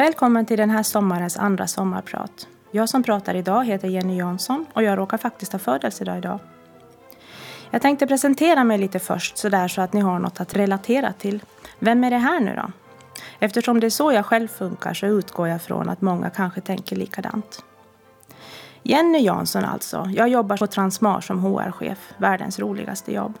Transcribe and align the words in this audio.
Välkommen 0.00 0.46
till 0.46 0.58
den 0.58 0.70
här 0.70 0.82
sommarens 0.82 1.36
andra 1.36 1.66
sommarprat. 1.66 2.48
Jag 2.70 2.88
som 2.88 3.02
pratar 3.02 3.34
idag 3.34 3.64
heter 3.64 3.88
Jenny 3.88 4.16
Jansson 4.16 4.66
och 4.72 4.82
jag 4.82 4.98
råkar 4.98 5.18
faktiskt 5.18 5.52
ha 5.52 5.58
födelsedag 5.58 6.18
idag. 6.18 6.38
Jag 7.70 7.82
tänkte 7.82 8.06
presentera 8.06 8.64
mig 8.64 8.78
lite 8.78 8.98
först 8.98 9.38
sådär 9.38 9.68
så 9.68 9.80
att 9.80 9.92
ni 9.92 10.00
har 10.00 10.18
något 10.18 10.40
att 10.40 10.56
relatera 10.56 11.12
till. 11.12 11.42
Vem 11.78 12.04
är 12.04 12.10
det 12.10 12.18
här 12.18 12.40
nu 12.40 12.54
då? 12.56 12.72
Eftersom 13.38 13.80
det 13.80 13.86
är 13.86 13.90
så 13.90 14.12
jag 14.12 14.26
själv 14.26 14.48
funkar 14.48 14.94
så 14.94 15.06
utgår 15.06 15.48
jag 15.48 15.62
från 15.62 15.88
att 15.88 16.00
många 16.00 16.30
kanske 16.30 16.60
tänker 16.60 16.96
likadant. 16.96 17.64
Jenny 18.82 19.18
Jansson 19.18 19.64
alltså. 19.64 20.10
Jag 20.16 20.28
jobbar 20.28 20.56
på 20.56 20.66
Transmar 20.66 21.20
som 21.20 21.38
HR-chef, 21.38 22.14
världens 22.18 22.58
roligaste 22.58 23.12
jobb. 23.12 23.38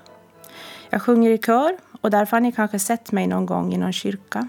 Jag 0.90 1.02
sjunger 1.02 1.30
i 1.30 1.38
kör 1.38 1.76
och 2.00 2.10
därför 2.10 2.36
har 2.36 2.40
ni 2.40 2.52
kanske 2.52 2.78
sett 2.78 3.12
mig 3.12 3.26
någon 3.26 3.46
gång 3.46 3.74
i 3.74 3.78
någon 3.78 3.92
kyrka. 3.92 4.48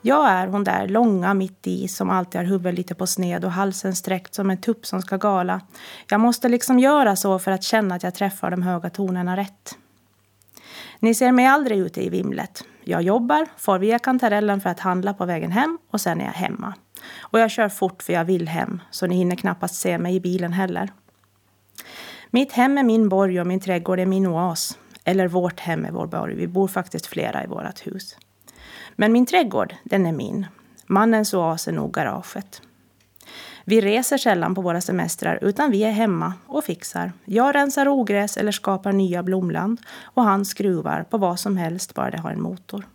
Jag 0.00 0.28
är 0.28 0.46
hon 0.46 0.64
där 0.64 0.88
långa 0.88 1.34
mitt 1.34 1.66
i 1.66 1.88
som 1.88 2.10
alltid 2.10 2.40
har 2.40 2.46
huvudet 2.46 2.74
lite 2.74 2.94
på 2.94 3.06
sned 3.06 3.44
och 3.44 3.50
halsen 3.50 3.94
sträckt 3.94 4.34
som 4.34 4.50
en 4.50 4.60
tupp 4.60 4.86
som 4.86 5.02
ska 5.02 5.16
gala. 5.16 5.60
Jag 6.10 6.20
måste 6.20 6.48
liksom 6.48 6.78
göra 6.78 7.16
så 7.16 7.38
för 7.38 7.50
att 7.50 7.62
känna 7.62 7.94
att 7.94 8.02
jag 8.02 8.14
träffar 8.14 8.50
de 8.50 8.62
höga 8.62 8.90
tonerna 8.90 9.36
rätt. 9.36 9.76
Ni 10.98 11.14
ser 11.14 11.32
mig 11.32 11.46
aldrig 11.46 11.78
ute 11.78 12.06
i 12.06 12.08
vimlet. 12.08 12.64
Jag 12.84 13.02
jobbar, 13.02 13.46
får 13.56 13.78
via 13.78 13.98
kantarellen 13.98 14.60
för 14.60 14.70
att 14.70 14.80
handla 14.80 15.14
på 15.14 15.24
vägen 15.24 15.52
hem 15.52 15.78
och 15.90 16.00
sen 16.00 16.20
är 16.20 16.24
jag 16.24 16.32
hemma. 16.32 16.74
Och 17.20 17.40
jag 17.40 17.50
kör 17.50 17.68
fort 17.68 18.02
för 18.02 18.12
jag 18.12 18.24
vill 18.24 18.48
hem, 18.48 18.80
så 18.90 19.06
ni 19.06 19.16
hinner 19.16 19.36
knappast 19.36 19.74
se 19.74 19.98
mig 19.98 20.14
i 20.14 20.20
bilen 20.20 20.52
heller. 20.52 20.92
Mitt 22.30 22.52
hem 22.52 22.78
är 22.78 22.82
min 22.82 23.08
borg 23.08 23.40
och 23.40 23.46
min 23.46 23.60
trädgård 23.60 24.00
är 24.00 24.06
min 24.06 24.26
oas. 24.26 24.78
Eller 25.04 25.28
vårt 25.28 25.60
hem 25.60 25.84
är 25.84 25.90
vår 25.90 26.06
borg. 26.06 26.34
Vi 26.34 26.46
bor 26.46 26.68
faktiskt 26.68 27.06
flera 27.06 27.44
i 27.44 27.46
vårt 27.46 27.86
hus. 27.86 28.16
Men 28.96 29.12
min 29.12 29.26
trädgård, 29.26 29.74
den 29.84 30.06
är 30.06 30.12
min. 30.12 30.46
Mannens 30.86 31.34
oas 31.34 31.68
är 31.68 31.72
nog 31.72 31.94
garaget. 31.94 32.62
Vi 33.64 33.80
reser 33.80 34.18
sällan 34.18 34.54
på 34.54 34.60
våra 34.60 34.80
semestrar 34.80 35.38
utan 35.42 35.70
vi 35.70 35.84
är 35.84 35.90
hemma 35.90 36.34
och 36.46 36.64
fixar. 36.64 37.12
Jag 37.24 37.54
rensar 37.54 37.88
ogräs 37.88 38.36
eller 38.36 38.52
skapar 38.52 38.92
nya 38.92 39.22
blomland 39.22 39.80
och 40.02 40.22
han 40.22 40.44
skruvar 40.44 41.02
på 41.10 41.18
vad 41.18 41.40
som 41.40 41.56
helst 41.56 41.94
bara 41.94 42.10
det 42.10 42.18
har 42.18 42.30
en 42.30 42.42
motor. 42.42 42.86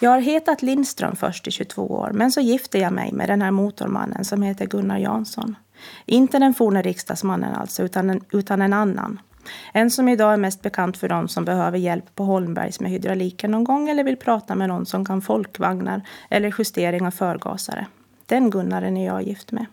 Jag 0.00 0.10
har 0.10 0.20
hetat 0.20 0.62
Lindström 0.62 1.16
först 1.16 1.48
i 1.48 1.50
22 1.50 1.86
år 1.86 2.10
men 2.14 2.32
så 2.32 2.40
gifte 2.40 2.78
jag 2.78 2.92
mig 2.92 3.12
med 3.12 3.28
den 3.28 3.42
här 3.42 3.50
motormannen 3.50 4.24
som 4.24 4.42
heter 4.42 4.66
Gunnar 4.66 4.98
Jansson. 4.98 5.56
Inte 6.06 6.38
den 6.38 6.54
forna 6.54 6.82
riksdagsmannen 6.82 7.54
alltså 7.54 7.82
utan 7.82 8.10
en, 8.10 8.20
utan 8.30 8.62
en 8.62 8.72
annan. 8.72 9.20
En 9.72 9.90
som 9.90 10.08
idag 10.08 10.32
är 10.32 10.36
mest 10.36 10.62
bekant 10.62 10.96
för 10.96 11.08
dem 11.08 11.28
som 11.28 11.44
behöver 11.44 11.78
hjälp 11.78 12.14
på 12.14 12.24
Holmbergs 12.24 12.80
med 12.80 12.90
hydrauliken 12.90 13.50
någon 13.50 13.64
gång 13.64 13.88
eller 13.88 14.04
vill 14.04 14.16
prata 14.16 14.54
med 14.54 14.68
någon 14.68 14.86
som 14.86 15.04
kan 15.04 15.22
folkvagnar 15.22 16.02
eller 16.30 16.54
justering 16.58 17.06
av 17.06 17.10
förgasare. 17.10 17.86
Den 18.26 18.50
Gunnaren 18.50 18.96
är 18.96 19.06
jag 19.06 19.22
gift 19.22 19.52
med. 19.52 19.66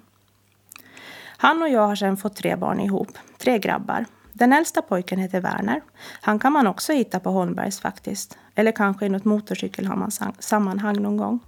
Han 1.37 1.61
och 1.61 1.69
jag 1.69 1.87
har 1.87 1.95
sedan 1.95 2.17
fått 2.17 2.35
tre 2.35 2.55
barn 2.55 2.79
ihop, 2.79 3.17
tre 3.37 3.59
grabbar. 3.59 4.05
Den 4.33 4.53
äldsta 4.53 4.81
pojken 4.81 5.19
heter 5.19 5.41
Werner. 5.41 5.81
Han 6.21 6.39
kan 6.39 6.53
man 6.53 6.67
också 6.67 6.93
hitta 6.93 7.19
på 7.19 7.29
Holmbergs 7.29 7.79
faktiskt. 7.79 8.37
Eller 8.55 8.71
kanske 8.71 9.05
i 9.05 9.09
något 9.09 9.25
motorcykelsammanhang 9.25 11.01
någon 11.01 11.17
gång. 11.17 11.39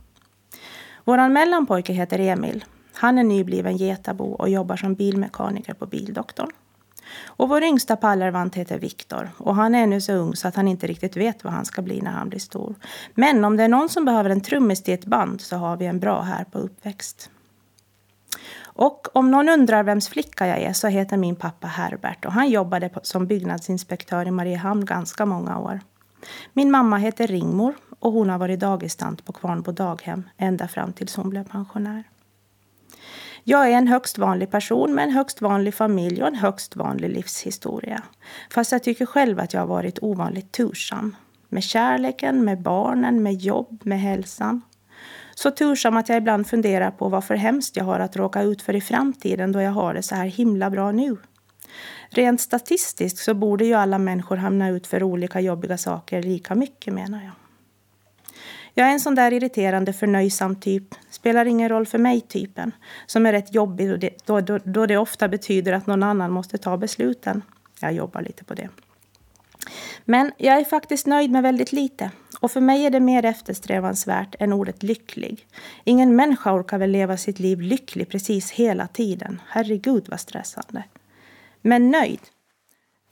Våran 1.03 1.34
mellanpojke 1.34 1.94
heter 1.94 2.20
Emil. 2.20 2.66
Han 2.94 3.18
är 3.18 3.23
nybliven 3.23 3.78
getabo 3.78 4.25
och 4.25 4.50
jobbar 4.50 4.75
som 4.75 4.96
bilmekaniker 4.96 5.74
på 5.74 5.86
Bildoktorn. 5.86 6.52
Och 7.26 7.50
vår 7.50 7.64
yngsta 7.64 7.96
pallarvant 7.96 8.56
heter 8.56 8.80
Viktor 8.80 9.30
och 9.38 9.56
han 9.56 9.76
är 9.76 9.84
ännu 9.84 10.02
så 10.02 10.14
ung 10.14 10.36
så 10.36 10.48
att 10.48 10.56
han 10.56 10.68
inte 10.68 10.88
riktigt 10.88 11.18
vet 11.18 11.44
vad 11.44 11.53
han 11.53 11.66
ska 11.66 11.81
bli 11.81 12.02
när 12.02 12.12
han 12.12 12.30
blir 12.30 12.40
stor. 12.40 12.76
Men 13.14 13.46
om 13.46 13.58
det 13.58 13.64
är 13.64 13.68
någon 13.68 13.90
som 13.90 14.06
behöver 14.06 14.30
en 14.30 14.42
trummis 14.42 14.84
till 14.84 14.94
ett 14.94 15.06
band 15.06 15.42
så 15.42 15.56
har 15.56 15.78
vi 15.78 15.86
en 15.86 16.00
bra 16.00 16.22
här 16.22 16.44
på 16.44 16.59
uppväxt. 16.59 17.30
Och 18.64 19.08
om 19.14 19.31
någon 19.31 19.50
undrar 19.50 19.84
vems 19.84 20.09
flicka 20.09 20.48
jag 20.48 20.62
är 20.62 20.74
så 20.74 20.88
heter 20.88 21.18
min 21.18 21.36
pappa 21.36 21.68
Herbert 21.68 22.25
och 22.25 22.31
han 22.31 22.50
jobbade 22.50 22.90
som 23.04 23.28
byggnadsinspektör 23.28 24.28
i 24.28 24.31
Mariehamn 24.31 24.86
ganska 24.86 25.25
många 25.25 25.59
år. 25.59 25.80
Min 26.54 26.72
mamma 26.72 26.98
heter 26.98 27.28
Ringmor 27.28 27.74
och 28.00 28.12
hon 28.12 28.30
har 28.30 28.38
varit 28.38 28.59
dagistant 28.59 29.25
på 29.25 29.34
Kvarnbo 29.34 29.72
daghem 29.72 30.24
ända 30.38 30.68
fram 30.68 30.94
tills 30.94 31.16
hon 31.16 31.30
blev 31.30 31.44
pensionär. 31.44 32.04
Jag 33.47 33.72
är 33.72 33.78
en 33.78 33.88
högst 33.88 34.17
vanlig 34.17 34.51
person 34.51 34.95
med 34.95 35.03
en 35.03 35.11
högst 35.11 35.41
vanlig 35.41 35.73
familj 35.73 36.22
och 36.22 36.28
en 36.28 36.35
högst 36.35 36.75
vanlig 36.75 37.09
livshistoria. 37.09 38.03
Fast 38.50 38.72
jag 38.72 38.83
tycker 38.83 39.06
själv 39.06 39.39
att 39.39 39.53
jag 39.53 39.61
har 39.61 39.67
varit 39.67 40.00
ovanligt 40.01 40.51
tursam. 40.51 41.16
Med 41.50 41.63
kärleken, 41.63 42.45
med 42.45 42.61
barnen, 42.61 43.23
med 43.23 43.33
jobb, 43.33 43.81
med 43.83 44.00
hälsan. 44.00 44.61
Så 45.35 45.51
tursam 45.51 45.97
att 45.97 46.09
jag 46.09 46.17
ibland 46.17 46.47
funderar 46.47 46.91
på 46.91 47.09
vad 47.09 47.23
för 47.23 47.35
hemskt 47.35 47.75
jag 47.75 47.83
har 47.83 48.00
att 48.00 48.16
råka 48.16 48.41
ut 48.41 48.61
för 48.61 48.75
i 48.75 48.81
framtiden 48.81 49.51
då 49.51 49.62
jag 49.62 49.72
har 49.72 49.94
det 49.94 50.03
så 50.03 50.16
här 50.16 50.25
himla 50.25 50.69
bra 50.69 50.91
nu. 50.91 51.17
Rent 52.09 52.41
statistiskt 52.41 53.17
så 53.17 53.33
borde 53.33 53.66
ju 53.66 53.73
alla 53.73 53.97
människor 53.97 54.38
hamna 54.38 54.69
ut 54.69 54.88
för 54.88 55.03
olika 55.03 55.39
jobbiga 55.39 55.77
saker 55.77 56.23
lika 56.23 56.56
mycket 56.56 56.94
menar 56.94 57.23
jag. 57.23 57.44
Jag 58.78 58.88
är 58.88 58.91
en 58.91 59.00
sån 59.00 59.16
där 59.16 59.34
irriterande 59.34 59.94
förnöjsam 59.94 60.56
typ, 60.56 60.96
spelar 61.09 61.46
ingen 61.46 61.69
roll 61.69 61.86
för 61.86 61.97
mig-typen, 61.97 62.72
som 63.06 63.25
är 63.25 63.31
rätt 63.31 63.53
jobbig 63.53 63.90
då 63.90 63.97
det, 63.97 64.25
då, 64.25 64.59
då 64.63 64.86
det 64.86 64.97
ofta 64.97 65.28
betyder 65.28 65.74
att 65.74 65.88
någon 65.88 66.03
annan 66.03 66.31
måste 66.31 66.58
ta 66.58 66.78
besluten. 66.78 67.41
Jag 67.80 67.94
jobbar 67.94 68.22
lite 68.22 68.44
på 68.44 68.53
det. 68.53 68.69
Men 70.06 70.31
jag 70.38 70.59
är 70.59 70.63
faktiskt 70.63 71.06
nöjd 71.06 71.31
med 71.31 71.44
väldigt 71.44 71.72
lite. 71.72 72.12
Och 72.40 72.52
för 72.52 72.62
mig 72.62 72.86
är 72.86 72.90
det 72.90 73.00
mer 73.00 73.25
eftersträvansvärt 73.25 74.36
än 74.40 74.53
ordet 74.53 74.84
lycklig. 74.84 75.47
Ingen 75.84 76.16
människa 76.16 76.53
orkar 76.53 76.78
väl 76.78 76.92
leva 76.92 77.18
sitt 77.18 77.40
liv 77.40 77.62
lycklig 77.62 78.09
precis 78.09 78.52
hela 78.52 78.88
tiden. 78.88 79.42
Herregud 79.47 80.06
vad 80.09 80.19
stressande. 80.19 80.84
Men 81.62 81.92
nöjd, 81.92 82.19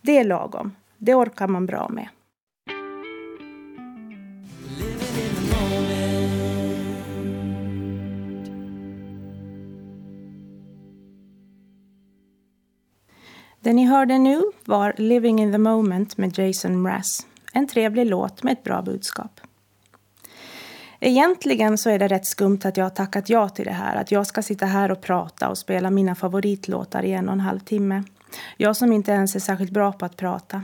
det 0.01 0.17
är 0.17 0.23
lagom. 0.23 0.75
Det 0.97 1.15
orkar 1.15 1.47
man 1.47 1.65
bra 1.65 1.89
med. 1.89 2.07
Det 13.63 13.73
ni 13.73 13.85
hörde 13.85 14.17
nu 14.17 14.41
var 14.65 14.93
Living 14.97 15.41
in 15.41 15.51
the 15.51 15.57
moment 15.57 16.17
med 16.17 16.39
Jason 16.39 16.81
Mraz. 16.81 17.27
En 17.53 17.67
trevlig 17.67 18.05
låt 18.05 18.43
med 18.43 18.53
ett 18.53 18.63
bra 18.63 18.81
budskap. 18.81 19.39
Egentligen 20.99 21.77
så 21.77 21.89
är 21.89 21.99
det 21.99 22.07
rätt 22.07 22.25
skumt 22.25 22.59
att 22.63 22.77
jag 22.77 22.85
har 22.85 22.89
tackat 22.89 23.29
ja 23.29 23.49
till 23.49 23.65
det 23.65 23.71
här. 23.71 23.95
Att 23.95 24.11
jag 24.11 24.27
ska 24.27 24.41
sitta 24.41 24.65
här 24.65 24.91
och 24.91 25.01
prata 25.01 25.49
och 25.49 25.57
spela 25.57 25.89
mina 25.89 26.15
favoritlåtar 26.15 27.03
i 27.03 27.11
en 27.11 27.27
och 27.27 27.33
en 27.33 27.39
halv 27.39 27.59
timme. 27.59 28.03
Jag 28.57 28.75
som 28.75 28.93
inte 28.93 29.11
ens 29.11 29.35
är 29.35 29.39
särskilt 29.39 29.71
bra 29.71 29.91
på 29.91 30.05
att 30.05 30.17
prata. 30.17 30.61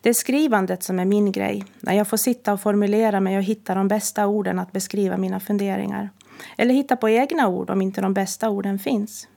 Det 0.00 0.08
är 0.08 0.14
skrivandet 0.14 0.82
som 0.82 0.98
är 0.98 1.04
min 1.04 1.32
grej. 1.32 1.64
När 1.80 1.94
jag 1.94 2.08
får 2.08 2.16
sitta 2.16 2.52
och 2.52 2.60
formulera 2.60 3.20
mig 3.20 3.36
och 3.36 3.42
hitta 3.42 3.74
de 3.74 3.88
bästa 3.88 4.26
orden 4.26 4.58
att 4.58 4.72
beskriva 4.72 5.16
mina 5.16 5.40
funderingar. 5.40 6.10
Eller 6.56 6.74
hitta 6.74 6.96
på 6.96 7.08
egna 7.08 7.48
ord 7.48 7.70
om 7.70 7.82
inte 7.82 8.00
de 8.00 8.14
bästa 8.14 8.50
orden 8.50 8.78
finns. 8.78 9.28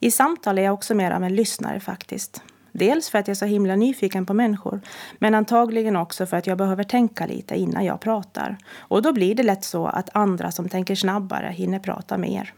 I 0.00 0.10
samtal 0.10 0.58
är 0.58 0.62
jag 0.62 0.74
också 0.74 0.94
mer 0.94 1.10
av 1.10 1.24
en 1.24 1.34
lyssnare 1.34 1.80
faktiskt. 1.80 2.42
Dels 2.72 3.10
för 3.10 3.18
att 3.18 3.28
jag 3.28 3.32
är 3.32 3.38
så 3.38 3.44
himla 3.44 3.76
nyfiken 3.76 4.26
på 4.26 4.34
människor, 4.34 4.80
men 5.18 5.34
antagligen 5.34 5.96
också 5.96 6.26
för 6.26 6.36
att 6.36 6.46
jag 6.46 6.58
behöver 6.58 6.84
tänka 6.84 7.26
lite 7.26 7.56
innan 7.56 7.84
jag 7.84 8.00
pratar. 8.00 8.58
Och 8.76 9.02
då 9.02 9.12
blir 9.12 9.34
det 9.34 9.42
lätt 9.42 9.64
så 9.64 9.86
att 9.86 10.16
andra 10.16 10.50
som 10.50 10.68
tänker 10.68 10.94
snabbare 10.94 11.52
hinner 11.52 11.78
prata 11.78 12.18
mer. 12.18 12.52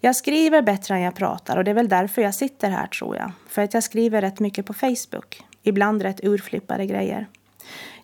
Jag 0.00 0.16
skriver 0.16 0.62
bättre 0.62 0.94
än 0.94 1.00
jag 1.00 1.14
pratar 1.14 1.56
och 1.56 1.64
det 1.64 1.70
är 1.70 1.74
väl 1.74 1.88
därför 1.88 2.22
jag 2.22 2.34
sitter 2.34 2.70
här 2.70 2.86
tror 2.86 3.16
jag. 3.16 3.32
För 3.48 3.62
att 3.62 3.74
jag 3.74 3.82
skriver 3.82 4.20
rätt 4.20 4.40
mycket 4.40 4.66
på 4.66 4.74
Facebook. 4.74 5.42
Ibland 5.62 6.02
rätt 6.02 6.24
urflippade 6.24 6.86
grejer. 6.86 7.26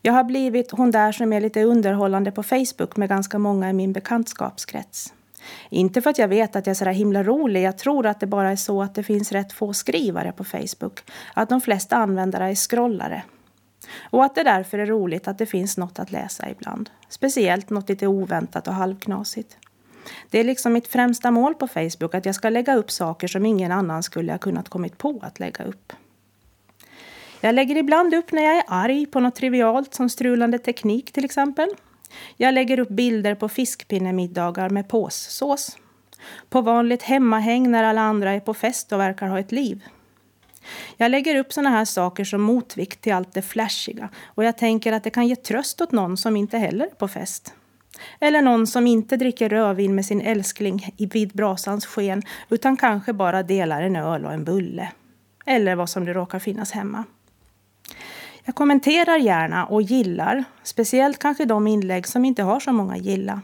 Jag 0.02 0.12
har 0.12 0.25
blivit 0.25 0.70
hon 0.70 0.90
där 0.90 1.12
som 1.12 1.32
är 1.32 1.40
lite 1.40 1.62
underhållande 1.62 2.32
på 2.32 2.43
Facebook 2.43 2.96
med 2.96 3.08
ganska 3.08 3.38
många 3.38 3.70
i 3.70 3.72
min 3.72 3.93
bekantskapskrets. 3.93 5.12
Inte 5.70 6.02
för 6.02 6.11
att 6.11 6.19
jag 6.19 6.29
vet 6.29 6.56
att 6.56 6.67
jag 6.67 6.70
är 6.70 6.79
så 6.79 6.85
där 6.85 6.93
himla 6.93 7.23
rolig. 7.23 7.62
Jag 7.62 7.79
tror 7.79 8.06
att 8.06 8.20
det 8.20 8.26
bara 8.26 8.50
är 8.50 8.56
så 8.56 8.82
att 8.82 8.94
det 8.94 9.02
finns 9.02 9.32
rätt 9.32 9.52
få 9.52 9.73
skrivare 9.73 10.32
på 10.32 10.44
Facebook. 10.44 11.00
Att 11.35 11.49
de 11.49 11.61
flesta 11.61 11.96
användare 11.96 12.50
är 12.50 12.55
scrollare. 12.55 13.23
Och 14.11 14.25
att 14.25 14.35
det 14.35 14.43
därför 14.43 14.79
är 14.79 14.87
roligt 14.87 15.29
att 15.29 15.38
det 15.38 15.46
finns 15.46 15.76
något 15.76 15.99
att 15.99 16.12
läsa 16.12 16.50
ibland. 16.50 16.91
Speciellt 17.08 17.70
något 17.70 17.88
lite 17.88 18.06
oväntat 18.06 18.69
och 18.69 18.75
halvknasigt. 18.75 19.56
Det 20.31 20.41
är 20.41 20.44
liksom 20.44 20.73
mitt 20.73 20.88
främsta 20.88 21.31
mål 21.31 21.55
på 21.55 21.69
Facebook 21.69 22.14
att 22.14 22.26
jag 22.26 22.35
ska 22.35 22.49
lägga 22.49 22.75
upp 22.75 22.91
saker 22.91 23.29
som 23.29 23.46
ingen 23.46 23.73
annan 23.73 24.02
skulle 24.02 24.32
ha 24.32 24.38
kunnat 24.38 24.69
kommit 24.69 24.99
på 24.99 25.19
att 25.23 25.41
lägga 25.41 25.64
upp. 25.64 25.93
Jag 27.41 27.55
lägger 27.55 27.76
ibland 27.76 28.14
upp 28.14 28.32
när 28.32 28.43
jag 28.43 28.56
är 28.56 28.64
arg 28.67 29.06
på 29.06 29.20
något 29.20 29.35
trivialt 29.35 29.94
som 29.94 30.08
strulande 30.08 30.58
teknik 30.58 31.12
till 31.12 31.25
exempel. 31.25 31.69
Jag 32.37 32.55
lägger 32.55 32.78
upp 32.78 32.88
bilder 32.88 33.34
på 33.34 33.49
fiskpinnemiddagar 33.49 34.69
med 34.69 34.88
påssås. 34.88 35.78
På 36.49 36.61
vanligt 36.61 37.02
hemmahäng 37.02 37.70
när 37.70 37.84
alla 37.84 38.00
andra 38.00 38.32
är 38.32 38.40
på 38.40 38.55
fest 38.55 38.93
och 38.93 39.00
verkar 39.00 39.28
ha 39.28 39.38
ett 39.38 39.52
liv. 39.52 39.84
Jag 40.96 41.11
lägger 41.11 41.37
upp 41.37 41.52
såna 41.52 41.70
här 41.70 41.84
saker 41.84 42.25
som 42.25 42.43
motvikt 42.43 43.00
till 43.00 43.12
allt 43.12 43.32
det 43.32 43.43
flashiga 43.43 44.08
och 44.25 44.44
jag 44.44 44.58
tänker 44.58 44.93
att 44.93 45.05
det 45.05 45.11
kan 45.11 45.26
ge 45.26 45.37
tröst 45.37 45.81
åt 45.81 45.93
någon 45.93 46.16
som 46.16 46.37
inte 46.37 46.58
heller 46.58 46.87
är 46.87 46.90
på 46.90 47.08
fest. 47.08 47.55
Eller 48.20 48.43
någon 48.43 48.67
som 48.67 48.87
inte 48.87 49.17
dricker 49.17 49.49
rödvin 49.49 49.94
med 49.94 50.06
sin 50.06 50.20
älskling 50.20 50.94
vid 51.12 51.32
brasans 51.32 51.87
sken 51.87 52.22
utan 52.49 52.76
kanske 52.76 53.12
bara 53.12 53.43
delar 53.43 53.82
en 53.82 53.96
öl 53.96 54.25
och 54.25 54.32
en 54.32 54.44
bulle. 54.44 54.93
Eller 55.46 55.75
vad 55.75 55.90
som 55.90 56.05
det 56.05 56.12
råkar 56.12 56.38
finnas 56.38 56.72
hemma. 56.72 57.05
Jag 58.44 58.55
kommenterar 58.55 59.17
gärna 59.17 59.67
och 59.67 59.82
gillar, 59.82 60.44
speciellt 60.62 61.19
kanske 61.19 61.44
de 61.44 61.67
inlägg 61.67 62.06
som 62.06 62.25
inte 62.25 62.43
har 62.43 62.61
så 62.61 62.73
många 62.73 62.96
gilla. 62.96 63.41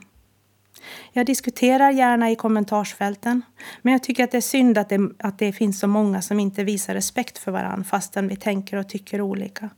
Jag 1.12 1.26
diskuterar 1.26 1.90
gärna 1.90 2.30
i 2.30 2.36
kommentarsfälten, 2.36 3.42
men 3.82 3.92
jag 3.92 4.02
tycker 4.02 4.24
att 4.24 4.30
det 4.30 4.36
är 4.36 4.40
synd 4.40 4.78
att 4.78 4.88
det, 4.88 5.10
att 5.18 5.38
det 5.38 5.52
finns 5.52 5.80
så 5.80 5.86
många 5.86 6.22
som 6.22 6.40
inte 6.40 6.64
visar 6.64 6.94
respekt 6.94 7.38
för 7.38 7.52
varandra 7.52 7.84
fastän 7.84 8.28
vi 8.28 8.36
tänker 8.36 8.76
och 8.76 8.88
tycker 8.88 9.20
olika. 9.20 9.70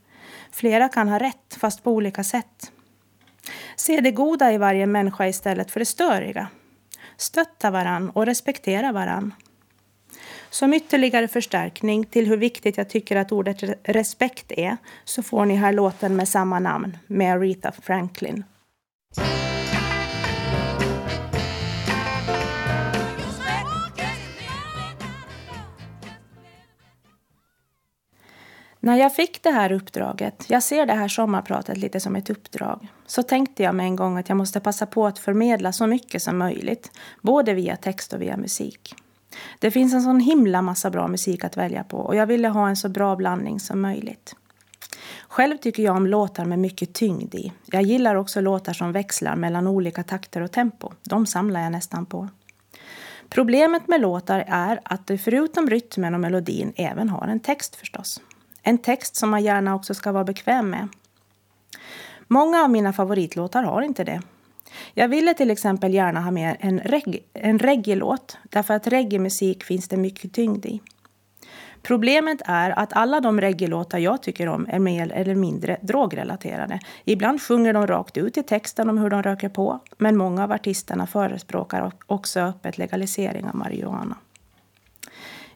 Flera 0.50 0.88
kan 0.88 1.08
ha 1.08 1.18
rätt, 1.18 1.56
fast 1.60 1.82
på 1.82 1.92
olika 1.92 2.24
sätt. 2.24 2.72
Se 3.76 4.00
det 4.00 4.10
goda 4.10 4.52
i 4.52 4.58
varje 4.58 4.86
människa 4.86 5.26
istället 5.26 5.70
för 5.70 5.80
det 5.80 5.86
störiga. 5.86 6.48
Stötta 7.16 7.70
varann 7.70 8.10
och 8.10 8.26
respektera 8.26 8.92
varann. 8.92 9.34
Som 10.52 10.74
ytterligare 10.74 11.28
förstärkning 11.28 12.04
till 12.04 12.26
hur 12.26 12.36
viktigt 12.36 12.76
jag 12.76 12.88
tycker 12.88 13.16
att 13.16 13.32
ordet 13.32 13.62
respekt 13.84 14.52
är 14.52 14.76
så 15.04 15.22
får 15.22 15.44
ni 15.44 15.54
här 15.54 15.72
låten 15.72 16.16
med 16.16 16.28
samma 16.28 16.58
namn 16.58 16.96
med 17.06 17.32
Aretha 17.32 17.72
Franklin. 17.72 18.44
När 28.80 28.96
jag 28.96 29.14
fick 29.14 29.42
det 29.42 29.50
här 29.50 29.72
uppdraget, 29.72 30.44
jag 30.48 30.62
ser 30.62 30.86
det 30.86 30.94
här 30.94 31.08
sommarpratet 31.08 31.76
lite 31.76 32.00
som 32.00 32.16
ett 32.16 32.30
uppdrag, 32.30 32.88
så 33.06 33.22
tänkte 33.22 33.62
jag 33.62 33.74
med 33.74 33.86
en 33.86 33.96
gång 33.96 34.16
att 34.16 34.28
jag 34.28 34.38
måste 34.38 34.60
passa 34.60 34.86
på 34.86 35.06
att 35.06 35.18
förmedla 35.18 35.72
så 35.72 35.86
mycket 35.86 36.22
som 36.22 36.38
möjligt, 36.38 36.90
både 37.20 37.54
via 37.54 37.76
text 37.76 38.12
och 38.12 38.22
via 38.22 38.36
musik. 38.36 38.94
Det 39.58 39.70
finns 39.70 39.94
en 39.94 40.02
sån 40.02 40.20
himla 40.20 40.62
massa 40.62 40.90
bra 40.90 41.08
musik 41.08 41.44
att 41.44 41.56
välja 41.56 41.84
på 41.84 41.96
och 41.96 42.16
jag 42.16 42.26
ville 42.26 42.48
ha 42.48 42.68
en 42.68 42.76
så 42.76 42.88
bra 42.88 43.16
blandning 43.16 43.60
som 43.60 43.80
möjligt. 43.80 44.36
Själv 45.28 45.56
tycker 45.56 45.82
jag 45.82 45.96
om 45.96 46.06
låtar 46.06 46.44
med 46.44 46.58
mycket 46.58 46.92
tyngd 46.92 47.34
i. 47.34 47.52
Jag 47.64 47.82
gillar 47.82 48.14
också 48.14 48.40
låtar 48.40 48.72
som 48.72 48.92
växlar 48.92 49.36
mellan 49.36 49.66
olika 49.66 50.02
takter 50.02 50.40
och 50.40 50.52
tempo. 50.52 50.92
De 51.02 51.26
samlar 51.26 51.60
jag 51.60 51.72
nästan 51.72 52.06
på. 52.06 52.28
Problemet 53.28 53.88
med 53.88 54.00
låtar 54.00 54.44
är 54.48 54.80
att 54.82 55.06
det 55.06 55.18
förutom 55.18 55.70
rytmen 55.70 56.14
och 56.14 56.20
melodin 56.20 56.72
även 56.76 57.08
har 57.08 57.26
en 57.26 57.40
text 57.40 57.76
förstås. 57.76 58.20
En 58.62 58.78
text 58.78 59.16
som 59.16 59.30
man 59.30 59.44
gärna 59.44 59.74
också 59.74 59.94
ska 59.94 60.12
vara 60.12 60.24
bekväm 60.24 60.70
med. 60.70 60.88
Många 62.28 62.62
av 62.62 62.70
mina 62.70 62.92
favoritlåtar 62.92 63.62
har 63.62 63.82
inte 63.82 64.04
det. 64.04 64.22
Jag 64.94 65.08
ville 65.08 65.34
till 65.34 65.50
exempel 65.50 65.94
gärna 65.94 66.20
ha 66.20 66.30
med 66.30 66.56
en, 66.60 66.80
reg 66.80 67.24
en 67.32 67.58
reggae-låt 67.58 68.38
därför 68.42 68.74
att 68.74 68.86
reggae-musik 68.86 69.64
finns 69.64 69.88
det 69.88 69.96
mycket 69.96 70.32
tyngd 70.32 70.66
i. 70.66 70.80
Problemet 71.82 72.42
är 72.44 72.78
att 72.78 72.92
alla 72.92 73.20
de 73.20 73.40
reggae-låtar 73.40 73.98
jag 73.98 74.22
tycker 74.22 74.48
om 74.48 74.66
är 74.68 74.78
mer 74.78 75.12
eller 75.12 75.34
mindre 75.34 75.76
drogrelaterade. 75.80 76.80
Ibland 77.04 77.42
sjunger 77.42 77.72
de 77.72 77.86
rakt 77.86 78.16
ut 78.16 78.36
i 78.36 78.42
texten 78.42 78.90
om 78.90 78.98
hur 78.98 79.10
de 79.10 79.22
röker 79.22 79.48
på, 79.48 79.80
men 79.98 80.16
många 80.16 80.44
av 80.44 80.52
artisterna 80.52 81.06
förespråkar 81.06 81.92
också 82.06 82.40
öppet 82.40 82.78
legalisering 82.78 83.48
av 83.48 83.54
marijuana. 83.54 84.16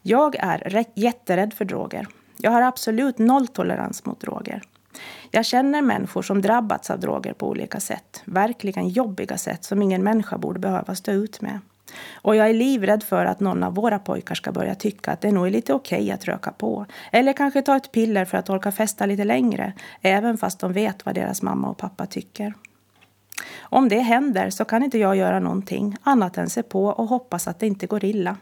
Jag 0.02 0.36
är 0.38 0.84
jätterädd 0.94 1.54
för 1.54 1.64
droger. 1.64 2.06
Jag 2.36 2.50
har 2.50 2.62
absolut 2.62 3.18
nolltolerans 3.18 4.04
mot 4.04 4.20
droger. 4.20 4.62
Jag 5.30 5.46
känner 5.46 5.82
människor 5.82 6.22
som 6.22 6.42
drabbats 6.42 6.90
av 6.90 7.00
droger 7.00 7.32
på 7.32 7.48
olika 7.48 7.80
sätt. 7.80 8.22
Verkligen 8.24 8.88
jobbiga 8.88 9.38
sätt 9.38 9.64
som 9.64 9.82
ingen 9.82 10.02
människa 10.02 10.38
borde 10.38 10.58
behöva 10.58 10.94
stå 10.94 11.12
ut 11.12 11.40
med. 11.40 11.60
Och 12.14 12.36
jag 12.36 12.50
är 12.50 12.54
livrädd 12.54 13.02
för 13.02 13.24
att 13.24 13.40
någon 13.40 13.62
av 13.62 13.74
våra 13.74 13.98
pojkar 13.98 14.34
ska 14.34 14.52
börja 14.52 14.74
tycka 14.74 15.12
att 15.12 15.20
det 15.20 15.32
nog 15.32 15.46
är 15.46 15.50
lite 15.50 15.74
okej 15.74 16.02
okay 16.02 16.10
att 16.10 16.24
röka 16.24 16.52
på. 16.52 16.86
Eller 17.12 17.32
kanske 17.32 17.62
ta 17.62 17.76
ett 17.76 17.92
piller 17.92 18.24
för 18.24 18.38
att 18.38 18.50
orka 18.50 18.72
festa 18.72 19.06
lite 19.06 19.24
längre, 19.24 19.72
även 20.02 20.38
fast 20.38 20.60
de 20.60 20.72
vet 20.72 21.06
vad 21.06 21.14
deras 21.14 21.42
mamma 21.42 21.68
och 21.68 21.78
pappa 21.78 22.06
tycker. 22.06 22.54
Om 23.60 23.88
det 23.88 24.00
händer 24.00 24.50
så 24.50 24.64
kan 24.64 24.82
inte 24.82 24.98
jag 24.98 25.16
göra 25.16 25.40
någonting 25.40 25.96
annat 26.02 26.38
än 26.38 26.50
se 26.50 26.62
på 26.62 26.84
och 26.86 27.08
hoppas 27.08 27.48
att 27.48 27.58
det 27.58 27.66
inte 27.66 27.86
går 27.86 28.04
illa. 28.04 28.36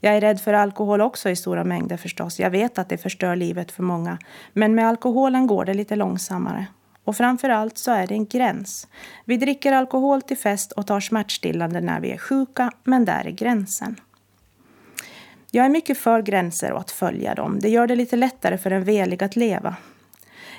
Jag 0.00 0.16
är 0.16 0.20
rädd 0.20 0.40
för 0.40 0.54
alkohol 0.54 1.00
också 1.00 1.30
i 1.30 1.36
stora 1.36 1.64
mängder 1.64 1.96
förstås. 1.96 2.40
Jag 2.40 2.50
vet 2.50 2.78
att 2.78 2.88
det 2.88 2.98
förstör 2.98 3.36
livet 3.36 3.72
för 3.72 3.82
många. 3.82 4.18
Men 4.52 4.74
med 4.74 4.88
alkoholen 4.88 5.46
går 5.46 5.64
det 5.64 5.74
lite 5.74 5.96
långsammare. 5.96 6.66
Och 7.04 7.16
framför 7.16 7.48
allt 7.48 7.78
så 7.78 7.90
är 7.90 8.06
det 8.06 8.14
en 8.14 8.26
gräns. 8.26 8.88
Vi 9.24 9.36
dricker 9.36 9.72
alkohol 9.72 10.22
till 10.22 10.38
fest 10.38 10.72
och 10.72 10.86
tar 10.86 11.00
smärtstillande 11.00 11.80
när 11.80 12.00
vi 12.00 12.10
är 12.10 12.18
sjuka, 12.18 12.70
men 12.84 13.04
där 13.04 13.26
är 13.26 13.30
gränsen. 13.30 14.00
Jag 15.50 15.64
är 15.64 15.68
mycket 15.68 15.98
för 15.98 16.22
gränser 16.22 16.72
och 16.72 16.80
att 16.80 16.90
följa 16.90 17.34
dem. 17.34 17.58
Det 17.60 17.68
gör 17.68 17.86
det 17.86 17.96
lite 17.96 18.16
lättare 18.16 18.58
för 18.58 18.70
en 18.70 18.84
velig 18.84 19.24
att 19.24 19.36
leva. 19.36 19.76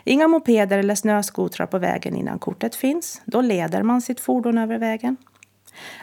Inga 0.03 0.27
mopeder 0.27 0.77
eller 0.77 0.95
snöskotrar 0.95 1.65
på 1.65 1.77
vägen 1.77 2.15
innan 2.15 2.39
kortet 2.39 2.75
finns. 2.75 3.21
Då 3.25 3.41
leder 3.41 3.83
man 3.83 4.01
sitt 4.01 4.19
fordon 4.19 4.57
över 4.57 4.77
vägen. 4.77 5.17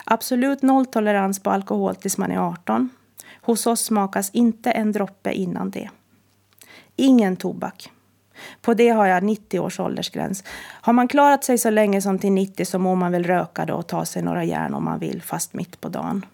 Absolut 0.03 0.61
nolltolerans 0.61 1.43
på 1.43 1.49
alkohol 1.49 1.95
tills 1.95 2.17
man 2.17 2.31
är 2.31 2.37
18. 2.37 2.89
Hos 3.41 3.67
oss 3.67 3.81
smakas 3.81 4.29
inte 4.29 4.71
en 4.71 4.91
droppe 4.91 5.33
innan 5.33 5.69
det. 5.69 5.89
Ingen 6.95 7.35
tobak. 7.35 7.91
På 8.61 8.73
det 8.73 8.89
har 8.89 9.05
jag 9.05 9.23
90 9.23 9.59
års 9.59 9.79
åldersgräns. 9.79 10.43
Har 10.81 10.93
man 10.93 11.07
klarat 11.07 11.43
sig 11.43 11.57
så 11.57 11.69
länge 11.69 12.01
som 12.01 12.19
till 12.19 12.31
90 12.31 12.65
så 12.65 12.79
må 12.79 12.95
man 12.95 13.11
väl 13.11 13.23
röka 13.23 13.65
då 13.65 13.73
och 13.73 13.87
ta 13.87 14.05
sig 14.05 14.21
några 14.21 14.43
järn 14.43 14.73
om 14.73 14.83
man 14.83 14.99
vill, 14.99 15.21
fast 15.21 15.53
mitt 15.53 15.81
på 15.81 15.89
dagen. 15.89 16.25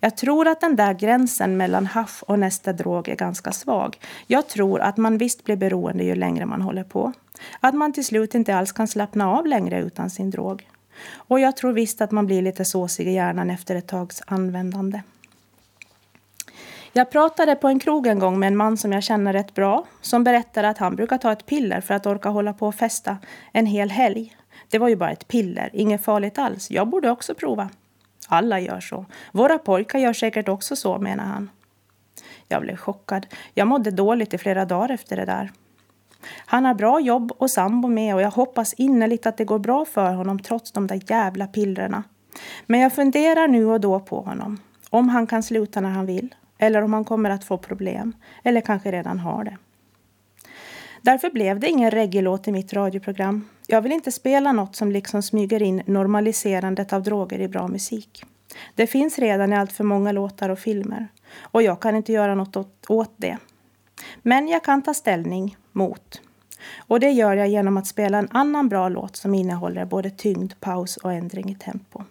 Jag 0.00 0.16
tror 0.16 0.48
att 0.48 0.60
den 0.60 0.76
där 0.76 0.94
gränsen 0.94 1.56
mellan 1.56 1.86
haff 1.86 2.22
och 2.26 2.38
nästa 2.38 2.72
drog 2.72 3.08
är 3.08 3.16
ganska 3.16 3.52
svag. 3.52 3.96
Jag 4.26 4.48
tror 4.48 4.80
att 4.80 4.96
man 4.96 5.18
visst 5.18 5.44
blir 5.44 5.56
beroende 5.56 6.04
ju 6.04 6.14
längre 6.14 6.46
man 6.46 6.62
håller 6.62 6.84
på. 6.84 7.12
Att 7.60 7.74
man 7.74 7.92
till 7.92 8.04
slut 8.04 8.34
inte 8.34 8.56
alls 8.56 8.72
kan 8.72 8.88
slappna 8.88 9.30
av 9.30 9.46
längre 9.46 9.80
utan 9.80 10.10
sin 10.10 10.30
drog. 10.30 10.68
Och 11.14 11.40
jag 11.40 11.56
tror 11.56 11.72
visst 11.72 12.00
att 12.00 12.10
man 12.10 12.26
blir 12.26 12.42
lite 12.42 12.64
såsig 12.64 13.08
i 13.08 13.12
hjärnan 13.12 13.50
efter 13.50 13.76
ett 13.76 13.86
tags 13.86 14.22
användande. 14.26 15.00
Jag 16.96 17.10
pratade 17.10 17.54
på 17.54 17.68
en 17.68 17.78
krog 17.78 18.06
en 18.06 18.18
gång 18.18 18.38
med 18.38 18.46
en 18.46 18.56
man 18.56 18.76
som 18.76 18.92
jag 18.92 19.02
känner 19.02 19.32
rätt 19.32 19.54
bra 19.54 19.84
som 20.00 20.24
berättade 20.24 20.68
att 20.68 20.78
han 20.78 20.96
brukar 20.96 21.18
ta 21.18 21.32
ett 21.32 21.46
piller 21.46 21.80
för 21.80 21.94
att 21.94 22.06
orka 22.06 22.28
hålla 22.28 22.52
på 22.52 22.66
och 22.66 22.74
festa 22.74 23.18
en 23.52 23.66
hel 23.66 23.90
helg. 23.90 24.36
Det 24.68 24.78
var 24.78 24.88
ju 24.88 24.96
bara 24.96 25.10
ett 25.10 25.28
piller, 25.28 25.70
inget 25.72 26.04
farligt 26.04 26.38
alls. 26.38 26.70
Jag 26.70 26.88
borde 26.88 27.10
också 27.10 27.34
prova. 27.34 27.70
Alla 28.28 28.60
gör 28.60 28.80
så. 28.80 29.06
Våra 29.32 29.58
pojkar 29.58 29.98
gör 29.98 30.12
säkert 30.12 30.48
också 30.48 30.76
så, 30.76 30.98
menar 30.98 31.24
han. 31.24 31.50
Jag 32.48 32.62
blev 32.62 32.76
chockad. 32.76 33.26
Jag 33.54 33.68
mådde 33.68 33.90
dåligt 33.90 34.34
i 34.34 34.38
flera 34.38 34.64
dagar 34.64 34.90
efter 34.90 35.16
det 35.16 35.24
där. 35.24 35.52
Han 36.46 36.64
har 36.64 36.74
bra 36.74 37.00
jobb 37.00 37.32
och 37.38 37.50
sambo 37.50 37.88
med 37.88 38.14
och 38.14 38.22
jag 38.22 38.30
hoppas 38.30 38.74
innerligt 38.74 39.26
att 39.26 39.36
det 39.36 39.44
går 39.44 39.58
bra 39.58 39.84
för 39.84 40.14
honom 40.14 40.38
trots 40.38 40.72
de 40.72 40.86
där 40.86 41.00
jävla 41.10 41.46
pillerna. 41.46 42.02
Men 42.66 42.80
jag 42.80 42.92
funderar 42.92 43.48
nu 43.48 43.66
och 43.66 43.80
då 43.80 44.00
på 44.00 44.20
honom. 44.20 44.60
Om 44.90 45.08
han 45.08 45.26
kan 45.26 45.42
sluta 45.42 45.80
när 45.80 45.90
han 45.90 46.06
vill. 46.06 46.34
Eller 46.64 46.82
om 46.82 46.92
han 46.92 47.04
kommer 47.04 47.30
att 47.30 47.44
få 47.44 47.58
problem. 47.58 48.12
Eller 48.42 48.60
kanske 48.60 48.92
redan 48.92 49.18
har 49.18 49.44
det. 49.44 49.56
Därför 51.02 51.30
blev 51.30 51.60
det 51.60 51.68
ingen 51.68 51.90
reggae-låt 51.90 52.48
i 52.48 52.52
mitt 52.52 52.72
radioprogram. 52.72 53.48
Jag 53.66 53.82
vill 53.82 53.92
inte 53.92 54.12
spela 54.12 54.52
något 54.52 54.76
som 54.76 54.92
liksom 54.92 55.22
smyger 55.22 55.62
in 55.62 55.82
normaliserandet 55.86 56.92
av 56.92 57.02
droger 57.02 57.40
i 57.40 57.48
bra 57.48 57.68
musik. 57.68 58.24
Det 58.74 58.86
finns 58.86 59.18
redan 59.18 59.52
i 59.52 59.56
allt 59.56 59.72
för 59.72 59.84
många 59.84 60.12
låtar 60.12 60.48
och 60.48 60.58
filmer. 60.58 61.08
Och 61.40 61.62
jag 61.62 61.80
kan 61.80 61.96
inte 61.96 62.12
göra 62.12 62.34
något 62.34 62.56
åt 62.88 63.14
det. 63.16 63.38
Men 64.22 64.48
jag 64.48 64.64
kan 64.64 64.82
ta 64.82 64.94
ställning 64.94 65.56
mot. 65.72 66.20
Och 66.76 67.00
det 67.00 67.10
gör 67.10 67.36
jag 67.36 67.48
genom 67.48 67.76
att 67.76 67.86
spela 67.86 68.18
en 68.18 68.28
annan 68.30 68.68
bra 68.68 68.88
låt 68.88 69.16
som 69.16 69.34
innehåller 69.34 69.84
både 69.84 70.10
tyngd, 70.10 70.52
paus 70.60 70.96
och 70.96 71.12
ändring 71.12 71.50
i 71.50 71.54
tempo. 71.54 72.04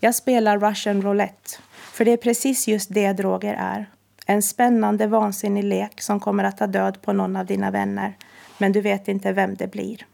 Jag 0.00 0.14
spelar 0.14 0.58
Russian 0.58 1.02
Roulette, 1.02 1.50
för 1.94 2.04
det 2.04 2.10
är 2.10 2.16
precis 2.16 2.68
just 2.68 2.94
det 2.94 3.12
droger 3.12 3.54
är. 3.54 3.90
En 4.26 4.42
spännande, 4.42 5.06
vansinnig 5.06 5.64
lek 5.64 6.00
som 6.00 6.20
kommer 6.20 6.44
att 6.44 6.56
ta 6.56 6.66
död 6.66 7.02
på 7.02 7.12
någon 7.12 7.36
av 7.36 7.46
dina 7.46 7.70
vänner. 7.70 8.16
Men 8.58 8.72
du 8.72 8.80
vet 8.80 9.08
inte 9.08 9.32
vem 9.32 9.54
det 9.54 9.66
blir. 9.66 10.06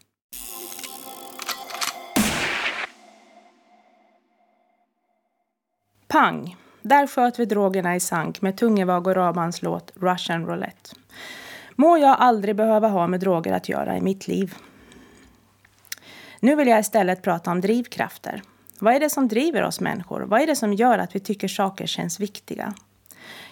Pang! 6.08 6.56
Där 6.82 7.06
sköt 7.06 7.38
vi 7.38 7.44
drogerna 7.44 7.96
i 7.96 8.00
sank 8.00 8.42
med 8.42 8.56
Tungevag 8.56 9.06
och 9.06 9.16
Rabans 9.16 9.62
låt 9.62 9.92
Russian 9.94 10.46
Roulette. 10.46 10.90
Må 11.76 11.98
jag 11.98 12.16
aldrig 12.18 12.56
behöva 12.56 12.88
ha 12.88 13.06
med 13.06 13.20
droger 13.20 13.52
att 13.52 13.68
göra 13.68 13.96
i 13.96 14.00
mitt 14.00 14.28
liv. 14.28 14.54
Nu 16.40 16.54
vill 16.54 16.68
jag 16.68 16.80
istället 16.80 17.22
prata 17.22 17.50
om 17.50 17.60
drivkrafter. 17.60 18.42
Vad 18.80 18.94
är 18.94 19.00
det 19.00 19.10
som 19.10 19.28
driver 19.28 19.62
oss 19.62 19.80
människor? 19.80 20.20
Vad 20.20 20.40
är 20.40 20.46
det 20.46 20.56
som 20.56 20.74
gör 20.74 20.98
att 20.98 21.14
vi 21.14 21.20
tycker 21.20 21.48
saker 21.48 21.86
känns 21.86 22.20
viktiga? 22.20 22.74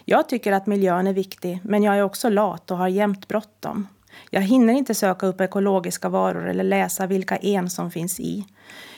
Jag 0.04 0.28
tycker 0.28 0.52
att 0.52 0.66
miljön 0.66 1.06
är 1.06 1.12
viktig, 1.12 1.60
men 1.62 1.82
jag 1.82 1.96
är 1.98 2.02
också 2.02 2.28
lat 2.28 2.70
och 2.70 2.78
har 2.78 2.88
jämt 2.88 3.28
bråttom. 3.28 3.88
Jag 4.30 4.40
hinner 4.40 4.74
inte 4.74 4.94
söka 4.94 5.26
upp 5.26 5.40
ekologiska 5.40 6.08
varor 6.08 6.48
eller 6.48 6.64
läsa 6.64 7.06
vilka 7.06 7.36
en 7.36 7.70
som 7.70 7.90
finns 7.90 8.20
i. 8.20 8.46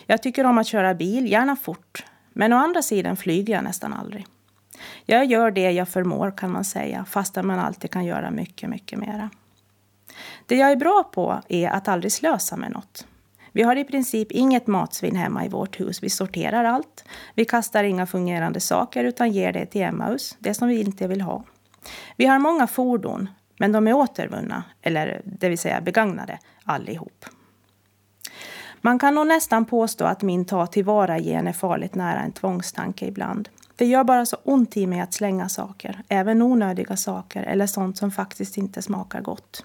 Jag 0.07 0.23
tycker 0.23 0.47
om 0.47 0.59
att 0.59 0.67
köra 0.67 0.95
bil, 0.95 1.33
gärna 1.33 1.57
fort. 1.57 2.05
Men 2.33 2.53
å 2.53 2.57
andra 2.57 2.83
sidan 2.83 3.17
flyger 3.17 3.55
jag 3.55 3.65
nästan 3.65 3.93
aldrig. 3.93 4.27
Jag 5.05 5.25
gör 5.25 5.51
det 5.51 5.71
jag 5.71 5.89
förmår 5.89 6.37
kan 6.37 6.53
man 6.53 6.65
säga, 6.65 7.05
fastän 7.05 7.47
man 7.47 7.59
alltid 7.59 7.91
kan 7.91 8.05
göra 8.05 8.31
mycket, 8.31 8.71
mycket 8.71 8.99
mera. 8.99 9.31
Det 10.47 10.57
jag 10.57 10.71
är 10.71 10.77
bra 10.77 11.11
på 11.13 11.41
är 11.49 11.69
att 11.69 11.89
aldrig 11.89 12.13
slösa 12.13 12.57
med 12.57 12.73
något. 12.73 13.07
Vi 13.53 13.63
har 13.63 13.77
i 13.77 13.85
princip 13.85 14.33
inget 14.33 14.67
matsvinn 14.67 15.17
hemma 15.17 15.45
i 15.45 15.49
vårt 15.49 15.81
hus. 15.81 16.03
Vi 16.03 16.11
sorterar 16.11 16.65
allt. 16.65 17.05
Vi 17.35 17.45
kastar 17.45 17.85
inga 17.85 18.07
fungerande 18.07 18.61
saker 18.61 19.05
utan 19.05 19.33
ger 19.33 19.53
det 19.53 19.67
till 19.67 19.83
Emmaus, 19.83 20.37
det 20.39 20.55
som 20.55 20.69
vi 20.69 20.81
inte 20.81 21.07
vill 21.07 21.21
ha. 21.21 21.45
Vi 22.17 22.27
har 22.27 22.39
många 22.39 22.67
fordon, 22.67 23.29
men 23.59 23.73
de 23.73 23.89
är 23.89 23.93
återvunna, 23.93 24.65
eller 24.83 25.23
det 25.25 25.49
vill 25.49 25.59
säga 25.59 25.81
begagnade, 25.81 26.39
allihop. 26.65 27.25
Man 28.81 28.99
kan 28.99 29.15
nog 29.15 29.27
nästan 29.27 29.65
påstå 29.65 30.05
att 30.05 30.23
min 30.23 30.45
ta 30.45 30.67
tillvara-gen 30.67 31.47
är 31.47 31.53
farligt 31.53 31.95
nära 31.95 32.21
en 32.21 32.33
tvångstanke 32.33 33.07
ibland. 33.07 33.49
Det 33.77 33.87
gör 33.87 34.05
bara 34.05 34.27
så 34.27 34.37
ont 34.45 34.77
i 34.77 34.87
mig 34.87 35.01
att 35.01 35.15
slänga 35.15 35.49
saker, 35.49 36.03
även 36.09 36.43
onödiga 36.43 36.97
saker 36.97 37.43
eller 37.43 37.67
sånt 37.67 37.99
som 37.99 38.11
faktiskt 38.11 38.57
inte 38.57 38.83
smakar 38.83 39.21
gott. 39.21 39.65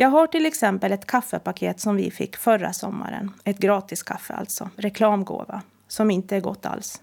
Jag 0.00 0.08
har 0.08 0.26
till 0.26 0.46
exempel 0.46 0.92
ett 0.92 1.06
kaffepaket 1.06 1.80
som 1.80 1.96
vi 1.96 2.10
fick 2.10 2.36
förra 2.36 2.72
sommaren. 2.72 3.32
Ett 3.44 3.58
gratis 3.58 4.02
kaffe 4.02 4.34
alltså, 4.34 4.70
reklamgåva, 4.76 5.62
som 5.88 6.10
inte 6.10 6.36
är 6.36 6.40
gott 6.40 6.66
alls. 6.66 7.02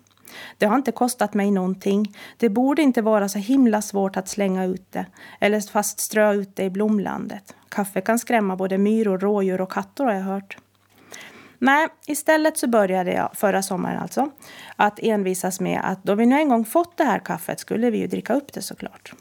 Det 0.57 0.65
har 0.65 0.75
inte 0.75 0.91
kostat 0.91 1.33
mig 1.33 1.51
någonting. 1.51 2.17
Det 2.37 2.49
borde 2.49 2.81
inte 2.81 3.01
vara 3.01 3.29
så 3.29 3.39
himla 3.39 3.81
svårt 3.81 4.17
att 4.17 4.27
slänga 4.27 4.65
ut 4.65 4.91
det 4.91 5.05
eller 5.39 5.71
fast 5.71 5.99
strö 5.99 6.33
ut 6.33 6.55
det 6.55 6.63
i 6.63 6.69
blomlandet. 6.69 7.55
Kaffe 7.69 8.01
kan 8.01 8.19
skrämma 8.19 8.55
både 8.55 8.77
myror, 8.77 9.17
rådjur 9.19 9.61
och 9.61 9.71
katter 9.71 10.03
har 10.03 10.13
jag 10.13 10.21
hört. 10.21 10.57
Nej, 11.59 11.87
istället 12.07 12.57
så 12.57 12.67
började 12.67 13.13
jag, 13.13 13.29
förra 13.33 13.61
sommaren 13.61 14.01
alltså, 14.01 14.31
att 14.75 14.99
envisas 14.99 15.59
med 15.59 15.81
att 15.83 16.03
då 16.03 16.15
vi 16.15 16.25
nu 16.25 16.35
en 16.35 16.49
gång 16.49 16.65
fått 16.65 16.97
det 16.97 17.03
här 17.03 17.19
kaffet 17.19 17.59
skulle 17.59 17.89
vi 17.89 17.97
ju 17.97 18.07
dricka 18.07 18.33
upp 18.33 18.53
det 18.53 18.61
såklart. 18.61 19.13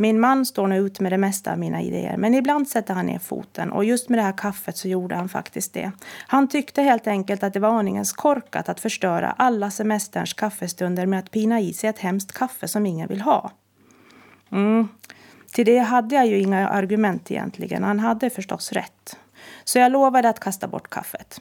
Min 0.00 0.20
man 0.20 0.46
står 0.46 0.66
nu 0.66 0.76
ut 0.76 1.00
med 1.00 1.12
det 1.12 1.18
mesta 1.18 1.52
av 1.52 1.58
mina 1.58 1.82
idéer, 1.82 2.16
men 2.16 2.34
ibland 2.34 2.68
sätter 2.68 2.94
han 2.94 3.06
ner 3.06 3.18
foten 3.18 3.72
och 3.72 3.84
just 3.84 4.08
med 4.08 4.18
det 4.18 4.22
här 4.22 4.32
kaffet 4.36 4.76
så 4.76 4.88
gjorde 4.88 5.14
han 5.14 5.28
faktiskt 5.28 5.74
det. 5.74 5.92
Han 6.26 6.48
tyckte 6.48 6.82
helt 6.82 7.06
enkelt 7.06 7.42
att 7.42 7.52
det 7.52 7.60
var 7.60 7.68
aningens 7.68 8.12
korkat 8.12 8.68
att 8.68 8.80
förstöra 8.80 9.34
alla 9.38 9.70
semesterns 9.70 10.32
kaffestunder 10.32 11.06
med 11.06 11.18
att 11.18 11.30
pina 11.30 11.60
i 11.60 11.72
sig 11.72 11.90
ett 11.90 11.98
hemskt 11.98 12.32
kaffe 12.32 12.68
som 12.68 12.86
ingen 12.86 13.08
vill 13.08 13.20
ha. 13.20 13.50
Mm. 14.52 14.88
Till 15.52 15.66
det 15.66 15.78
hade 15.78 16.14
jag 16.14 16.26
ju 16.26 16.38
inga 16.38 16.68
argument 16.68 17.30
egentligen. 17.30 17.84
Han 17.84 18.00
hade 18.00 18.30
förstås 18.30 18.72
rätt. 18.72 19.16
Så 19.64 19.78
jag 19.78 19.92
lovade 19.92 20.28
att 20.28 20.40
kasta 20.40 20.68
bort 20.68 20.90
kaffet. 20.90 21.40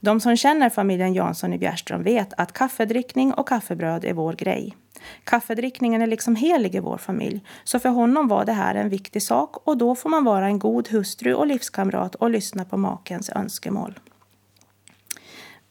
De 0.00 0.20
som 0.20 0.36
känner 0.36 0.70
familjen 0.70 1.14
Jansson 1.14 1.52
i 1.52 1.58
Bjärström 1.58 2.02
vet 2.02 2.32
att 2.36 2.52
kaffedrickning 2.52 3.34
och 3.34 3.48
kaffebröd 3.48 4.04
är 4.04 4.12
vår 4.12 4.32
grej. 4.32 4.76
Kaffedrickningen 5.24 6.02
är 6.02 6.06
liksom 6.06 6.36
helig 6.36 6.74
i 6.74 6.80
vår 6.80 6.98
familj, 6.98 7.44
så 7.64 7.78
för 7.78 7.88
honom 7.88 8.28
var 8.28 8.44
det 8.44 8.52
här 8.52 8.74
en 8.74 8.88
viktig 8.88 9.22
sak 9.22 9.56
och 9.68 9.76
då 9.76 9.94
får 9.94 10.10
man 10.10 10.24
vara 10.24 10.46
en 10.46 10.58
god 10.58 10.88
hustru 10.88 11.34
och 11.34 11.46
livskamrat 11.46 12.14
och 12.14 12.30
lyssna 12.30 12.64
på 12.64 12.76
makens 12.76 13.30
önskemål. 13.30 13.98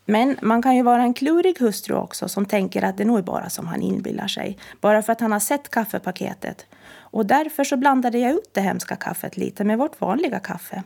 Men 0.06 0.38
man 0.42 0.62
kan 0.62 0.76
ju 0.76 0.84
vara 0.84 1.02
en 1.02 1.14
klurig 1.14 1.60
hustru 1.60 1.96
också 1.96 2.30
som 2.30 2.46
tänker 2.46 2.84
att 2.84 2.98
det 2.98 3.06
nog 3.06 3.18
är 3.18 3.24
bara 3.24 3.50
som 3.50 3.68
han 3.68 3.82
inbillar 3.82 4.28
sig, 4.28 4.58
bara 4.82 5.02
för 5.02 5.14
att 5.14 5.22
han 5.22 5.32
har 5.32 5.40
sett 5.40 5.70
kaffepaketet. 5.70 6.66
Och 7.12 7.26
därför 7.26 7.64
så 7.64 7.78
blandade 7.78 8.20
jag 8.20 8.32
ut 8.32 8.50
det 8.54 8.62
hemska 8.62 8.96
kaffet 8.96 9.38
lite 9.38 9.64
med 9.64 9.78
vårt 9.78 10.02
vanliga 10.02 10.40
kaffe. 10.40 10.84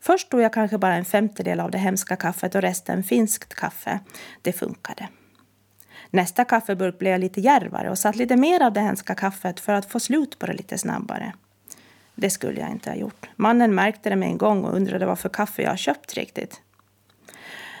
Först 0.00 0.30
tog 0.30 0.40
jag 0.40 0.52
kanske 0.52 0.78
bara 0.78 0.94
en 0.94 1.04
femtedel 1.04 1.60
av 1.60 1.70
det 1.70 1.78
hemska 1.78 2.16
kaffet 2.16 2.54
och 2.54 2.62
resten 2.62 3.02
finskt 3.02 3.54
kaffe. 3.54 4.00
Det 4.42 4.52
funkade. 4.52 5.08
Nästa 6.10 6.44
kaffeburk 6.44 6.98
blev 6.98 7.12
jag 7.12 7.20
lite 7.20 7.40
järvare 7.40 7.90
och 7.90 7.98
satt 7.98 8.16
lite 8.16 8.36
mer 8.36 8.62
av 8.62 8.72
det 8.72 8.80
hemska 8.80 9.14
kaffet 9.14 9.60
för 9.60 9.72
att 9.72 9.86
få 9.86 10.00
slut 10.00 10.38
på 10.38 10.46
det 10.46 10.52
lite 10.52 10.78
snabbare. 10.78 11.32
Det 12.14 12.30
skulle 12.30 12.60
jag 12.60 12.70
inte 12.70 12.90
ha 12.90 12.96
gjort. 12.96 13.28
Mannen 13.36 13.74
märkte 13.74 14.10
det 14.10 14.16
med 14.16 14.28
en 14.28 14.38
gång 14.38 14.64
och 14.64 14.76
undrade 14.76 15.06
vad 15.06 15.18
för 15.18 15.28
kaffe 15.28 15.62
jag 15.62 15.78
köpt 15.78 16.14
riktigt. 16.14 16.60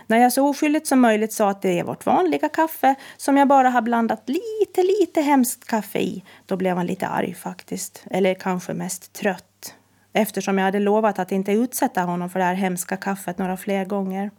När 0.06 0.18
jag 0.18 0.32
så 0.32 0.48
oskyldigt 0.48 0.86
som 0.86 1.00
möjligt 1.00 1.32
sa 1.32 1.50
att 1.50 1.62
det 1.62 1.78
är 1.78 1.84
vårt 1.84 2.06
vanliga 2.06 2.48
kaffe 2.48 2.94
som 3.16 3.36
jag 3.36 3.48
bara 3.48 3.70
har 3.70 3.82
blandat 3.82 4.28
lite, 4.28 4.82
lite 4.82 5.20
hemskt 5.20 5.64
kaffe 5.64 5.98
i, 5.98 6.24
då 6.46 6.56
blev 6.56 6.76
han 6.76 6.86
lite 6.86 7.06
arg 7.06 7.34
faktiskt. 7.34 8.04
Eller 8.10 8.34
kanske 8.34 8.74
mest 8.74 9.12
trött. 9.12 9.74
Eftersom 10.12 10.58
jag 10.58 10.64
hade 10.64 10.78
lovat 10.78 11.18
att 11.18 11.32
inte 11.32 11.52
utsätta 11.52 12.02
honom 12.02 12.30
för 12.30 12.38
det 12.38 12.44
här 12.44 12.54
hemska 12.54 12.96
kaffet 12.96 13.38
några 13.38 13.56
fler 13.56 13.84
gånger. 13.84 14.30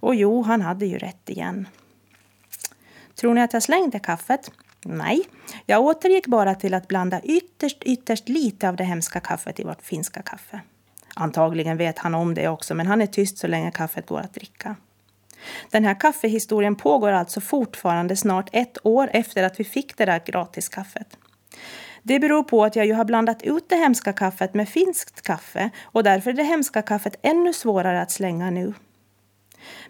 Och 0.00 0.14
jo, 0.14 0.42
han 0.42 0.60
hade 0.60 0.86
ju 0.86 0.98
rätt 0.98 1.28
igen. 1.28 1.68
Tror 3.22 3.34
ni 3.34 3.42
att 3.42 3.52
jag 3.52 3.62
slängde 3.62 3.98
kaffet? 3.98 4.50
Nej, 4.84 5.20
jag 5.66 5.82
återgick 5.82 6.26
bara 6.26 6.54
till 6.54 6.74
att 6.74 6.88
blanda 6.88 7.20
ytterst, 7.20 7.82
ytterst 7.82 8.28
lite 8.28 8.68
av 8.68 8.76
det 8.76 8.84
hemska 8.84 9.20
kaffet 9.20 9.60
i 9.60 9.64
vårt 9.64 9.82
finska 9.82 10.22
kaffe. 10.22 10.60
Antagligen 11.14 11.76
vet 11.76 11.98
han 11.98 12.14
om 12.14 12.34
det 12.34 12.48
också, 12.48 12.74
men 12.74 12.86
han 12.86 13.02
är 13.02 13.06
tyst 13.06 13.38
så 13.38 13.46
länge 13.46 13.70
kaffet 13.70 14.06
går 14.06 14.20
att 14.20 14.34
dricka. 14.34 14.76
Den 15.70 15.84
här 15.84 16.00
kaffehistorien 16.00 16.76
pågår 16.76 17.12
alltså 17.12 17.40
fortfarande 17.40 18.16
snart 18.16 18.48
ett 18.52 18.86
år 18.86 19.10
efter 19.12 19.42
att 19.42 19.60
vi 19.60 19.64
fick 19.64 19.96
det 19.96 20.04
där 20.04 20.22
gratiskaffet. 20.26 21.16
Det 22.02 22.18
beror 22.18 22.42
på 22.42 22.64
att 22.64 22.76
jag 22.76 22.86
ju 22.86 22.94
har 22.94 23.04
blandat 23.04 23.42
ut 23.42 23.68
det 23.68 23.76
hemska 23.76 24.12
kaffet 24.12 24.54
med 24.54 24.68
finskt 24.68 25.22
kaffe 25.22 25.70
och 25.82 26.04
därför 26.04 26.30
är 26.30 26.34
det 26.34 26.42
hemska 26.42 26.82
kaffet 26.82 27.16
ännu 27.22 27.52
svårare 27.52 28.02
att 28.02 28.10
slänga 28.10 28.50
nu. 28.50 28.74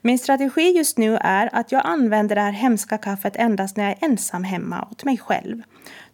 Min 0.00 0.18
strategi 0.18 0.72
just 0.76 0.98
nu 0.98 1.18
är 1.20 1.50
att 1.52 1.72
jag 1.72 1.82
använder 1.84 2.34
det 2.34 2.40
här 2.40 2.52
hemska 2.52 2.98
kaffet 2.98 3.36
endast 3.36 3.76
när 3.76 3.84
jag 3.84 3.92
är 3.92 4.04
ensam 4.04 4.44
hemma 4.44 4.88
åt 4.90 5.04
mig 5.04 5.18
själv. 5.18 5.62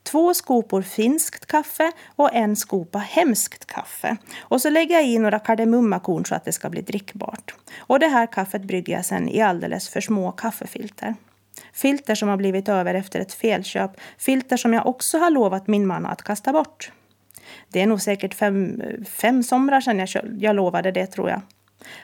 Två 0.03 0.35
skopor 0.35 0.83
finskt 0.83 1.47
kaffe 1.47 1.93
och 2.17 2.35
en 2.35 2.57
skopa 2.57 2.99
hemskt 2.99 3.65
kaffe. 3.65 4.17
Och 4.41 4.61
så 4.61 4.71
lägger 4.71 4.95
jag 4.95 5.07
i 5.07 5.19
några 5.19 5.39
kardemummakorn 5.39 6.25
så 6.25 6.35
att 6.35 6.45
det 6.45 6.53
ska 6.53 6.71
bli 6.71 6.83
drickbart. 6.83 7.55
Och 7.79 7.99
det 7.99 8.09
här 8.09 8.27
kaffet 8.27 8.63
brygger 8.63 8.93
jag 8.93 9.05
sen 9.05 9.29
i 9.29 9.41
alldeles 9.41 9.89
för 9.89 10.01
små 10.01 10.33
kaffefilter. 10.33 11.15
Filter 11.73 12.15
som 12.15 12.29
har 12.29 12.37
blivit 12.37 12.69
över 12.69 12.95
efter 12.95 13.21
ett 13.21 13.33
felköp. 13.33 13.91
Filter 14.19 14.57
som 14.57 14.73
jag 14.73 14.87
också 14.87 15.19
har 15.19 15.31
lovat 15.31 15.67
min 15.67 15.87
man 15.87 16.07
att 16.07 16.23
kasta 16.23 16.53
bort. 16.53 16.93
Det 17.69 17.83
är 17.83 17.87
nog 17.87 18.01
säkert 18.01 18.35
fem, 18.35 18.83
fem 19.05 19.43
somrar 19.43 19.81
sedan 19.81 19.99
jag, 19.99 20.09
jag 20.39 20.57
lovade 20.57 20.91
det 20.93 21.07
tror 21.07 21.31
jag. 21.31 21.41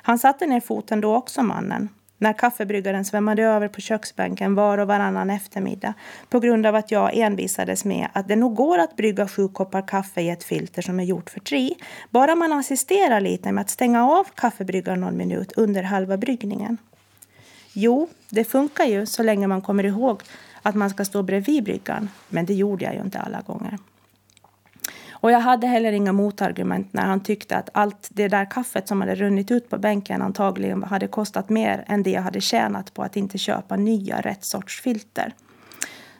Han 0.02 0.18
satte 0.18 0.46
ner 0.46 0.60
foten 0.60 1.00
då 1.00 1.16
också, 1.16 1.42
mannen. 1.42 1.88
När 2.18 2.32
kaffebryggaren 2.32 3.04
svämmade 3.04 3.42
över 3.42 3.68
på 3.68 3.80
köksbänken 3.80 4.54
var 4.54 4.78
och 4.78 4.88
varannan 4.88 5.30
eftermiddag 5.30 5.94
på 6.28 6.40
grund 6.40 6.66
av 6.66 6.74
att 6.74 6.90
jag 6.90 7.16
envisades 7.16 7.84
med 7.84 8.08
att 8.12 8.28
det 8.28 8.36
nog 8.36 8.54
går 8.54 8.78
att 8.78 8.96
brygga 8.96 9.28
sju 9.28 9.48
koppar 9.48 9.88
kaffe 9.88 10.20
i 10.20 10.30
ett 10.30 10.44
filter 10.44 10.82
som 10.82 11.00
är 11.00 11.04
gjort 11.04 11.30
för 11.30 11.40
tre, 11.40 11.74
bara 12.10 12.34
man 12.34 12.52
assisterar 12.52 13.20
lite 13.20 13.52
med 13.52 13.62
att 13.62 13.70
stänga 13.70 14.06
av 14.06 14.26
kaffebryggaren 14.34 15.00
någon 15.00 15.16
minut 15.16 15.52
under 15.52 15.82
halva 15.82 16.16
bryggningen. 16.16 16.78
Jo, 17.72 18.08
det 18.30 18.44
funkar 18.44 18.84
ju 18.84 19.06
så 19.06 19.22
länge 19.22 19.46
man 19.46 19.62
kommer 19.62 19.84
ihåg 19.84 20.22
att 20.62 20.74
man 20.74 20.90
ska 20.90 21.04
stå 21.04 21.22
bredvid 21.22 21.64
bryggan, 21.64 22.08
men 22.28 22.46
det 22.46 22.54
gjorde 22.54 22.84
jag 22.84 22.94
ju 22.94 23.00
inte 23.00 23.20
alla 23.20 23.40
gånger. 23.40 23.78
Och 25.24 25.30
jag 25.30 25.40
hade 25.40 25.66
heller 25.66 25.92
inga 25.92 26.12
motargument 26.12 26.92
när 26.92 27.02
han 27.02 27.22
tyckte 27.22 27.56
att 27.56 27.70
allt 27.72 28.08
det 28.10 28.28
där 28.28 28.50
kaffet 28.50 28.88
som 28.88 29.00
hade 29.00 29.14
runnit 29.14 29.50
ut 29.50 29.70
på 29.70 29.78
bänken 29.78 30.22
antagligen 30.22 30.82
hade 30.82 31.08
kostat 31.08 31.48
mer 31.48 31.84
än 31.86 32.02
det 32.02 32.10
jag 32.10 32.22
hade 32.22 32.40
tjänat 32.40 32.94
på 32.94 33.02
att 33.02 33.16
inte 33.16 33.38
köpa 33.38 33.76
nya 33.76 34.20
rätt 34.20 34.44
sorts 34.44 34.80
filter. 34.80 35.34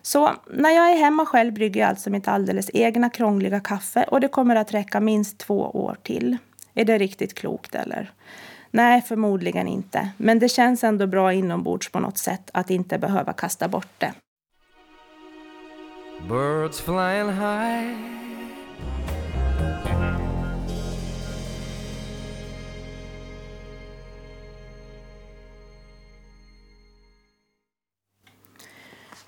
Så 0.02 0.30
när 0.52 0.70
jag 0.70 0.90
är 0.92 0.96
hemma 0.96 1.26
själv 1.26 1.54
brygger 1.54 1.80
jag 1.80 1.90
alltså 1.90 2.11
mitt 2.11 2.28
alldeles 2.28 2.70
egna 2.75 3.11
krångliga 3.11 3.61
kaffe 3.61 4.04
och 4.08 4.20
det 4.20 4.28
kommer 4.28 4.56
att 4.56 4.75
räcka 4.75 5.00
minst 5.00 5.38
två 5.38 5.61
år 5.61 5.96
till. 6.02 6.37
Är 6.75 6.84
det 6.84 6.99
riktigt 6.99 7.34
klokt 7.34 7.75
eller? 7.75 8.11
Nej, 8.70 9.02
förmodligen 9.02 9.68
inte. 9.68 10.08
Men 10.16 10.38
det 10.38 10.49
känns 10.49 10.84
ändå 10.84 11.06
bra 11.06 11.32
inombords 11.32 11.92
på 11.92 12.00
något 12.00 12.18
sätt 12.18 12.50
att 12.52 12.70
inte 12.70 12.99
behöva 12.99 13.32
kasta 13.32 13.68
bort 13.68 13.92
det. 13.99 14.12
Birds 16.28 16.80
flying 16.80 17.32
high 17.32 18.24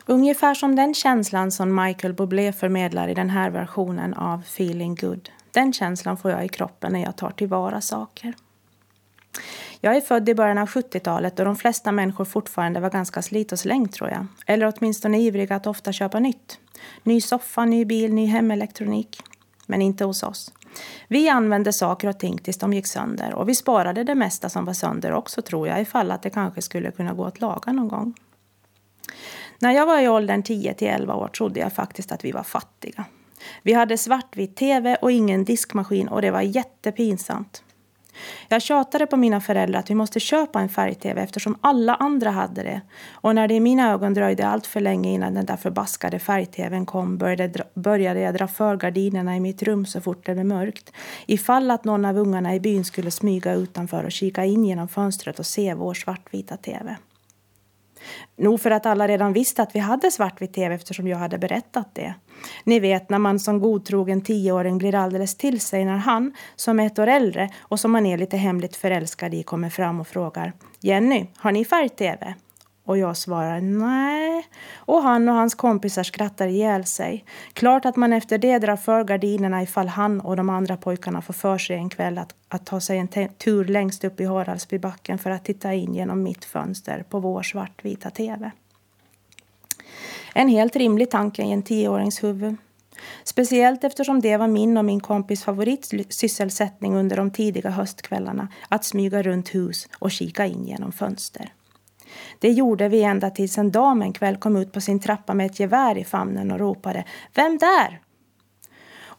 Ungefär 0.08 0.54
som 0.54 0.76
den 0.76 0.94
känslan 0.94 1.52
som 1.52 1.74
Michael 1.74 2.14
Bublé 2.14 2.52
förmedlar 2.52 3.08
i 3.08 3.14
den 3.14 3.30
här 3.30 3.50
versionen 3.50 4.14
av 4.14 4.40
Feeling 4.40 4.94
Good. 4.94 5.30
Den 5.50 5.72
känslan 5.72 6.16
får 6.16 6.30
jag 6.30 6.44
i 6.44 6.48
kroppen 6.48 6.92
när 6.92 7.02
jag 7.02 7.16
tar 7.16 7.30
tillvara 7.30 7.80
saker. 7.80 8.34
Jag 9.80 9.96
är 9.96 10.00
född 10.00 10.28
i 10.28 10.34
början 10.34 10.58
av 10.58 10.68
70-talet 10.68 11.38
och 11.38 11.44
de 11.44 11.56
flesta 11.56 11.92
människor 11.92 12.24
fortfarande 12.24 12.80
var 12.80 12.90
ganska 12.90 13.22
slit 13.22 13.52
och 13.52 13.58
släng 13.58 13.88
tror 13.88 14.10
jag. 14.10 14.26
Eller 14.46 14.72
åtminstone 14.76 15.18
ivriga 15.18 15.56
att 15.56 15.66
ofta 15.66 15.92
köpa 15.92 16.18
nytt. 16.18 16.58
Ny 17.02 17.20
soffa, 17.20 17.64
ny 17.64 17.84
bil, 17.84 18.14
ny 18.14 18.26
hemelektronik. 18.26 19.22
Men 19.66 19.82
inte 19.82 20.04
hos 20.04 20.22
oss. 20.22 20.52
Vi 21.08 21.28
använde 21.28 21.72
saker 21.72 22.08
och 22.08 22.18
ting 22.18 22.38
tills 22.38 22.58
de 22.58 22.72
gick 22.72 22.86
sönder 22.86 23.34
och 23.34 23.48
vi 23.48 23.54
sparade 23.54 24.04
det 24.04 24.14
mesta 24.14 24.48
som 24.48 24.64
var 24.64 24.72
sönder 24.72 25.12
också 25.12 25.42
tror 25.42 25.68
jag 25.68 25.80
ifall 25.80 26.10
att 26.10 26.22
det 26.22 26.30
kanske 26.30 26.62
skulle 26.62 26.90
kunna 26.90 27.14
gå 27.14 27.24
att 27.24 27.40
laga 27.40 27.72
någon 27.72 27.88
gång. 27.88 28.14
När 29.58 29.72
jag 29.72 29.86
var 29.86 30.00
i 30.00 30.08
åldern 30.08 30.42
10 30.42 30.74
till 30.74 30.88
11 30.88 31.14
år 31.14 31.28
trodde 31.28 31.60
jag 31.60 31.72
faktiskt 31.72 32.12
att 32.12 32.24
vi 32.24 32.32
var 32.32 32.42
fattiga. 32.42 33.04
Vi 33.62 33.72
hade 33.72 33.98
svartvit 33.98 34.56
tv 34.56 34.96
och 35.02 35.12
ingen 35.12 35.44
diskmaskin 35.44 36.08
och 36.08 36.22
det 36.22 36.30
var 36.30 36.42
jättepinsamt. 36.42 37.62
Jag 38.48 38.62
tjatade 38.62 39.06
på 39.06 39.16
mina 39.16 39.40
föräldrar 39.40 39.80
att 39.80 39.90
vi 39.90 39.94
måste 39.94 40.20
köpa 40.20 40.60
en 40.60 40.68
färg-tv 40.68 41.22
eftersom 41.22 41.58
alla 41.60 41.94
andra 41.94 42.30
hade 42.30 42.62
det. 42.62 42.80
Och 43.10 43.34
när 43.34 43.48
det 43.48 43.54
i 43.54 43.60
mina 43.60 43.92
ögon 43.92 44.14
dröjde 44.14 44.46
allt 44.46 44.66
för 44.66 44.80
länge 44.80 45.12
innan 45.12 45.34
den 45.34 45.46
där 45.46 45.56
förbaskade 45.56 46.18
färg-tvn 46.18 46.86
kom 46.86 47.18
började, 47.18 47.64
började 47.74 48.20
jag 48.20 48.34
dra 48.34 48.48
för 48.48 48.76
gardinerna 48.76 49.36
i 49.36 49.40
mitt 49.40 49.62
rum 49.62 49.86
så 49.86 50.00
fort 50.00 50.26
det 50.26 50.34
blev 50.34 50.46
mörkt. 50.46 50.92
Ifall 51.26 51.70
att 51.70 51.84
någon 51.84 52.04
av 52.04 52.18
ungarna 52.18 52.54
i 52.54 52.60
byn 52.60 52.84
skulle 52.84 53.10
smyga 53.10 53.54
utanför 53.54 54.04
och 54.04 54.12
kika 54.12 54.44
in 54.44 54.64
genom 54.64 54.88
fönstret 54.88 55.38
och 55.38 55.46
se 55.46 55.74
vår 55.74 55.94
svartvita 55.94 56.56
tv. 56.56 56.96
Nog 58.36 58.60
för 58.60 58.70
att 58.70 58.86
alla 58.86 59.08
redan 59.08 59.32
visste 59.32 59.62
att 59.62 59.74
vi 59.74 59.78
hade 59.78 60.10
svartvitt 60.10 60.52
tv 60.52 60.74
eftersom 60.74 61.08
jag 61.08 61.18
hade 61.18 61.38
berättat 61.38 61.94
det. 61.94 62.14
Ni 62.64 62.80
vet 62.80 63.10
när 63.10 63.18
man 63.18 63.40
som 63.40 63.60
godtrogen 63.60 64.20
tioåring 64.20 64.78
blir 64.78 64.94
alldeles 64.94 65.36
till 65.36 65.60
sig 65.60 65.84
när 65.84 65.96
han, 65.96 66.32
som 66.56 66.80
är 66.80 66.86
ett 66.86 66.98
år 66.98 67.06
äldre 67.06 67.50
och 67.60 67.80
som 67.80 67.92
man 67.92 68.06
är 68.06 68.18
lite 68.18 68.36
hemligt 68.36 68.76
förälskad 68.76 69.34
i, 69.34 69.42
kommer 69.42 69.70
fram 69.70 70.00
och 70.00 70.08
frågar 70.08 70.52
Jenny, 70.80 71.26
har 71.36 71.52
ni 71.52 71.64
färg-tv? 71.64 72.34
Och 72.86 72.98
jag 72.98 73.16
svarar 73.16 73.60
nej. 73.60 74.46
Och 74.74 75.02
han 75.02 75.28
och 75.28 75.34
hans 75.34 75.54
kompisar 75.54 76.02
skrattar 76.02 76.46
ihjäl 76.46 76.84
sig. 76.84 77.24
Klart 77.52 77.84
att 77.84 77.96
man 77.96 78.12
efter 78.12 78.38
det 78.38 78.58
drar 78.58 78.76
för 78.76 79.04
gardinerna 79.04 79.62
ifall 79.62 79.88
han 79.88 80.20
och 80.20 80.36
de 80.36 80.50
andra 80.50 80.76
pojkarna 80.76 81.22
får 81.22 81.34
för 81.34 81.58
sig 81.58 81.76
en 81.76 81.88
kväll 81.88 82.18
att, 82.18 82.34
att 82.48 82.66
ta 82.66 82.80
sig 82.80 82.98
en 82.98 83.08
tur 83.38 83.64
längst 83.64 84.04
upp 84.04 84.20
i 84.20 84.24
Haraldsbybacken 84.24 85.18
för 85.18 85.30
att 85.30 85.44
titta 85.44 85.74
in 85.74 85.94
genom 85.94 86.22
mitt 86.22 86.44
fönster 86.44 87.04
på 87.10 87.20
vår 87.20 87.42
svartvita 87.42 88.10
tv. 88.10 88.50
En 90.34 90.48
helt 90.48 90.76
rimlig 90.76 91.10
tanke 91.10 91.42
i 91.42 91.52
en 91.52 91.62
tioårings 91.62 92.24
huvud. 92.24 92.56
Speciellt 93.24 93.84
eftersom 93.84 94.20
det 94.20 94.36
var 94.36 94.48
min 94.48 94.76
och 94.76 94.84
min 94.84 95.00
kompis 95.00 95.44
favoritsysselsättning 95.44 96.96
under 96.96 97.16
de 97.16 97.30
tidiga 97.30 97.70
höstkvällarna 97.70 98.48
att 98.68 98.84
smyga 98.84 99.22
runt 99.22 99.54
hus 99.54 99.88
och 99.98 100.10
kika 100.10 100.46
in 100.46 100.66
genom 100.66 100.92
fönster. 100.92 101.52
Det 102.38 102.50
gjorde 102.50 102.88
vi 102.88 103.02
ända 103.02 103.30
tills 103.30 103.58
en 103.58 103.70
dam 103.70 104.02
en 104.02 104.12
kväll 104.12 104.36
kom 104.36 104.56
ut 104.56 104.72
på 104.72 104.80
sin 104.80 105.00
trappa 105.00 105.34
med 105.34 105.46
ett 105.46 105.60
gevär 105.60 105.98
i 105.98 106.04
famnen 106.04 106.50
och 106.50 106.58
ropade 106.58 107.04
Vem 107.34 107.58
där? 107.58 108.00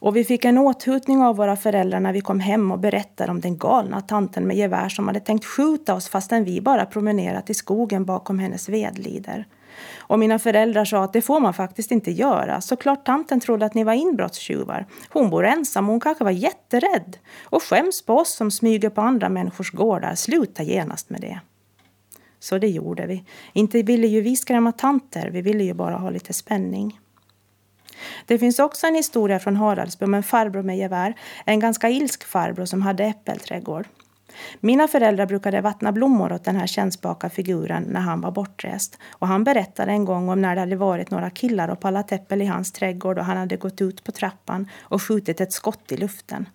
Och 0.00 0.16
vi 0.16 0.24
fick 0.24 0.44
en 0.44 0.58
åthutning 0.58 1.22
av 1.22 1.36
våra 1.36 1.56
föräldrar 1.56 2.00
när 2.00 2.12
vi 2.12 2.20
kom 2.20 2.40
hem 2.40 2.72
och 2.72 2.78
berättade 2.78 3.30
om 3.30 3.40
den 3.40 3.58
galna 3.58 4.00
tanten 4.00 4.46
med 4.46 4.56
gevär 4.56 4.88
som 4.88 5.06
hade 5.06 5.20
tänkt 5.20 5.44
skjuta 5.44 5.94
oss 5.94 6.08
fastän 6.08 6.44
vi 6.44 6.60
bara 6.60 6.86
promenerat 6.86 7.50
i 7.50 7.54
skogen 7.54 8.04
bakom 8.04 8.38
hennes 8.38 8.68
vedlider. 8.68 9.46
Och 9.96 10.18
mina 10.18 10.38
föräldrar 10.38 10.84
sa 10.84 11.04
att 11.04 11.12
det 11.12 11.22
får 11.22 11.40
man 11.40 11.54
faktiskt 11.54 11.90
inte 11.90 12.10
göra. 12.10 12.60
Såklart 12.60 13.06
tanten 13.06 13.40
trodde 13.40 13.66
att 13.66 13.74
ni 13.74 13.84
var 13.84 13.92
inbrottstjuvar. 13.92 14.86
Hon 15.08 15.30
bor 15.30 15.46
ensam 15.46 15.84
och 15.84 15.90
hon 15.90 16.00
kanske 16.00 16.24
var 16.24 16.30
jätterädd. 16.30 17.16
Och 17.42 17.62
skäms 17.62 18.02
på 18.02 18.16
oss 18.16 18.32
som 18.32 18.50
smyger 18.50 18.90
på 18.90 19.00
andra 19.00 19.28
människors 19.28 19.70
gårdar. 19.70 20.14
Sluta 20.14 20.62
genast 20.62 21.10
med 21.10 21.20
det. 21.20 21.40
Så 22.40 22.58
det 22.58 22.68
gjorde 22.68 23.06
vi. 23.06 23.24
Inte 23.52 23.82
ville 23.82 24.06
ju 24.06 24.20
vi 24.20 24.36
skrämma 24.36 24.72
tanter, 24.72 25.30
vi 25.30 25.42
ville 25.42 25.64
ju 25.64 25.74
bara 25.74 25.96
ha 25.96 26.10
lite 26.10 26.32
spänning. 26.32 27.00
Det 28.26 28.38
finns 28.38 28.58
också 28.58 28.86
en 28.86 28.94
historia 28.94 29.38
från 29.38 29.56
Haraldsby 29.56 30.04
om 30.04 30.14
en 30.14 30.22
farbror 30.22 30.62
med 30.62 30.78
gevär. 30.78 31.14
En 31.44 31.60
ganska 31.60 31.88
ilsk 31.88 32.24
farbror 32.24 32.64
som 32.64 32.82
hade 32.82 33.04
äppelträdgård. 33.04 33.86
Mina 34.60 34.88
föräldrar 34.88 35.26
brukade 35.26 35.60
vattna 35.60 35.92
blommor 35.92 36.32
åt 36.32 36.44
den 36.44 36.56
här 36.56 36.66
kännspaka 36.66 37.30
figuren 37.30 37.82
när 37.82 38.00
han 38.00 38.20
var 38.20 38.30
bortrest. 38.30 38.98
Och 39.10 39.28
han 39.28 39.44
berättade 39.44 39.92
en 39.92 40.04
gång 40.04 40.28
om 40.28 40.42
när 40.42 40.54
det 40.54 40.60
hade 40.60 40.76
varit 40.76 41.10
några 41.10 41.30
killar 41.30 41.68
och 41.68 41.80
pallat 41.80 42.12
äppel 42.12 42.42
i 42.42 42.46
hans 42.46 42.72
trädgård 42.72 43.18
och 43.18 43.24
han 43.24 43.36
hade 43.36 43.56
gått 43.56 43.80
ut 43.80 44.04
på 44.04 44.12
trappan 44.12 44.68
och 44.80 45.02
skjutit 45.02 45.40
ett 45.40 45.52
skott 45.52 45.92
i 45.92 45.96
luften. 45.96 46.48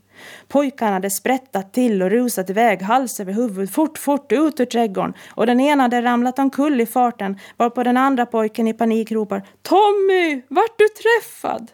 Pojkarna 0.47 0.91
hade 0.91 1.09
sprättat 1.09 1.73
till 1.73 2.01
och 2.01 2.09
rusat 2.09 2.49
iväg 2.49 2.81
hals 2.81 3.19
över 3.19 3.33
huvud, 3.33 3.73
fort, 3.73 3.97
fort, 3.97 4.31
ut 4.31 4.59
ur 4.59 4.65
trädgården. 4.65 5.13
Och 5.29 5.45
den 5.45 5.59
ena 5.59 5.83
hade 5.83 6.01
ramlat 6.01 6.39
omkull 6.39 6.81
i 6.81 6.85
farten, 6.85 7.39
varpå 7.57 7.83
den 7.83 7.97
andra 7.97 8.25
pojken 8.25 8.67
i 8.67 8.73
panik 8.73 9.11
ropar 9.11 9.47
Tommy, 9.61 10.41
vart 10.47 10.77
du 10.77 10.87
träffad? 10.87 11.71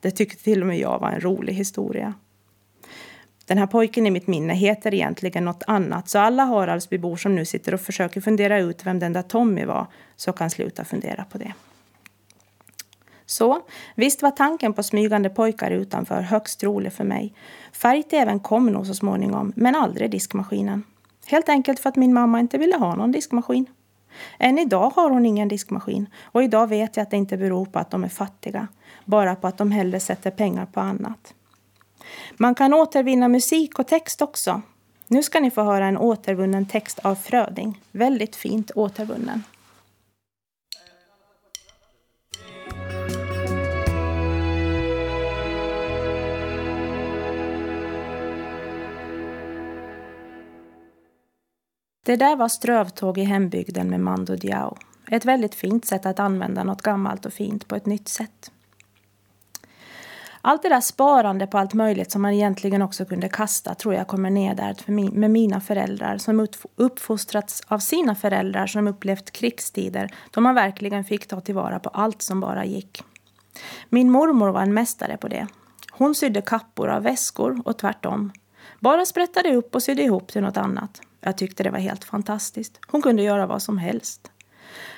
Det 0.00 0.10
tyckte 0.10 0.44
till 0.44 0.60
och 0.60 0.66
med 0.66 0.78
jag 0.78 0.98
var 0.98 1.10
en 1.10 1.20
rolig 1.20 1.52
historia. 1.52 2.14
Den 3.46 3.58
här 3.58 3.66
pojken 3.66 4.06
i 4.06 4.10
mitt 4.10 4.26
minne 4.26 4.54
heter 4.54 4.94
egentligen 4.94 5.44
något 5.44 5.62
annat 5.66 6.08
så 6.08 6.18
alla 6.18 6.44
Haraldsbybor 6.44 7.16
som 7.16 7.34
nu 7.34 7.44
sitter 7.44 7.74
och 7.74 7.80
försöker 7.80 8.20
fundera 8.20 8.58
ut 8.58 8.86
vem 8.86 8.98
den 8.98 9.12
där 9.12 9.22
Tommy 9.22 9.64
var 9.64 9.86
så 10.16 10.32
kan 10.32 10.50
sluta 10.50 10.84
fundera 10.84 11.24
på 11.24 11.38
det. 11.38 11.52
Så 13.34 13.60
visst 13.94 14.22
var 14.22 14.30
tanken 14.30 14.72
på 14.72 14.82
smygande 14.82 15.30
pojkar 15.30 15.70
utanför 15.70 16.20
högst 16.20 16.60
trolig 16.60 16.92
för 16.92 17.04
mig. 17.04 17.34
Färg-tvn 17.72 18.40
kom 18.40 18.66
nog 18.66 18.86
så 18.86 18.94
småningom, 18.94 19.52
men 19.56 19.74
aldrig 19.74 20.10
diskmaskinen. 20.10 20.82
Helt 21.26 21.48
enkelt 21.48 21.80
för 21.80 21.88
att 21.88 21.96
min 21.96 22.14
mamma 22.14 22.40
inte 22.40 22.58
ville 22.58 22.76
ha 22.76 22.94
någon 22.94 23.12
diskmaskin. 23.12 23.66
Än 24.38 24.58
idag 24.58 24.92
har 24.96 25.10
hon 25.10 25.26
ingen 25.26 25.48
diskmaskin 25.48 26.06
och 26.22 26.42
idag 26.42 26.66
vet 26.66 26.96
jag 26.96 27.02
att 27.02 27.10
det 27.10 27.16
inte 27.16 27.36
beror 27.36 27.66
på 27.66 27.78
att 27.78 27.90
de 27.90 28.04
är 28.04 28.08
fattiga, 28.08 28.68
bara 29.04 29.34
på 29.34 29.46
att 29.46 29.58
de 29.58 29.70
hellre 29.70 30.00
sätter 30.00 30.30
pengar 30.30 30.66
på 30.66 30.80
annat. 30.80 31.34
Man 32.36 32.54
kan 32.54 32.74
återvinna 32.74 33.28
musik 33.28 33.78
och 33.78 33.86
text 33.86 34.22
också. 34.22 34.62
Nu 35.08 35.22
ska 35.22 35.40
ni 35.40 35.50
få 35.50 35.62
höra 35.62 35.86
en 35.86 35.98
återvunnen 35.98 36.66
text 36.66 36.98
av 36.98 37.14
Fröding. 37.14 37.80
Väldigt 37.92 38.36
fint 38.36 38.70
återvunnen. 38.74 39.42
Det 52.06 52.16
där 52.16 52.36
var 52.36 52.48
strövtåg 52.48 53.18
i 53.18 53.22
hembygden 53.24 53.90
med 53.90 54.00
Mando 54.00 54.36
Diao. 54.36 54.76
Ett 55.10 55.24
väldigt 55.24 55.54
fint 55.54 55.84
sätt 55.84 56.06
att 56.06 56.20
använda 56.20 56.64
något 56.64 56.82
gammalt 56.82 57.26
och 57.26 57.32
fint 57.32 57.68
på 57.68 57.76
ett 57.76 57.86
nytt 57.86 58.08
sätt. 58.08 58.50
Allt 60.40 60.62
det 60.62 60.68
där 60.68 60.80
sparande 60.80 61.46
på 61.46 61.58
allt 61.58 61.74
möjligt 61.74 62.10
som 62.10 62.22
man 62.22 62.32
egentligen 62.32 62.82
också 62.82 63.04
kunde 63.04 63.28
kasta 63.28 63.74
tror 63.74 63.94
jag 63.94 64.06
kommer 64.06 64.30
ner 64.30 64.54
där 64.54 64.76
med 65.18 65.30
mina 65.30 65.60
föräldrar 65.60 66.18
som 66.18 66.48
uppfostrats 66.76 67.62
av 67.66 67.78
sina 67.78 68.14
föräldrar 68.14 68.66
som 68.66 68.86
upplevt 68.86 69.30
krigstider 69.30 70.14
då 70.30 70.40
man 70.40 70.54
verkligen 70.54 71.04
fick 71.04 71.26
ta 71.26 71.40
tillvara 71.40 71.78
på 71.78 71.88
allt 71.88 72.22
som 72.22 72.40
bara 72.40 72.64
gick. 72.64 73.02
Min 73.88 74.10
mormor 74.10 74.48
var 74.48 74.62
en 74.62 74.74
mästare 74.74 75.16
på 75.16 75.28
det. 75.28 75.46
Hon 75.90 76.14
sydde 76.14 76.42
kappor 76.42 76.88
av 76.88 77.02
väskor 77.02 77.62
och 77.64 77.78
tvärtom. 77.78 78.32
Bara 78.84 79.06
sprättade 79.06 79.54
upp 79.54 79.74
och 79.74 79.82
sydde 79.82 80.02
ihop 80.02 80.32
till 80.32 80.42
något 80.42 80.56
annat. 80.56 81.00
Jag 81.20 81.38
tyckte 81.38 81.62
det 81.62 81.70
var 81.70 81.78
helt 81.78 82.04
fantastiskt. 82.04 82.80
Hon 82.86 83.02
kunde 83.02 83.22
göra 83.22 83.46
vad 83.46 83.62
som 83.62 83.78
helst. 83.78 84.30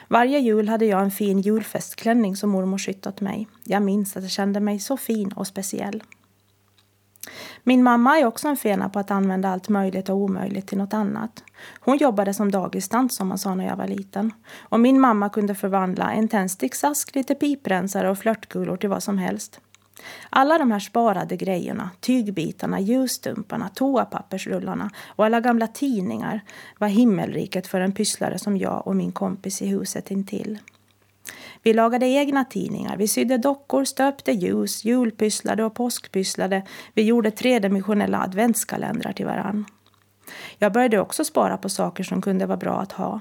Varje 0.08 0.38
jul 0.38 0.68
hade 0.68 0.86
jag 0.86 1.02
en 1.02 1.10
fin 1.10 1.40
julfestklänning 1.40 2.36
som 2.36 2.50
mormor 2.50 2.78
sytt 2.78 3.06
åt 3.06 3.20
mig. 3.20 3.48
Jag 3.64 3.82
minns 3.82 4.16
att 4.16 4.22
jag 4.22 4.30
kände 4.32 4.60
mig 4.60 4.78
så 4.78 4.96
fin 4.96 5.32
och 5.32 5.46
speciell. 5.46 6.02
Min 7.62 7.82
mamma 7.82 8.18
är 8.18 8.26
också 8.26 8.48
en 8.48 8.56
fena 8.56 8.88
på 8.88 8.98
att 8.98 9.10
använda 9.10 9.48
allt 9.48 9.68
möjligt 9.68 10.08
och 10.08 10.16
omöjligt 10.16 10.66
till 10.66 10.78
något 10.78 10.94
annat. 10.94 11.44
Hon 11.80 11.96
jobbade 11.96 12.34
som 12.34 12.50
dagistant 12.50 13.12
som 13.12 13.28
man 13.28 13.38
sa 13.38 13.54
när 13.54 13.66
jag 13.66 13.76
var 13.76 13.88
liten. 13.88 14.32
Och 14.58 14.80
min 14.80 15.00
mamma 15.00 15.28
kunde 15.28 15.54
förvandla 15.54 16.12
en 16.12 16.28
tändsticksask, 16.28 17.14
lite 17.14 17.34
piprensare 17.34 18.10
och 18.10 18.18
flörtkulor 18.18 18.76
till 18.76 18.90
vad 18.90 19.02
som 19.02 19.18
helst. 19.18 19.60
Alla 20.30 20.58
de 20.58 20.70
här 20.70 20.78
sparade 20.78 21.36
grejerna, 21.36 21.90
tygbitarna, 22.00 22.80
ljusstumparna, 22.80 23.68
toapappersrullarna 23.68 24.90
och 25.06 25.24
alla 25.24 25.40
gamla 25.40 25.66
tidningar 25.66 26.40
var 26.78 26.88
himmelriket 26.88 27.66
för 27.66 27.80
en 27.80 27.92
pysslare 27.92 28.38
som 28.38 28.56
jag 28.56 28.86
och 28.86 28.96
min 28.96 29.12
kompis 29.12 29.62
i 29.62 29.66
huset 29.66 30.10
intill. 30.10 30.58
Vi 31.62 31.72
lagade 31.72 32.06
egna 32.06 32.44
tidningar, 32.44 32.96
vi 32.96 33.08
sydde 33.08 33.38
dockor, 33.38 33.84
stöpte 33.84 34.32
ljus, 34.32 34.84
julpysslade 34.84 35.64
och 35.64 35.74
påskpysslade. 35.74 36.62
Vi 36.94 37.02
gjorde 37.02 37.30
tredimensionella 37.30 38.18
adventskalendrar 38.22 39.12
till 39.12 39.26
varann. 39.26 39.64
Jag 40.58 40.72
började 40.72 41.00
också 41.00 41.24
spara 41.24 41.56
på 41.56 41.68
saker 41.68 42.04
som 42.04 42.22
kunde 42.22 42.46
vara 42.46 42.56
bra 42.56 42.80
att 42.80 42.92
ha. 42.92 43.20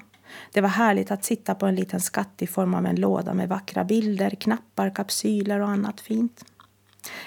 Det 0.51 0.61
var 0.61 0.69
härligt 0.69 1.11
att 1.11 1.23
sitta 1.23 1.55
på 1.55 1.65
en 1.65 1.75
liten 1.75 1.99
skatt 1.99 2.41
i 2.41 2.47
form 2.47 2.73
av 2.73 2.85
en 2.85 2.95
låda 2.95 3.33
med 3.33 3.49
vackra 3.49 3.83
bilder, 3.83 4.29
knappar, 4.29 4.95
kapsyler 4.95 5.59
och 5.59 5.69
annat 5.69 6.01
fint. 6.01 6.45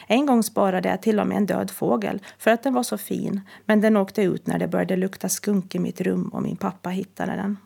En 0.06 0.26
gång 0.26 0.42
sparade 0.42 0.88
jag 0.88 1.02
till 1.02 1.20
och 1.20 1.26
med 1.26 1.36
en 1.36 1.46
död 1.46 1.70
fågel 1.70 2.22
för 2.38 2.50
att 2.50 2.62
den 2.62 2.74
var 2.74 2.82
så 2.82 2.98
fin, 2.98 3.40
men 3.64 3.80
den 3.80 3.96
åkte 3.96 4.22
ut 4.22 4.46
när 4.46 4.58
det 4.58 4.68
började 4.68 4.96
lukta 4.96 5.28
skunk 5.28 5.74
i 5.74 5.78
mitt 5.78 6.00
rum 6.00 6.28
och 6.28 6.42
min 6.42 6.56
pappa 6.56 6.90
hittade 6.90 7.32
den. 7.32 7.56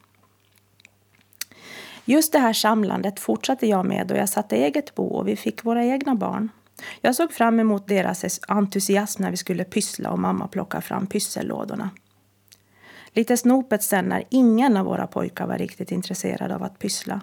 Just 2.05 2.33
det 2.33 2.39
här 2.39 2.53
samlandet 2.53 3.21
fortsatte 3.21 3.67
jag 3.67 3.87
med 3.87 4.07
då 4.07 4.15
jag 4.15 4.29
satte 4.29 4.57
eget 4.57 4.95
bo 4.95 5.05
och 5.05 5.29
vi 5.29 5.37
fick 5.37 5.65
våra 5.65 5.85
egna 5.85 6.15
barn. 6.15 6.49
Jag 7.01 7.15
såg 7.15 7.33
fram 7.33 7.61
emot 7.61 7.89
deras 7.89 8.41
entusiasm 8.49 9.23
när 9.23 9.31
vi 9.31 9.37
skulle 9.37 9.65
pyssla 9.65 10.11
och 10.11 10.19
mamma 10.19 10.49
plocka 10.49 10.81
fram 10.81 11.07
pyssellådorna. 11.07 11.91
Lite 13.13 13.37
snopet 13.37 13.83
sen 13.83 14.05
när 14.05 14.25
ingen 14.31 14.77
av 14.77 14.87
våra 14.87 15.07
pojkar 15.07 15.47
var 15.47 15.59
riktigt 15.59 15.93
intresserad 15.93 16.53
av 16.53 16.63
att 16.63 16.79
pyssla. 16.79 17.21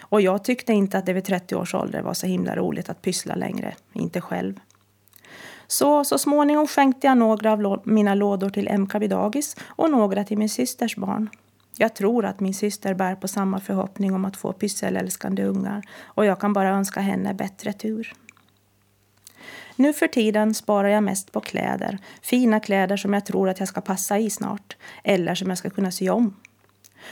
Och 0.00 0.20
jag 0.20 0.44
tyckte 0.44 0.72
inte 0.72 0.98
att 0.98 1.06
det 1.06 1.12
vid 1.12 1.24
30 1.24 1.54
års 1.54 1.74
ålder 1.74 2.02
var 2.02 2.14
så 2.14 2.26
himla 2.26 2.56
roligt 2.56 2.88
att 2.88 3.02
pyssla 3.02 3.34
längre, 3.34 3.74
inte 3.92 4.20
själv. 4.20 4.60
Så, 5.66 6.04
så 6.04 6.18
småningom 6.18 6.66
skänkte 6.66 7.06
jag 7.06 7.18
några 7.18 7.52
av 7.52 7.80
mina 7.84 8.14
lådor 8.14 8.50
till 8.50 8.78
MK 8.78 8.92
dagis 8.92 9.56
och 9.66 9.90
några 9.90 10.24
till 10.24 10.38
min 10.38 10.48
systers 10.48 10.96
barn. 10.96 11.30
Jag 11.78 11.94
tror 11.94 12.24
att 12.24 12.40
min 12.40 12.54
syster 12.54 12.94
bär 12.94 13.14
på 13.14 13.28
samma 13.28 13.60
förhoppning 13.60 14.14
om 14.14 14.24
att 14.24 14.36
få 14.36 14.52
pysselälskande 14.52 15.44
ungar 15.44 15.82
och 16.02 16.24
jag 16.24 16.40
kan 16.40 16.52
bara 16.52 16.68
önska 16.68 17.00
henne 17.00 17.34
bättre 17.34 17.72
tur. 17.72 18.12
Nu 19.76 19.92
för 19.92 20.06
tiden 20.06 20.54
sparar 20.54 20.88
jag 20.88 21.02
mest 21.02 21.32
på 21.32 21.40
kläder. 21.40 21.98
Fina 22.22 22.60
kläder 22.60 22.96
som 22.96 23.12
jag 23.12 23.26
tror 23.26 23.48
att 23.48 23.58
jag 23.58 23.68
ska 23.68 23.80
passa 23.80 24.18
i 24.18 24.30
snart. 24.30 24.76
Eller 25.04 25.34
som 25.34 25.48
jag 25.48 25.58
ska 25.58 25.70
kunna 25.70 25.90
sy 25.90 26.08
om. 26.08 26.36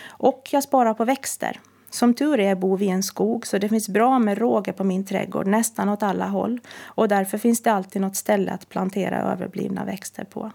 Och 0.07 0.49
jag 0.53 0.63
sparar 0.63 0.95
på 0.95 1.05
växter. 1.05 1.61
Som 1.93 2.15
tur 2.15 2.41
är 2.41 2.55
bor 2.55 2.77
vi 2.77 2.85
i 2.85 2.91
en 2.91 3.03
skog 3.03 3.47
så 3.47 3.59
det 3.59 3.69
finns 3.69 3.89
bra 3.89 4.19
med 4.19 4.39
råge 4.39 4.73
på 4.73 4.85
min 4.85 5.05
trädgård 5.05 5.47
nästan 5.47 5.89
åt 5.89 6.03
alla 6.03 6.27
håll. 6.27 6.61
Och 6.85 7.09
därför 7.09 7.39
finns 7.39 7.63
det 7.63 7.73
alltid 7.73 8.03
något 8.03 8.17
ställe 8.17 8.53
att 8.53 8.69
plantera 8.69 9.33
överblivna 9.33 9.85
växter 9.85 10.25
på. 10.25 10.51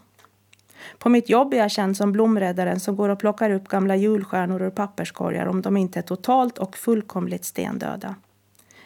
På 0.98 1.10
mitt 1.10 1.30
jobb 1.30 1.54
är 1.54 1.58
jag 1.58 1.72
känd 1.72 1.98
som 1.98 2.12
blomräddaren 2.12 2.80
som 2.80 2.96
går 2.96 3.10
och 3.10 3.20
plockar 3.20 3.50
upp 3.50 3.68
gamla 3.68 3.96
julstjärnor 3.96 4.62
ur 4.62 4.70
papperskorgar 4.70 5.46
om 5.46 5.62
de 5.62 5.78
inte 5.78 6.00
är 6.00 6.04
totalt 6.04 6.58
och 6.58 6.78
fullkomligt 6.78 7.46
stendöda. 7.46 8.16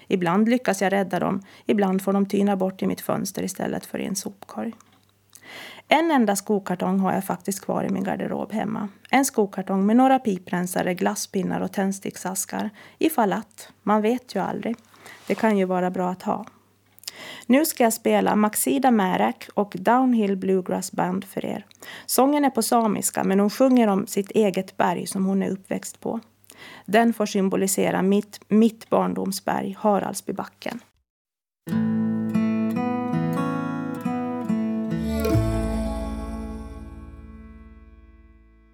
Ibland 0.07 0.49
lyckas 0.49 0.81
jag 0.81 0.93
rädda 0.93 1.19
dem, 1.19 1.41
ibland 1.65 2.01
får 2.01 2.13
de 2.13 2.25
tyna 2.25 2.55
bort 2.55 2.81
i 2.81 2.87
mitt 2.87 3.01
fönster 3.01 3.43
istället 3.43 3.85
för 3.85 3.99
i 3.99 4.05
en 4.05 4.15
sopkorg. 4.15 4.73
En 5.93 6.11
enda 6.11 6.35
skokartong 6.35 6.99
har 6.99 7.13
jag 7.13 7.23
faktiskt 7.23 7.65
kvar 7.65 7.83
i 7.83 7.89
min 7.89 8.03
garderob 8.03 8.51
hemma. 8.51 8.89
En 9.09 9.25
skokartong 9.25 9.85
med 9.85 9.95
några 9.95 10.19
piprensare, 10.19 10.93
glasspinnar 10.93 11.61
och 11.61 11.71
tändsticksaskar. 11.71 12.69
Ifall 12.97 13.33
att, 13.33 13.69
man 13.83 14.01
vet 14.01 14.35
ju 14.35 14.39
aldrig. 14.39 14.75
Det 15.27 15.35
kan 15.35 15.57
ju 15.57 15.65
vara 15.65 15.91
bra 15.91 16.09
att 16.09 16.23
ha. 16.23 16.45
Nu 17.45 17.65
ska 17.65 17.83
jag 17.83 17.93
spela 17.93 18.35
Maxida 18.35 18.91
Märak 18.91 19.49
och 19.53 19.75
Downhill 19.79 20.37
Bluegrass 20.37 20.91
Band 20.91 21.25
för 21.25 21.45
er. 21.45 21.65
Sången 22.05 22.45
är 22.45 22.49
på 22.49 22.61
samiska 22.61 23.23
men 23.23 23.39
hon 23.39 23.49
sjunger 23.49 23.87
om 23.87 24.07
sitt 24.07 24.31
eget 24.31 24.77
berg 24.77 25.07
som 25.07 25.25
hon 25.25 25.43
är 25.43 25.49
uppväxt 25.49 25.99
på. 25.99 26.19
Den 26.85 27.13
får 27.13 27.25
symbolisera 27.25 28.01
mitt, 28.01 28.39
mitt 28.47 28.89
barndomsberg, 28.89 29.77
Haraldsbybacken. 29.79 30.79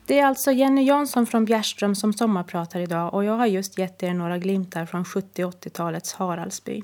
Det 0.07 0.19
är 0.19 0.25
alltså 0.25 0.51
Jenny 0.51 0.83
Jansson 0.83 1.25
från 1.25 1.45
Bjärström 1.45 1.95
som 1.95 2.13
sommarpratar 2.13 2.79
idag 2.79 3.13
och 3.13 3.23
jag 3.23 3.33
har 3.33 3.45
just 3.45 3.77
gett 3.77 4.03
er 4.03 4.13
några 4.13 4.37
glimtar 4.37 4.85
från 4.85 5.05
70 5.05 5.43
80-talets 5.43 6.13
Haraldsby. 6.13 6.83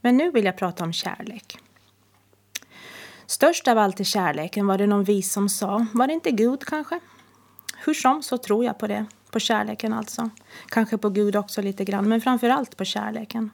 Men 0.00 0.16
nu 0.16 0.30
vill 0.30 0.44
jag 0.44 0.56
prata 0.56 0.84
om 0.84 0.92
kärlek. 0.92 1.58
Störst 3.26 3.68
av 3.68 3.78
allt 3.78 4.00
i 4.00 4.04
kärleken 4.04 4.66
var 4.66 4.78
det 4.78 4.86
någon 4.86 5.04
vis 5.04 5.32
som 5.32 5.48
sa, 5.48 5.86
var 5.92 6.06
det 6.06 6.12
inte 6.12 6.30
Gud 6.30 6.64
kanske? 6.64 7.00
Hur 7.84 7.94
som 7.94 8.22
så 8.22 8.38
tror 8.38 8.64
jag 8.64 8.78
på 8.78 8.86
det. 8.86 9.06
På 9.30 9.38
kärleken 9.38 9.92
alltså. 9.92 10.30
Kanske 10.66 10.98
på 10.98 11.10
Gud 11.10 11.36
också 11.36 11.62
lite 11.62 11.84
grann, 11.84 12.08
men 12.08 12.20
framför 12.20 12.48
allt 12.48 12.76
på 12.76 12.84
kärleken. 12.84 13.50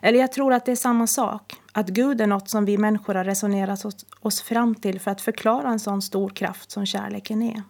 Eller 0.00 0.18
jag 0.18 0.32
tror 0.32 0.52
att 0.52 0.64
det 0.64 0.72
är 0.72 0.76
samma 0.76 1.06
sak. 1.06 1.56
Att 1.72 1.88
Gud 1.88 2.20
är 2.20 2.26
något 2.26 2.48
som 2.48 2.64
vi 2.64 2.78
människor 2.78 3.14
har 3.14 3.24
resonerat 3.24 3.84
oss 4.20 4.42
fram 4.42 4.74
till 4.74 5.00
för 5.00 5.10
att 5.10 5.20
förklara 5.20 5.68
en 5.68 5.80
sån 5.80 6.02
stor 6.02 6.28
kraft 6.28 6.70
som 6.70 6.86
kärleken 6.86 7.42
är. 7.42 7.62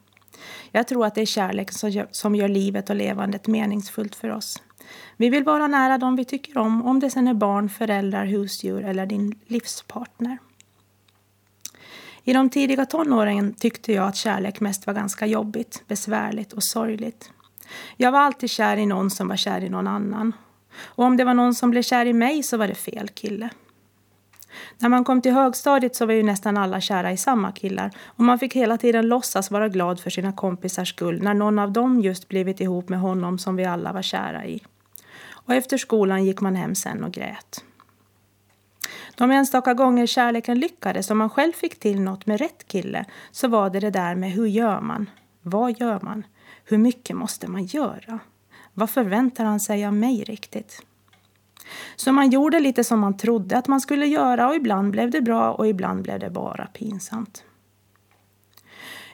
Jag 0.70 0.88
tror 0.88 1.06
att 1.06 1.14
det 1.14 1.20
är 1.20 1.26
kärlek 1.26 1.72
som 1.72 1.90
gör, 1.90 2.08
som 2.10 2.34
gör 2.34 2.48
livet 2.48 2.90
och 2.90 2.96
levandet 2.96 3.46
meningsfullt 3.46 4.14
för 4.14 4.28
oss. 4.28 4.62
Vi 5.16 5.28
vill 5.28 5.44
vara 5.44 5.66
nära 5.66 5.98
dem 5.98 6.16
vi 6.16 6.24
tycker 6.24 6.58
om, 6.58 6.86
om 6.86 7.00
det 7.00 7.10
sen 7.10 7.28
är 7.28 7.34
barn, 7.34 7.68
föräldrar, 7.68 8.24
husdjur 8.24 8.84
eller 8.84 9.06
din 9.06 9.40
livspartner. 9.46 10.38
I 12.24 12.32
de 12.32 12.50
tidiga 12.50 12.86
tonåren 12.86 13.54
tyckte 13.54 13.92
jag 13.92 14.08
att 14.08 14.16
kärlek 14.16 14.60
mest 14.60 14.86
var 14.86 14.94
ganska 14.94 15.26
jobbigt, 15.26 15.82
besvärligt 15.88 16.52
och 16.52 16.64
sorgligt. 16.64 17.30
Jag 17.96 18.12
var 18.12 18.20
alltid 18.20 18.50
kär 18.50 18.76
i 18.76 18.86
någon 18.86 19.10
som 19.10 19.28
var 19.28 19.36
kär 19.36 19.60
i 19.60 19.68
någon 19.68 19.86
annan. 19.86 20.32
Och 20.78 21.04
om 21.04 21.16
det 21.16 21.24
var 21.24 21.34
någon 21.34 21.54
som 21.54 21.70
blev 21.70 21.82
kär 21.82 22.06
i 22.06 22.12
mig 22.12 22.42
så 22.42 22.56
var 22.56 22.68
det 22.68 22.74
fel 22.74 23.08
kille. 23.08 23.50
När 24.78 24.88
man 24.88 25.04
kom 25.04 25.22
till 25.22 25.32
högstadiet 25.32 25.96
så 25.96 26.06
var 26.06 26.14
ju 26.14 26.22
nästan 26.22 26.56
alla 26.56 26.80
kära 26.80 27.12
i 27.12 27.16
samma 27.16 27.52
killar 27.52 27.90
och 28.06 28.24
man 28.24 28.38
fick 28.38 28.56
hela 28.56 28.78
tiden 28.78 29.08
låtsas 29.08 29.50
vara 29.50 29.68
glad 29.68 30.00
för 30.00 30.10
sina 30.10 30.32
kompisars 30.32 30.88
skull 30.88 31.22
när 31.22 31.34
någon 31.34 31.58
av 31.58 31.72
dem 31.72 32.00
just 32.00 32.28
blivit 32.28 32.60
ihop 32.60 32.88
med 32.88 33.00
honom 33.00 33.38
som 33.38 33.56
vi 33.56 33.64
alla 33.64 33.92
var 33.92 34.02
kära 34.02 34.46
i. 34.46 34.62
Och 35.30 35.54
efter 35.54 35.78
skolan 35.78 36.24
gick 36.24 36.40
man 36.40 36.56
hem 36.56 36.74
sen 36.74 37.04
och 37.04 37.12
grät. 37.12 37.64
De 39.14 39.30
enstaka 39.30 39.74
gånger 39.74 40.06
kärleken 40.06 40.58
lyckades 40.58 41.10
och 41.10 41.16
man 41.16 41.30
själv 41.30 41.52
fick 41.52 41.80
till 41.80 42.00
något 42.00 42.26
med 42.26 42.40
rätt 42.40 42.68
kille 42.68 43.04
så 43.30 43.48
var 43.48 43.70
det 43.70 43.80
det 43.80 43.90
där 43.90 44.14
med 44.14 44.32
hur 44.32 44.46
gör 44.46 44.80
man? 44.80 45.10
Vad 45.42 45.80
gör 45.80 46.00
man? 46.02 46.24
Hur 46.64 46.78
mycket 46.78 47.16
måste 47.16 47.50
man 47.50 47.64
göra? 47.64 48.18
Vad 48.74 48.90
förväntar 48.90 49.44
han 49.44 49.60
sig 49.60 49.86
av 49.86 49.94
mig 49.94 50.24
riktigt? 50.24 50.82
Så 51.96 52.12
man 52.12 52.30
gjorde 52.30 52.60
lite 52.60 52.84
som 52.84 53.00
man 53.00 53.16
trodde 53.16 53.58
att 53.58 53.68
man 53.68 53.80
skulle 53.80 54.06
göra 54.06 54.48
och 54.48 54.54
ibland 54.54 54.90
blev 54.90 55.10
det 55.10 55.20
bra 55.20 55.52
och 55.52 55.66
ibland 55.66 56.02
blev 56.02 56.18
det 56.18 56.30
bara 56.30 56.66
pinsamt. 56.66 57.44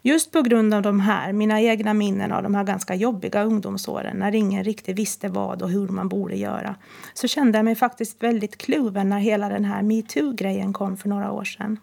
Just 0.03 0.33
på 0.33 0.43
grund 0.43 0.75
av 0.75 0.83
de 0.83 1.01
här, 1.01 1.33
mina 1.33 1.61
egna 1.61 1.95
minnen 1.95 2.33
av 2.33 2.43
de 2.43 2.55
här 2.55 2.65
ganska 2.65 2.95
jobbiga 2.95 3.43
ungdomsåren 3.43 4.17
när 4.17 4.35
ingen 4.35 4.65
riktigt 4.65 4.99
visste 4.99 5.29
vad 5.29 5.63
och 5.63 5.71
hur 5.71 5.89
man 5.89 6.09
borde 6.09 6.37
göra 6.37 6.75
så 7.15 7.29
kände 7.29 7.59
jag 7.59 7.65
mig 7.65 7.75
faktiskt 7.75 8.23
väldigt 8.23 8.59
kluven 8.59 9.09
när 9.09 9.19
hela 9.19 9.49
den 9.49 9.65
här 9.65 9.83
metoo-grejen 9.83 10.73
kom 10.73 10.97
för 10.97 11.09
några 11.09 11.33
år 11.33 11.45
sedan. 11.45 11.79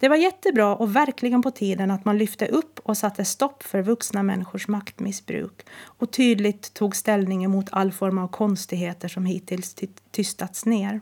Det 0.00 0.08
var 0.08 0.16
jättebra 0.16 0.76
och 0.76 0.96
verkligen 0.96 1.42
på 1.42 1.50
tiden 1.50 1.90
att 1.90 2.04
man 2.04 2.18
lyfte 2.18 2.46
upp 2.46 2.80
och 2.82 2.96
satte 2.96 3.24
stopp 3.24 3.62
för 3.62 3.82
vuxna 3.82 4.22
människors 4.22 4.68
maktmissbruk 4.68 5.66
och 5.84 6.10
tydligt 6.10 6.74
tog 6.74 6.96
ställning 6.96 7.44
emot 7.44 7.66
all 7.72 7.92
form 7.92 8.18
av 8.18 8.28
konstigheter 8.28 9.08
som 9.08 9.26
hittills 9.26 9.76
tystats 10.10 10.66
ner. 10.66 11.00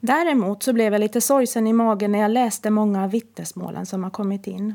Däremot 0.00 0.62
så 0.62 0.72
blev 0.72 0.92
jag 0.92 1.00
lite 1.00 1.20
sorgsen 1.20 1.66
i 1.66 1.72
magen 1.72 2.12
när 2.12 2.18
jag 2.18 2.30
läste 2.30 2.70
många 2.70 3.04
av 3.04 3.10
vittnesmålen 3.10 3.86
som 3.86 4.04
har 4.04 4.10
kommit 4.10 4.46
in. 4.46 4.74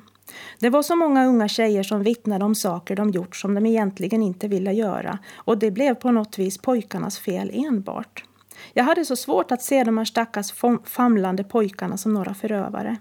Det 0.59 0.69
var 0.69 0.81
så 0.81 0.95
många 0.95 1.25
unga 1.25 1.47
tjejer 1.47 1.83
som 1.83 2.03
vittnade 2.03 2.45
om 2.45 2.55
saker 2.55 2.95
de 2.95 3.09
gjort 3.09 3.35
som 3.35 3.53
de 3.53 3.65
egentligen 3.65 4.23
inte 4.23 4.47
ville 4.47 4.73
göra 4.73 5.19
och 5.33 5.57
det 5.57 5.71
blev 5.71 5.95
på 5.95 6.11
något 6.11 6.39
vis 6.39 6.57
pojkarnas 6.57 7.19
fel 7.19 7.51
enbart. 7.53 8.23
Jag 8.73 8.83
hade 8.83 9.05
så 9.05 9.15
svårt 9.15 9.51
att 9.51 9.61
se 9.61 9.83
de 9.83 9.97
här 9.97 10.05
stackars 10.05 10.53
famlande 10.83 11.43
pojkarna 11.43 11.97
som 11.97 12.13
några 12.13 12.33
förövare. 12.33 12.97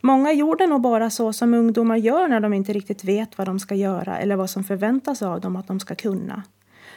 Många 0.00 0.32
gjorde 0.32 0.66
nog 0.66 0.80
bara 0.80 1.10
så 1.10 1.32
som 1.32 1.54
ungdomar 1.54 1.96
gör 1.96 2.28
när 2.28 2.40
de 2.40 2.52
inte 2.52 2.72
riktigt 2.72 3.04
vet 3.04 3.38
vad 3.38 3.46
de 3.48 3.58
ska 3.60 3.74
göra 3.74 4.18
eller 4.18 4.36
vad 4.36 4.50
som 4.50 4.64
förväntas 4.64 5.22
av 5.22 5.40
dem 5.40 5.56
att 5.56 5.68
de 5.68 5.80
ska 5.80 5.94
kunna. 5.94 6.42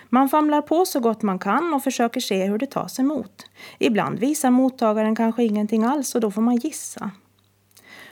Man 0.10 0.30
famlar 0.30 0.62
på 0.62 0.86
så 0.86 1.00
gott 1.00 1.22
man 1.22 1.40
kan 1.40 1.74
och 1.74 1.84
försöker 1.84 2.22
se 2.22 2.46
hur 2.46 2.58
det 2.58 2.72
tas 2.72 3.00
emot. 3.00 3.46
Ibland 3.80 4.20
visar 4.20 4.52
mottagaren 4.52 5.16
kanske 5.16 5.44
ingenting 5.44 5.84
alls 5.84 6.16
och 6.16 6.22
då 6.22 6.32
får 6.32 6.42
man 6.42 6.56
gissa. 6.56 7.12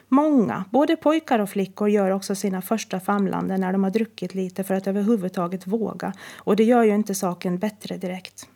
Många, 0.08 0.66
både 0.70 0.96
pojkar 0.96 1.40
och 1.40 1.50
flickor, 1.50 1.90
gör 1.90 2.12
också 2.12 2.36
sina 2.36 2.62
första 2.62 3.00
famlanden 3.00 3.62
när 3.62 3.72
de 3.72 3.84
har 3.84 3.92
druckit 3.92 4.36
lite 4.36 4.64
för 4.64 4.74
att 4.74 4.88
överhuvudtaget 4.88 5.68
våga 5.68 6.14
och 6.38 6.56
det 6.56 6.64
gör 6.64 6.84
ju 6.84 6.96
inte 6.96 7.16
saken 7.16 7.58
bättre 7.58 7.98
direkt. 7.98 8.48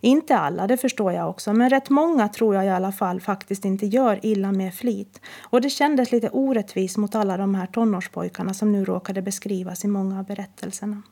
Inte 0.00 0.36
alla, 0.36 0.66
det 0.66 0.76
förstår 0.76 1.12
jag 1.12 1.30
också, 1.30 1.52
men 1.52 1.70
rätt 1.70 1.90
många 1.90 2.28
tror 2.28 2.54
jag 2.54 2.64
i 2.64 2.68
alla 2.68 2.92
fall 2.92 3.20
faktiskt 3.20 3.64
inte 3.64 3.86
gör 3.86 4.26
illa 4.26 4.52
med 4.52 4.74
flit. 4.74 5.20
Och 5.40 5.60
det 5.60 5.70
kändes 5.70 6.12
lite 6.12 6.30
orättvist 6.30 6.96
mot 6.96 7.14
alla 7.14 7.36
de 7.36 7.54
här 7.54 7.66
tonårspojkarna 7.66 8.54
som 8.54 8.72
nu 8.72 8.84
råkade 8.84 9.22
beskrivas 9.22 9.84
i 9.84 9.88
många 9.88 10.18
av 10.18 10.26
berättelserna. 10.26 11.02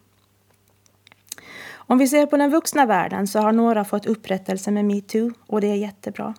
Om 1.73 1.99
vi 1.99 2.09
ser 2.09 2.27
på 2.27 2.37
den 2.37 2.51
vuxna 2.51 2.87
världen 2.87 3.27
så 3.27 3.39
har 3.39 3.53
några 3.53 3.85
fått 3.85 4.07
upprättelse 4.07 4.71
med 4.71 4.85
metoo 4.85 5.33
och 5.47 5.61
det 5.61 5.71
är 5.71 5.75
jättebra. 5.75 6.35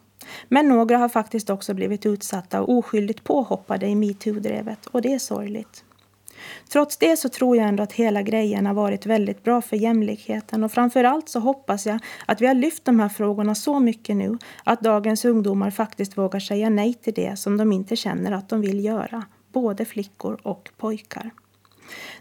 Men 0.48 0.68
några 0.68 0.98
har 0.98 1.10
faktiskt 1.10 1.50
också 1.50 1.74
blivit 1.74 2.06
utsatta 2.06 2.62
och 2.62 2.78
oskyldigt 2.78 3.24
påhoppade 3.24 3.88
i 3.88 3.96
metoo-drevet 3.96 4.86
och 4.86 5.02
det 5.02 5.14
är 5.14 5.20
sorgligt. 5.20 5.84
Trots 6.70 6.98
det 6.98 7.18
så 7.18 7.30
tror 7.30 7.58
jag 7.58 7.68
ändå 7.68 7.84
att 7.84 7.94
hela 7.94 8.22
grejen 8.22 8.66
har 8.66 8.74
varit 8.74 9.06
väldigt 9.06 9.44
bra 9.44 9.62
för 9.62 9.76
jämlikheten 9.76 10.64
och 10.64 10.72
framförallt 10.72 11.30
så 11.30 11.40
hoppas 11.40 11.86
jag 11.86 12.00
att 12.26 12.42
vi 12.42 12.48
har 12.48 12.54
lyft 12.54 12.86
de 12.86 13.00
här 13.00 13.10
frågorna 13.10 13.56
så 13.56 13.80
mycket 13.80 14.16
nu 14.16 14.38
att 14.64 14.82
dagens 14.82 15.26
ungdomar 15.26 15.72
faktiskt 15.72 16.18
vågar 16.18 16.40
säga 16.40 16.70
nej 16.70 16.94
till 16.94 17.14
det 17.14 17.40
som 17.40 17.58
de 17.58 17.72
inte 17.72 17.96
känner 17.96 18.32
att 18.32 18.50
de 18.50 18.62
vill 18.62 18.86
göra, 18.86 19.24
både 19.54 19.86
flickor 19.86 20.38
och 20.44 20.70
pojkar. 20.78 21.32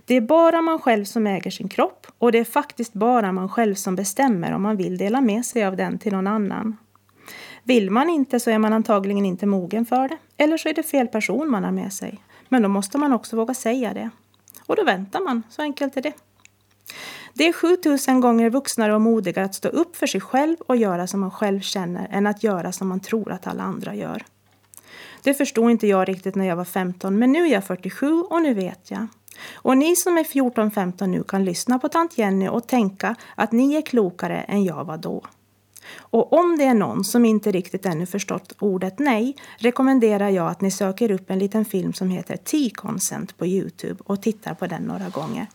Det 0.04 0.14
är 0.14 0.20
bara 0.20 0.62
man 0.62 0.78
själv 0.78 1.04
som 1.04 1.26
äger 1.26 1.50
sin 1.50 1.68
kropp 1.68 2.06
och 2.18 2.32
det 2.32 2.38
är 2.38 2.44
faktiskt 2.44 2.92
bara 2.92 3.32
man 3.32 3.48
själv 3.48 3.74
som 3.74 3.96
bestämmer 3.96 4.52
om 4.52 4.62
man 4.62 4.76
vill 4.76 4.98
dela 4.98 5.20
med 5.20 5.44
sig 5.44 5.64
av 5.64 5.76
den 5.76 5.98
till 5.98 6.12
någon 6.12 6.26
annan. 6.26 6.76
Vill 7.64 7.90
man 7.90 8.08
inte 8.08 8.40
så 8.40 8.50
är 8.50 8.58
man 8.58 8.72
antagligen 8.72 9.26
inte 9.26 9.46
mogen 9.46 9.86
för 9.86 10.08
det. 10.08 10.16
Eller 10.36 10.56
så 10.56 10.68
är 10.68 10.74
det 10.74 10.82
fel 10.82 11.06
person 11.06 11.50
man 11.50 11.64
har 11.64 11.70
med 11.70 11.92
sig. 11.92 12.18
Men 12.52 12.62
då 12.62 12.68
måste 12.68 12.98
man 12.98 13.12
också 13.12 13.36
våga 13.36 13.54
säga 13.54 13.94
det. 13.94 14.10
Och 14.66 14.76
då 14.76 14.84
väntar 14.84 15.20
man, 15.20 15.42
så 15.50 15.62
enkelt 15.62 15.96
är 15.96 16.02
det. 16.02 16.12
Det 17.34 17.48
är 17.48 17.52
7000 17.52 18.20
gånger 18.20 18.50
vuxnare 18.50 18.94
och 18.94 19.00
modigare 19.00 19.44
att 19.44 19.54
stå 19.54 19.68
upp 19.68 19.96
för 19.96 20.06
sig 20.06 20.20
själv 20.20 20.56
och 20.66 20.76
göra 20.76 21.06
som 21.06 21.20
man 21.20 21.30
själv 21.30 21.60
känner 21.60 22.08
än 22.10 22.26
att 22.26 22.42
göra 22.42 22.72
som 22.72 22.88
man 22.88 23.00
tror 23.00 23.32
att 23.32 23.46
alla 23.46 23.62
andra 23.62 23.94
gör. 23.94 24.24
Det 25.22 25.34
förstod 25.34 25.70
inte 25.70 25.86
jag 25.86 26.08
riktigt 26.08 26.34
när 26.34 26.44
jag 26.44 26.56
var 26.56 26.64
15 26.64 27.18
men 27.18 27.32
nu 27.32 27.46
är 27.46 27.52
jag 27.52 27.64
47 27.64 28.22
och 28.22 28.42
nu 28.42 28.54
vet 28.54 28.90
jag. 28.90 29.06
Och 29.54 29.76
ni 29.76 29.96
som 29.96 30.18
är 30.18 30.24
14-15 30.24 31.06
nu 31.06 31.22
kan 31.22 31.44
lyssna 31.44 31.78
på 31.78 31.88
tant 31.88 32.18
Jenny 32.18 32.48
och 32.48 32.66
tänka 32.66 33.14
att 33.34 33.52
ni 33.52 33.74
är 33.74 33.82
klokare 33.82 34.40
än 34.40 34.64
jag 34.64 34.84
var 34.84 34.96
då. 34.96 35.22
Och 35.98 36.32
om 36.32 36.58
det 36.58 36.64
är 36.64 36.74
någon 36.74 37.04
som 37.04 37.24
inte 37.24 37.50
riktigt 37.50 37.86
ännu 37.86 38.06
förstått 38.06 38.56
ordet 38.58 38.98
nej 38.98 39.36
rekommenderar 39.58 40.28
jag 40.28 40.46
att 40.46 40.60
ni 40.60 40.70
söker 40.70 41.10
upp 41.10 41.30
en 41.30 41.38
liten 41.38 41.64
film 41.64 41.92
som 41.92 42.10
heter 42.10 42.36
T-Consent 42.36 43.38
på 43.38 43.46
Youtube 43.46 44.02
och 44.04 44.22
tittar 44.22 44.54
på 44.54 44.66
den 44.66 44.82
några 44.82 45.08
gånger. 45.08 45.46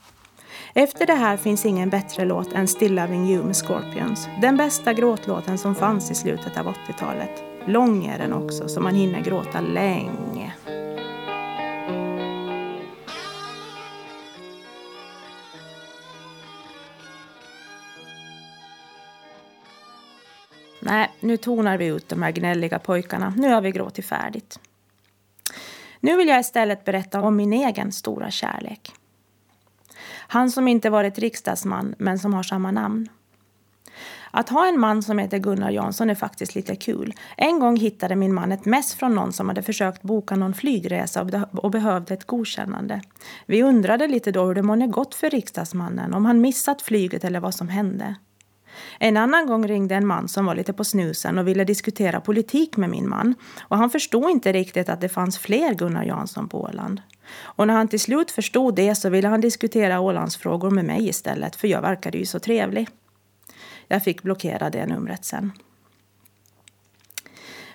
Efter 0.74 1.06
det 1.06 1.14
här 1.14 1.38
finns 1.38 1.66
ingen 1.66 1.90
bättre 1.90 2.26
låt 2.26 2.54
än 2.54 2.68
Still 2.68 2.96
Loving 2.96 3.30
You 3.30 3.44
med 3.44 3.56
Scorpions. 3.56 4.28
Den 4.42 4.58
bästa 4.58 4.94
gråtlåten 4.94 5.58
som 5.58 5.76
fanns 5.76 6.12
i 6.12 6.16
slutet 6.16 6.58
av 6.58 6.66
80-talet. 6.66 7.44
Lång 7.68 8.06
är 8.06 8.18
den 8.18 8.34
också, 8.34 8.68
så 8.68 8.82
man 8.82 8.96
hinner 8.96 9.22
gråta 9.22 9.62
länge. 9.62 10.25
Nu 21.26 21.38
tonar 21.38 21.78
vi 21.78 21.86
ut 21.86 22.10
de 22.10 22.22
här 22.22 22.32
gnälliga 22.32 22.80
pojkarna. 22.80 23.34
Nu 23.38 23.54
har 23.54 23.62
vi 23.62 23.72
gråtit 23.72 24.06
färdigt. 24.06 24.60
Nu 26.00 26.18
vill 26.18 26.28
jag 26.28 26.40
istället 26.40 26.86
berätta 26.86 27.22
om 27.22 27.36
min 27.36 27.54
egen 27.54 27.92
stora 27.92 28.32
kärlek. 28.32 28.92
Han 30.28 30.52
som 30.52 30.68
inte 30.68 30.90
varit 30.90 31.20
riksdagsman, 31.20 31.96
men 31.98 32.20
som 32.20 32.34
har 32.34 32.44
samma 32.44 32.72
namn. 32.72 33.10
Att 34.32 34.50
ha 34.50 34.68
en 34.68 34.80
man 34.80 35.04
som 35.04 35.20
heter 35.20 35.38
Gunnar 35.38 35.72
Jansson 35.72 36.10
är 36.10 36.16
faktiskt 36.16 36.56
lite 36.56 36.76
kul. 36.76 37.14
En 37.38 37.60
gång 37.60 37.78
hittade 37.78 38.16
min 38.16 38.34
man 38.34 38.52
ett 38.52 38.66
mess 38.66 38.96
från 38.96 39.16
någon 39.16 39.34
som 39.34 39.48
hade 39.48 39.64
försökt 39.64 40.02
boka 40.02 40.36
någon 40.36 40.54
flygresa 40.54 41.28
och 41.52 41.72
behövde 41.72 42.14
ett 42.14 42.26
godkännande. 42.26 43.02
Vi 43.46 43.64
undrade 43.64 44.08
lite 44.08 44.32
då 44.32 44.46
hur 44.46 44.56
det 44.56 44.62
månne 44.62 44.88
gått 44.88 45.16
för 45.16 45.30
riksdagsmannen, 45.30 46.14
om 46.14 46.26
han 46.26 46.42
missat 46.42 46.82
flyget 46.82 47.24
eller 47.24 47.40
vad 47.40 47.56
som 47.56 47.70
hände. 47.70 48.16
En 49.00 49.18
annan 49.18 49.48
gång 49.48 49.68
ringde 49.68 49.96
en 49.96 50.08
man 50.08 50.28
som 50.28 50.46
var 50.46 50.56
lite 50.56 50.74
på 50.74 50.84
snusen 50.84 51.38
och 51.38 51.48
ville 51.48 51.64
diskutera 51.64 52.22
politik 52.22 52.78
med 52.78 52.90
min 52.90 53.10
man. 53.10 53.36
Och 53.62 53.78
han 53.78 53.90
förstod 53.90 54.32
inte 54.32 54.52
riktigt 54.52 54.90
att 54.90 55.02
det 55.02 55.10
fanns 55.10 55.38
fler 55.38 55.74
Gunnar 55.74 56.04
Jansson 56.04 56.50
på 56.50 56.62
Åland. 56.62 57.02
Och 57.42 57.68
när 57.68 57.74
han 57.74 57.88
till 57.88 58.00
slut 58.00 58.32
förstod 58.32 58.76
det 58.76 58.96
så 58.96 59.10
ville 59.10 59.28
han 59.28 59.42
diskutera 59.42 60.00
Ålandsfrågor 60.00 60.70
med 60.70 60.86
mig 60.86 61.08
istället, 61.08 61.56
för 61.56 61.68
jag 61.68 61.82
verkade 61.82 62.18
ju 62.18 62.26
så 62.26 62.40
trevlig. 62.40 62.88
Jag 63.88 64.04
fick 64.04 64.22
blockera 64.22 64.70
det 64.70 64.86
numret 64.86 65.26
sen. 65.26 65.52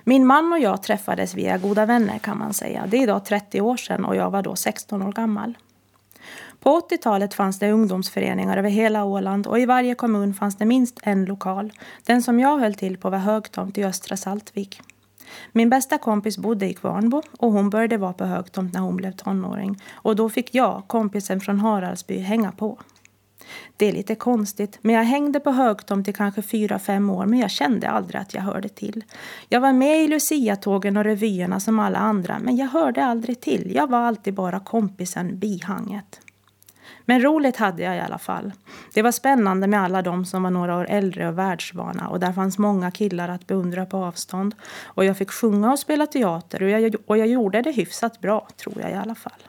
Min 0.05 0.27
man 0.27 0.53
och 0.53 0.59
jag 0.59 0.83
träffades 0.83 1.35
via 1.35 1.59
goda 1.59 1.87
vänner 1.87 2.19
kan 2.19 2.39
man 2.39 2.55
säga. 2.55 2.87
Det 2.87 2.97
är 2.97 3.03
idag 3.03 3.25
30 3.25 3.61
år 3.61 3.77
sedan 3.77 4.05
och 4.05 4.17
jag 4.17 4.31
var 4.31 4.43
då 4.43 4.57
16 4.57 5.03
år 5.03 5.13
gammal. 5.13 5.55
På 6.61 6.81
80-talet 6.81 7.35
fanns 7.35 7.59
det 7.59 7.73
ungdomsföreningar 7.73 8.57
över 8.57 8.71
hela 8.71 9.05
Åland 9.05 9.47
och 9.47 9.59
i 9.59 9.67
varje 9.67 9.95
kommun 9.95 10.35
fanns 10.35 10.57
det 10.57 10.65
minst 10.65 11.01
en 11.03 11.25
lokal. 11.25 11.73
Den 12.07 12.23
som 12.23 12.41
jag 12.41 12.59
höll 12.59 12.75
till 12.75 12.99
på 12.99 13.11
var 13.11 13.19
Högtomt 13.19 13.79
i 13.79 13.85
Östra 13.85 14.17
Saltvik. 14.17 14.81
Min 15.53 15.71
bästa 15.71 15.99
kompis 15.99 16.39
bodde 16.39 16.67
i 16.67 16.75
Kvarnbo 16.75 17.23
och 17.39 17.53
hon 17.53 17.71
började 17.71 17.97
vara 17.97 18.13
på 18.13 18.25
Högtomt 18.25 18.75
när 18.75 18.81
hon 18.81 18.97
blev 18.97 19.13
tonåring. 19.13 19.83
Och 19.93 20.17
då 20.17 20.29
fick 20.29 20.55
jag, 20.55 20.83
kompisen 20.87 21.41
från 21.41 21.61
Haraldsby, 21.61 22.19
hänga 22.19 22.53
på. 22.53 22.79
Det 23.77 23.87
är 23.87 23.93
lite 23.93 24.15
konstigt, 24.15 24.79
men 24.83 24.95
jag 24.95 25.05
hängde 25.05 25.41
på 25.41 25.51
Högtomt 25.51 26.09
i 26.09 26.13
kanske 26.13 26.43
fyra, 26.43 26.79
fem 26.79 27.11
år 27.11 27.27
men 27.27 27.39
jag 27.39 27.51
kände 27.51 27.89
aldrig 27.89 28.21
att 28.21 28.35
jag 28.35 28.43
hörde 28.43 28.69
till. 28.69 29.05
Jag 29.49 29.61
var 29.61 29.73
med 29.73 30.05
i 30.05 30.09
Lucia-tågen 30.09 30.97
och 30.97 31.05
revyerna 31.05 31.61
som 31.61 31.79
alla 31.79 31.99
andra 31.99 32.39
men 32.39 32.57
jag 32.57 32.67
hörde 32.67 33.05
aldrig 33.05 33.41
till. 33.41 33.73
Jag 33.75 33.91
var 33.91 33.99
alltid 33.99 34.35
bara 34.35 34.61
kompisen, 34.61 35.39
bihanget. 35.39 36.21
Men 37.11 37.23
roligt 37.23 37.57
hade 37.57 37.83
jag 37.83 37.97
i 37.97 38.01
alla 38.01 38.19
fall. 38.19 38.53
Det 38.95 39.03
var 39.03 39.13
spännande 39.13 39.67
med 39.67 39.81
alla 39.81 40.03
de 40.03 40.25
som 40.25 40.43
var 40.43 40.51
några 40.51 40.77
år 40.77 40.87
äldre 40.89 41.29
och 41.29 41.39
världsvana 41.39 42.09
och 42.09 42.21
där 42.21 42.33
fanns 42.33 42.59
många 42.59 42.91
killar 42.91 43.29
att 43.29 43.47
beundra 43.47 43.87
på 43.87 43.97
avstånd. 43.97 44.55
Och 44.83 45.05
jag 45.05 45.17
fick 45.17 45.31
sjunga 45.31 45.73
och 45.73 45.79
spela 45.79 46.07
teater 46.07 46.63
och 46.63 46.71
jag, 46.71 46.95
och 47.07 47.19
jag 47.19 47.27
gjorde 47.27 47.63
det 47.63 47.73
hyfsat 47.73 48.21
bra, 48.21 48.49
tror 48.57 48.81
jag 48.81 48.91
i 48.91 48.95
alla 48.95 49.15
fall. 49.15 49.43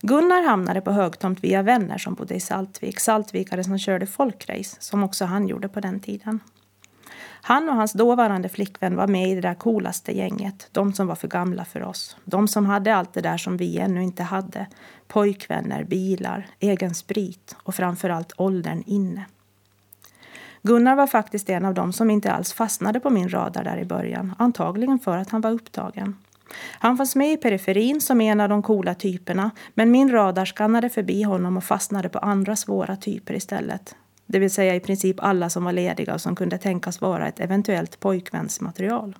Gunnar 0.00 0.42
hamnade 0.42 0.80
på 0.80 0.90
Högtomt 0.90 1.44
via 1.44 1.62
vänner 1.62 1.98
som 1.98 2.14
bodde 2.14 2.34
i 2.34 2.40
Saltvik. 2.40 3.00
Saltvikare 3.00 3.64
som 3.64 3.78
körde 3.78 4.06
folkrace, 4.06 4.76
som 4.80 5.02
också 5.02 5.24
han 5.24 5.48
gjorde 5.48 5.68
på 5.68 5.80
den 5.80 6.00
tiden. 6.00 6.40
Han 7.42 7.68
och 7.68 7.74
hans 7.74 7.92
dåvarande 7.92 8.48
flickvän 8.48 8.96
var 8.96 9.06
med 9.06 9.28
i 9.28 9.34
det 9.34 9.40
där 9.40 9.54
coolaste 9.54 10.12
gänget. 10.12 10.68
De 10.72 10.92
som 10.92 11.06
var 11.06 11.14
för 11.14 11.28
gamla 11.28 11.64
för 11.64 11.82
oss. 11.82 12.16
De 12.24 12.48
som 12.48 12.66
hade 12.66 12.94
allt 12.94 13.12
det 13.12 13.20
där 13.20 13.36
som 13.36 13.56
vi 13.56 13.78
ännu 13.78 14.02
inte 14.02 14.22
hade. 14.22 14.66
Pojkvänner, 15.06 15.84
bilar, 15.84 16.46
egen 16.60 16.94
sprit 16.94 17.56
och 17.62 17.74
framförallt 17.74 18.32
åldern 18.36 18.82
inne. 18.86 19.24
Gunnar 20.62 20.96
var 20.96 21.06
faktiskt 21.06 21.50
en 21.50 21.64
av 21.64 21.74
dem 21.74 21.92
som 21.92 22.10
inte 22.10 22.32
alls 22.32 22.52
fastnade 22.52 23.00
på 23.00 23.10
min 23.10 23.28
radar 23.28 23.64
där 23.64 23.78
i 23.78 23.84
början. 23.84 24.34
Antagligen 24.38 24.98
för 24.98 25.16
att 25.16 25.30
han 25.30 25.40
var 25.40 25.50
upptagen. 25.50 26.16
Han 26.78 26.96
fanns 26.96 27.16
med 27.16 27.32
i 27.32 27.36
periferin 27.36 28.00
som 28.00 28.20
en 28.20 28.40
av 28.40 28.48
de 28.48 28.62
coola 28.62 28.94
typerna 28.94 29.50
men 29.74 29.90
min 29.90 30.10
radar 30.10 30.44
skannade 30.44 30.88
förbi 30.88 31.22
honom 31.22 31.56
och 31.56 31.64
fastnade 31.64 32.08
på 32.08 32.18
andra 32.18 32.56
svåra 32.56 32.96
typer 32.96 33.34
istället. 33.34 33.94
Det 34.30 34.38
vill 34.38 34.50
säga 34.50 34.74
i 34.74 34.80
princip 34.80 35.16
alla 35.20 35.50
som 35.50 35.64
var 35.64 35.72
lediga 35.72 36.14
och 36.14 36.20
som 36.20 36.36
kunde 36.36 36.58
tänkas 36.58 37.00
vara 37.00 37.28
ett 37.28 37.40
eventuellt 37.40 38.00
pojkvänsmaterial. 38.00 39.16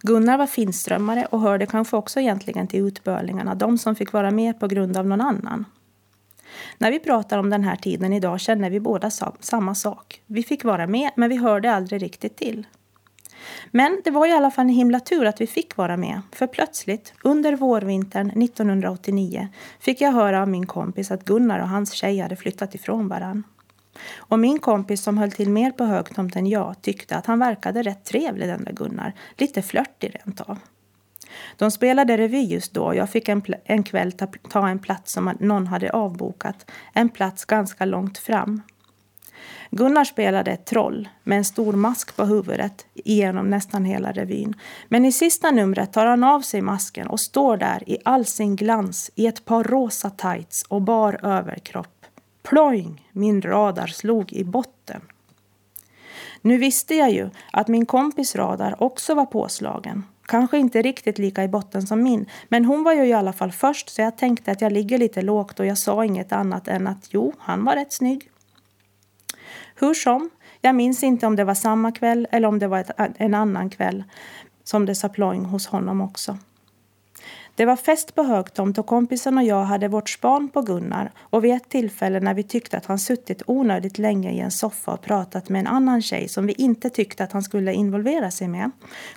Gunnar 0.00 0.38
var 0.38 0.46
finströmmare 0.46 1.26
och 1.30 1.40
hörde 1.40 1.66
kanske 1.66 1.96
också 1.96 2.20
egentligen 2.20 2.66
till 2.66 2.86
utbörlingarna, 2.86 3.54
de 3.54 3.78
som 3.78 3.96
fick 3.96 4.12
vara 4.12 4.30
med 4.30 4.60
på 4.60 4.66
grund 4.66 4.96
av 4.96 5.06
någon 5.06 5.20
annan. 5.20 5.64
När 6.78 6.90
vi 6.90 6.98
pratar 6.98 7.38
om 7.38 7.50
den 7.50 7.64
här 7.64 7.76
tiden 7.76 8.12
idag 8.12 8.40
känner 8.40 8.70
vi 8.70 8.80
båda 8.80 9.10
samma 9.40 9.74
sak. 9.74 10.22
Vi 10.26 10.42
fick 10.42 10.64
vara 10.64 10.86
med, 10.86 11.10
men 11.16 11.28
vi 11.28 11.36
hörde 11.36 11.72
aldrig 11.72 12.02
riktigt 12.02 12.36
till. 12.36 12.66
Men 13.70 14.00
det 14.04 14.10
var 14.10 14.26
i 14.26 14.32
alla 14.32 14.50
fall 14.50 14.62
en 14.62 14.68
himla 14.68 15.00
tur 15.00 15.26
att 15.26 15.40
vi 15.40 15.46
fick 15.46 15.76
vara 15.76 15.96
med. 15.96 16.20
För 16.32 16.46
plötsligt, 16.46 17.14
under 17.22 17.56
vårvintern 17.56 18.42
1989, 18.42 19.48
fick 19.80 20.00
jag 20.00 20.12
höra 20.12 20.42
av 20.42 20.48
min 20.48 20.66
kompis 20.66 21.10
att 21.10 21.24
Gunnar 21.24 21.60
och 21.60 21.68
hans 21.68 21.92
tjej 21.92 22.18
hade 22.18 22.36
flyttat 22.36 22.74
ifrån 22.74 23.08
varann. 23.08 23.44
Och 24.16 24.38
min 24.38 24.58
kompis 24.58 25.02
som 25.02 25.18
höll 25.18 25.32
till 25.32 25.50
mer 25.50 25.70
på 25.70 25.84
Högtomt 25.84 26.36
än 26.36 26.46
jag 26.46 26.82
tyckte 26.82 27.16
att 27.16 27.26
han 27.26 27.38
verkade 27.38 27.82
rätt 27.82 28.04
trevlig 28.04 28.48
den 28.48 28.64
där 28.64 28.72
Gunnar. 28.72 29.12
Lite 29.36 29.62
flörtig 29.62 30.14
rent 30.14 30.40
av. 30.40 30.58
De 31.56 31.70
spelade 31.70 32.16
revy 32.16 32.42
just 32.42 32.74
då 32.74 32.84
och 32.84 32.94
jag 32.94 33.10
fick 33.10 33.28
en, 33.28 33.42
en 33.64 33.82
kväll 33.82 34.12
ta, 34.12 34.26
ta 34.26 34.68
en 34.68 34.78
plats 34.78 35.12
som 35.12 35.36
någon 35.40 35.66
hade 35.66 35.90
avbokat. 35.90 36.70
En 36.92 37.08
plats 37.08 37.44
ganska 37.44 37.84
långt 37.84 38.18
fram. 38.18 38.62
Gunnar 39.70 40.04
spelade 40.04 40.50
ett 40.50 40.64
troll 40.64 41.08
med 41.22 41.38
en 41.38 41.44
stor 41.44 41.72
mask 41.72 42.16
på 42.16 42.24
huvudet 42.24 42.86
genom 42.94 43.50
nästan 43.50 43.84
hela 43.84 44.12
revyn. 44.12 44.54
Men 44.88 45.04
i 45.04 45.12
sista 45.12 45.50
numret 45.50 45.92
tar 45.92 46.06
han 46.06 46.24
av 46.24 46.40
sig 46.40 46.62
masken 46.62 47.06
och 47.06 47.20
står 47.20 47.56
där 47.56 47.82
i 47.86 47.98
all 48.04 48.24
sin 48.24 48.56
glans 48.56 49.10
i 49.14 49.26
ett 49.26 49.44
par 49.44 49.64
rosa 49.64 50.10
tights 50.10 50.62
och 50.62 50.82
bar 50.82 51.20
överkropp. 51.22 52.06
Ploing! 52.42 53.08
Min 53.12 53.42
radar 53.42 53.86
slog 53.86 54.32
i 54.32 54.44
botten. 54.44 55.00
Nu 56.40 56.58
visste 56.58 56.94
jag 56.94 57.10
ju 57.10 57.30
att 57.52 57.68
min 57.68 57.86
kompis 57.86 58.36
radar 58.36 58.82
också 58.82 59.14
var 59.14 59.26
påslagen. 59.26 60.04
Kanske 60.26 60.58
inte 60.58 60.82
riktigt 60.82 61.18
lika 61.18 61.44
i 61.44 61.48
botten 61.48 61.86
som 61.86 62.02
min, 62.02 62.26
men 62.48 62.64
hon 62.64 62.84
var 62.84 62.92
ju 62.92 63.04
i 63.04 63.12
alla 63.12 63.32
fall 63.32 63.52
först 63.52 63.90
så 63.90 64.02
jag 64.02 64.18
tänkte 64.18 64.52
att 64.52 64.60
jag 64.60 64.72
ligger 64.72 64.98
lite 64.98 65.22
lågt 65.22 65.60
och 65.60 65.66
jag 65.66 65.78
sa 65.78 66.04
inget 66.04 66.32
annat 66.32 66.68
än 66.68 66.86
att 66.86 67.08
jo, 67.10 67.32
han 67.38 67.64
var 67.64 67.74
rätt 67.76 67.92
snygg. 67.92 68.31
Hur 69.74 69.94
som, 69.94 70.30
jag 70.60 70.74
minns 70.74 71.02
inte 71.02 71.26
om 71.26 71.36
det 71.36 71.44
var 71.44 71.54
samma 71.54 71.92
kväll 71.92 72.28
eller 72.30 72.48
om 72.48 72.58
det 72.58 72.68
var 72.68 72.78
ett, 72.78 72.90
en 73.16 73.34
annan 73.34 73.70
kväll 73.70 74.04
som 74.64 74.86
det 74.86 74.94
sa 74.94 75.08
ploing 75.08 75.44
hos 75.44 75.66
honom 75.66 76.00
också. 76.00 76.38
Det 77.54 77.64
var 77.64 77.76
fest 77.76 78.14
på 78.14 78.22
högtomt 78.22 78.78
och 78.78 78.86
kompisen 78.86 79.38
och 79.38 79.44
jag 79.44 79.64
hade 79.64 79.88
vårt 79.88 80.08
span 80.08 80.48
på 80.48 80.62
Gunnar 80.62 81.12
och 81.20 81.44
vid 81.44 81.54
ett 81.54 81.68
tillfälle 81.68 82.20
när 82.20 82.34
vi 82.34 82.42
tyckte 82.42 82.76
att 82.76 82.86
han 82.86 82.98
suttit 82.98 83.42
onödigt 83.46 83.98
länge 83.98 84.32
i 84.32 84.40
en 84.40 84.50
soffa 84.50 84.92
och 84.92 85.02
pratat 85.02 85.48
med 85.48 85.60
en 85.60 85.66
annan 85.66 86.02
tjej 86.02 86.28
som 86.28 86.46
vi 86.46 86.52
inte 86.52 86.90
tyckte 86.90 87.24
att 87.24 87.32
han 87.32 87.42
skulle 87.42 87.74
involvera 87.74 88.30
sig 88.30 88.48
med 88.48 88.70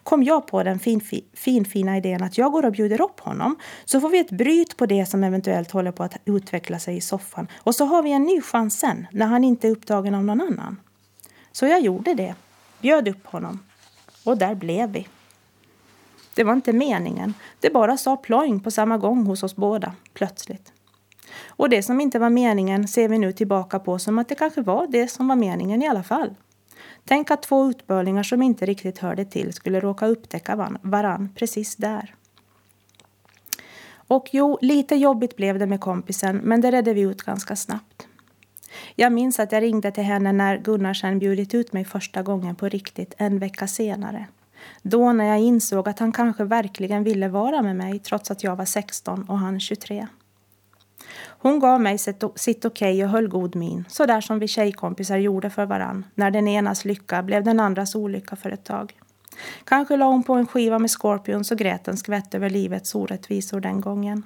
kom 0.04 0.24
jag 0.24 0.48
på 0.48 0.64
den 0.64 0.80
finfina 0.80 1.66
fin, 1.66 1.90
idén 1.90 2.24
att 2.24 2.38
jag 2.38 2.52
går 2.52 2.66
och 2.66 2.72
bjuder 2.72 3.02
upp 3.02 3.20
honom 3.20 3.56
så 3.86 4.02
får 4.02 4.10
vi 4.10 4.20
ett 4.20 4.32
bryt 4.32 4.78
på 4.78 4.86
det 4.86 5.06
som 5.06 5.24
eventuellt 5.24 5.72
håller 5.72 5.92
på 5.92 6.04
att 6.04 6.18
utveckla 6.26 6.80
sig 6.80 6.98
i 6.98 7.02
soffan 7.02 7.48
och 7.58 7.76
så 7.76 7.86
har 7.86 8.04
vi 8.04 8.12
en 8.12 8.24
ny 8.24 8.42
chans 8.42 8.80
sen 8.80 9.08
när 9.12 9.26
han 9.26 9.44
inte 9.44 9.68
är 9.68 9.72
upptagen 9.72 10.16
av 10.16 10.24
någon 10.24 10.42
annan. 10.42 10.78
Så 11.52 11.66
jag 11.66 11.82
gjorde 11.82 12.14
det, 12.14 12.36
bjöd 12.82 13.08
upp 13.08 13.26
honom 13.26 13.60
och 14.24 14.38
där 14.38 14.56
blev 14.56 14.90
vi. 14.92 15.08
Det 16.36 16.44
var 16.44 16.54
inte 16.54 16.74
meningen. 16.74 17.34
Det 17.60 17.70
bara 17.70 17.98
sa 17.98 18.18
ploing 18.18 18.60
på 18.60 18.72
samma 18.72 18.98
gång 18.98 19.26
hos 19.26 19.44
oss 19.44 19.56
båda, 19.56 19.94
plötsligt. 20.14 20.72
Och 21.48 21.70
det 21.70 21.84
som 21.84 22.02
inte 22.02 22.20
var 22.20 22.30
meningen 22.30 22.88
ser 22.88 23.10
vi 23.10 23.18
nu 23.18 23.32
tillbaka 23.32 23.80
på 23.80 24.00
som 24.00 24.20
att 24.20 24.30
det 24.30 24.36
kanske 24.36 24.62
var 24.62 24.88
det 24.88 25.08
som 25.08 25.28
var 25.28 25.36
meningen 25.36 25.82
i 25.82 25.88
alla 25.88 26.04
fall. 26.04 26.36
Tänk 27.06 27.32
att 27.32 27.44
två 27.44 27.70
utbörlingar 27.70 28.24
som 28.24 28.42
inte 28.42 28.66
riktigt 28.66 28.98
hörde 28.98 29.26
till 29.26 29.54
skulle 29.54 29.80
råka 29.80 30.08
upptäcka 30.08 30.78
varann 30.82 31.30
precis 31.36 31.76
där. 31.76 32.16
Och 34.08 34.30
jo, 34.32 34.58
lite 34.62 34.96
jobbigt 34.96 35.36
blev 35.36 35.60
det 35.60 35.66
med 35.66 35.82
kompisen, 35.82 36.38
men 36.38 36.62
det 36.62 36.72
redde 36.72 36.94
vi 36.94 37.02
ut 37.02 37.24
ganska 37.24 37.56
snabbt. 37.56 38.08
Jag 38.96 39.12
minns 39.12 39.40
att 39.40 39.52
jag 39.52 39.64
ringde 39.64 39.92
till 39.92 40.04
henne 40.04 40.32
när 40.32 40.58
Gunnar 40.58 40.94
sen 40.94 41.20
bjudit 41.20 41.54
ut 41.54 41.74
mig 41.74 41.86
första 41.86 42.24
gången 42.24 42.56
på 42.56 42.70
riktigt 42.70 43.14
en 43.18 43.40
vecka 43.40 43.68
senare. 43.68 44.28
Då 44.82 45.14
när 45.14 45.26
jag 45.26 45.40
insåg 45.40 45.90
att 45.90 46.00
han 46.00 46.12
kanske 46.12 46.44
verkligen 46.44 47.04
ville 47.04 47.28
vara 47.28 47.62
med 47.62 47.76
mig 47.76 48.00
trots 48.00 48.32
att 48.32 48.44
jag 48.44 48.56
var 48.56 48.66
16 48.66 49.24
och 49.30 49.40
han 49.40 49.60
23. 49.60 50.08
Hon 51.28 51.60
gav 51.60 51.82
mig 51.82 51.98
sitt, 51.98 52.24
sitt 52.36 52.66
okej 52.66 52.94
okay 52.94 53.04
och 53.04 53.10
höll 53.10 53.28
god 53.28 53.56
min, 53.56 53.86
så 53.90 54.06
där 54.06 54.22
som 54.22 54.40
vi 54.40 54.48
tjejkompisar 54.48 55.18
gjorde 55.18 55.50
för 55.50 55.66
varann 55.66 56.06
när 56.16 56.32
den 56.32 56.48
enas 56.48 56.86
lycka 56.86 57.24
blev 57.24 57.44
den 57.44 57.60
andras 57.60 57.96
olycka 57.96 58.36
för 58.36 58.52
ett 58.52 58.64
tag. 58.64 58.94
Kanske 59.64 59.98
la 59.98 60.06
hon 60.06 60.24
på 60.24 60.34
en 60.34 60.48
skiva 60.48 60.80
med 60.80 60.92
Scorpions 60.92 61.52
och 61.52 61.58
grät 61.58 61.88
en 61.88 61.98
skvätt 61.98 62.36
över 62.36 62.50
livets 62.50 62.96
orättvisor 62.96 63.60
den 63.60 63.82
gången. 63.82 64.24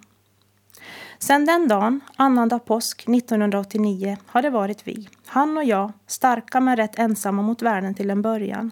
Sen 1.19 1.45
den 1.45 1.67
dagen, 1.67 2.01
annandag 2.15 2.59
påsk 2.59 3.09
1989, 3.09 4.17
har 4.25 4.41
det 4.41 4.49
varit 4.49 4.87
vi, 4.87 5.09
han 5.25 5.57
och 5.57 5.63
jag, 5.63 5.91
starka 6.07 6.59
men 6.59 6.75
rätt 6.75 6.99
ensamma 6.99 7.41
mot 7.41 7.61
världen 7.61 7.95
till 7.95 8.09
en 8.09 8.21
början 8.21 8.71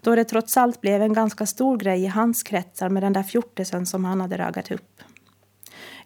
då 0.00 0.14
det 0.14 0.24
trots 0.24 0.56
allt 0.56 0.80
blev 0.80 1.02
en 1.02 1.12
ganska 1.12 1.46
stor 1.46 1.76
grej 1.76 2.02
i 2.02 2.06
hans 2.06 2.42
kretsar 2.42 2.88
med 2.88 3.02
den 3.02 3.12
där 3.12 3.22
fjortisen 3.22 3.86
som 3.86 4.04
han 4.04 4.20
hade 4.20 4.38
raggat 4.38 4.70
upp. 4.70 5.02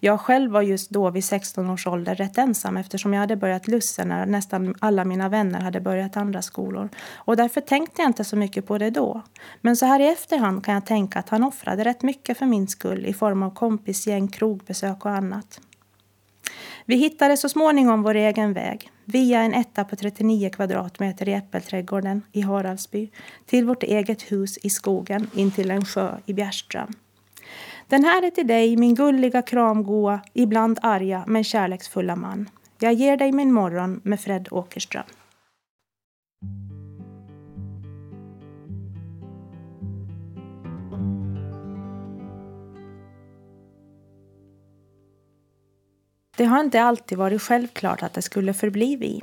Jag 0.00 0.20
själv 0.20 0.52
var 0.52 0.62
just 0.62 0.90
då 0.90 1.10
vid 1.10 1.24
16 1.24 1.70
års 1.70 1.86
ålder 1.86 2.14
rätt 2.14 2.38
ensam 2.38 2.76
eftersom 2.76 3.12
jag 3.12 3.20
hade 3.20 3.36
börjat 3.36 3.68
lussen 3.68 4.08
när 4.08 4.26
nästan 4.26 4.74
alla 4.80 5.04
mina 5.04 5.28
vänner 5.28 5.60
hade 5.60 5.80
börjat 5.80 6.16
andra 6.16 6.42
skolor. 6.42 6.88
Och 7.14 7.36
därför 7.36 7.60
tänkte 7.60 8.02
jag 8.02 8.08
inte 8.08 8.24
så 8.24 8.36
mycket 8.36 8.66
på 8.66 8.78
det 8.78 8.90
då. 8.90 9.22
Men 9.60 9.76
så 9.76 9.86
här 9.86 10.00
i 10.00 10.06
efterhand 10.06 10.64
kan 10.64 10.74
jag 10.74 10.86
tänka 10.86 11.18
att 11.18 11.28
han 11.28 11.44
offrade 11.44 11.84
rätt 11.84 12.02
mycket 12.02 12.38
för 12.38 12.46
min 12.46 12.68
skull 12.68 13.06
i 13.06 13.12
form 13.12 13.42
av 13.42 13.50
kompisgäng, 13.50 14.28
krogbesök 14.28 15.04
och 15.04 15.10
annat. 15.10 15.60
Vi 16.84 16.96
hittade 16.96 17.36
så 17.36 17.48
småningom 17.48 18.02
vår 18.02 18.14
egen 18.14 18.52
väg 18.52 18.90
via 19.04 19.40
en 19.40 19.54
etta 19.54 19.84
på 19.84 19.96
39 19.96 20.50
kvadratmeter 20.50 21.28
i 21.28 21.32
Äppelträdgården 21.32 22.22
i 22.32 22.40
Haraldsby 22.40 23.10
till 23.46 23.64
vårt 23.64 23.82
eget 23.82 24.22
hus 24.22 24.58
i 24.58 24.70
skogen 24.70 25.30
intill 25.34 25.70
en 25.70 25.84
sjö 25.84 26.16
i 26.26 26.32
Bjärström. 26.32 26.92
Den 27.88 28.04
här 28.04 28.22
är 28.22 28.30
till 28.30 28.46
dig, 28.46 28.76
min 28.76 28.94
gulliga, 28.94 29.42
kramgoa, 29.42 30.20
ibland 30.32 30.78
arga 30.82 31.24
men 31.26 31.44
kärleksfulla 31.44 32.16
man. 32.16 32.48
Jag 32.78 32.92
ger 32.92 33.16
dig 33.16 33.32
min 33.32 33.52
morgon 33.52 34.00
med 34.04 34.20
Fred 34.20 34.48
Åkerström. 34.50 35.04
Det 46.36 46.44
har 46.44 46.60
inte 46.60 46.82
alltid 46.82 47.18
varit 47.18 47.42
självklart 47.42 48.02
att 48.02 48.14
det 48.14 48.22
skulle 48.22 48.54
förbli 48.54 48.96
vi. 48.96 49.22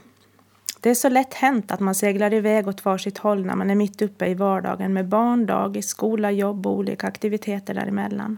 Det 0.80 0.89
är 0.89 0.95
så 0.95 1.10
lätt 1.10 1.34
hänt 1.34 1.71
att 1.71 1.80
man 1.80 1.95
seglar 1.95 2.34
iväg 2.34 2.67
åt 2.67 2.86
varsitt 2.86 3.17
håll 3.17 3.45
när 3.45 3.56
man 3.56 3.69
är 3.69 3.76
mitt 3.76 4.02
uppe 4.02 4.26
i 4.26 4.34
vardagen 4.34 4.93
med 4.93 5.08
barn, 5.08 5.45
dagis, 5.45 5.88
skola, 5.88 6.32
jobb 6.32 6.67
och 6.67 6.74
olika 6.74 7.08
aktiviteter 7.08 7.74
däremellan. 7.74 8.38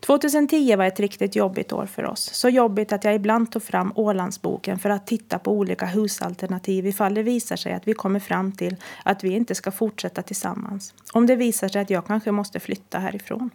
2010 0.00 0.76
var 0.76 0.84
ett 0.84 1.00
riktigt 1.00 1.36
jobbigt 1.36 1.72
år 1.72 1.86
för 1.86 2.04
oss. 2.06 2.34
Så 2.34 2.48
jobbigt 2.48 2.92
att 2.92 3.04
jag 3.04 3.14
ibland 3.14 3.52
tog 3.52 3.62
fram 3.62 3.92
Ålandsboken 3.94 4.78
för 4.78 4.90
att 4.90 5.06
titta 5.06 5.38
på 5.38 5.52
olika 5.52 5.86
husalternativ 5.86 6.86
ifall 6.86 7.14
det 7.14 7.22
visar 7.22 7.56
sig 7.56 7.72
att 7.72 7.88
vi 7.88 7.94
kommer 7.94 8.20
fram 8.20 8.52
till 8.52 8.76
att 9.04 9.24
vi 9.24 9.30
inte 9.30 9.54
ska 9.54 9.70
fortsätta 9.70 10.22
tillsammans. 10.22 10.94
Om 11.12 11.26
det 11.26 11.36
visar 11.36 11.68
sig 11.68 11.82
att 11.82 11.90
jag 11.90 12.06
kanske 12.06 12.30
måste 12.30 12.60
flytta 12.60 12.98
härifrån. 12.98 13.50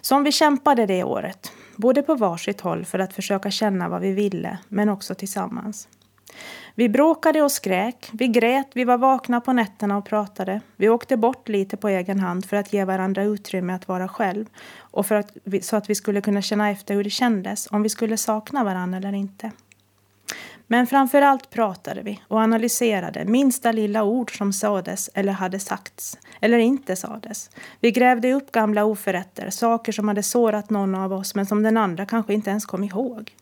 Som 0.00 0.24
vi 0.24 0.32
kämpade 0.32 0.86
det 0.86 1.04
året, 1.04 1.52
både 1.78 2.02
på 2.02 2.14
varsitt 2.14 2.60
håll 2.60 2.84
för 2.84 2.98
att 2.98 3.12
försöka 3.12 3.50
känna 3.50 3.88
vad 3.88 4.00
vi 4.00 4.12
ville, 4.12 4.58
men 4.68 4.88
också 4.88 5.14
tillsammans. 5.14 5.88
Vi 6.74 6.88
bråkade 6.88 7.42
och 7.42 7.52
skrek, 7.52 8.10
vi 8.12 8.28
grät, 8.28 8.66
vi 8.72 8.84
var 8.84 8.98
vakna 8.98 9.40
på 9.40 9.52
nätterna 9.52 9.96
och 9.96 10.04
pratade. 10.04 10.60
Vi 10.76 10.88
åkte 10.88 11.16
bort 11.16 11.48
lite 11.48 11.76
på 11.76 11.88
egen 11.88 12.20
hand 12.20 12.46
för 12.46 12.56
att 12.56 12.72
ge 12.72 12.84
varandra 12.84 13.22
utrymme 13.22 13.72
att 13.72 13.88
vara 13.88 14.08
själv 14.08 14.46
och 14.78 15.06
för 15.06 15.14
att 15.14 15.36
vi, 15.44 15.62
så 15.62 15.76
att 15.76 15.90
vi 15.90 15.94
skulle 15.94 16.20
kunna 16.20 16.42
känna 16.42 16.70
efter 16.70 16.94
hur 16.94 17.04
det 17.04 17.10
kändes, 17.10 17.68
om 17.70 17.82
vi 17.82 17.88
skulle 17.88 18.16
sakna 18.16 18.64
varandra 18.64 18.98
eller 18.98 19.12
inte. 19.12 19.50
Men 20.70 20.86
framför 20.86 21.22
allt 21.22 21.50
pratade 21.50 22.02
vi 22.02 22.20
och 22.28 22.40
analyserade 22.40 23.24
minsta 23.24 23.72
lilla 23.72 24.04
ord 24.04 24.38
som 24.38 24.52
sades 24.52 25.10
eller 25.14 25.32
hade 25.32 25.58
sagts 25.58 26.18
eller 26.40 26.58
inte 26.58 26.96
sades. 26.96 27.50
Vi 27.80 27.90
grävde 27.90 28.32
upp 28.32 28.52
gamla 28.52 28.84
oförrätter, 28.84 29.50
saker 29.50 29.92
som 29.92 30.08
hade 30.08 30.22
sårat 30.22 30.70
någon 30.70 30.94
av 30.94 31.12
oss 31.12 31.34
men 31.34 31.46
som 31.46 31.62
den 31.62 31.76
andra 31.76 32.06
kanske 32.06 32.34
inte 32.34 32.50
ens 32.50 32.66
kom 32.66 32.84
ihåg. 32.84 33.34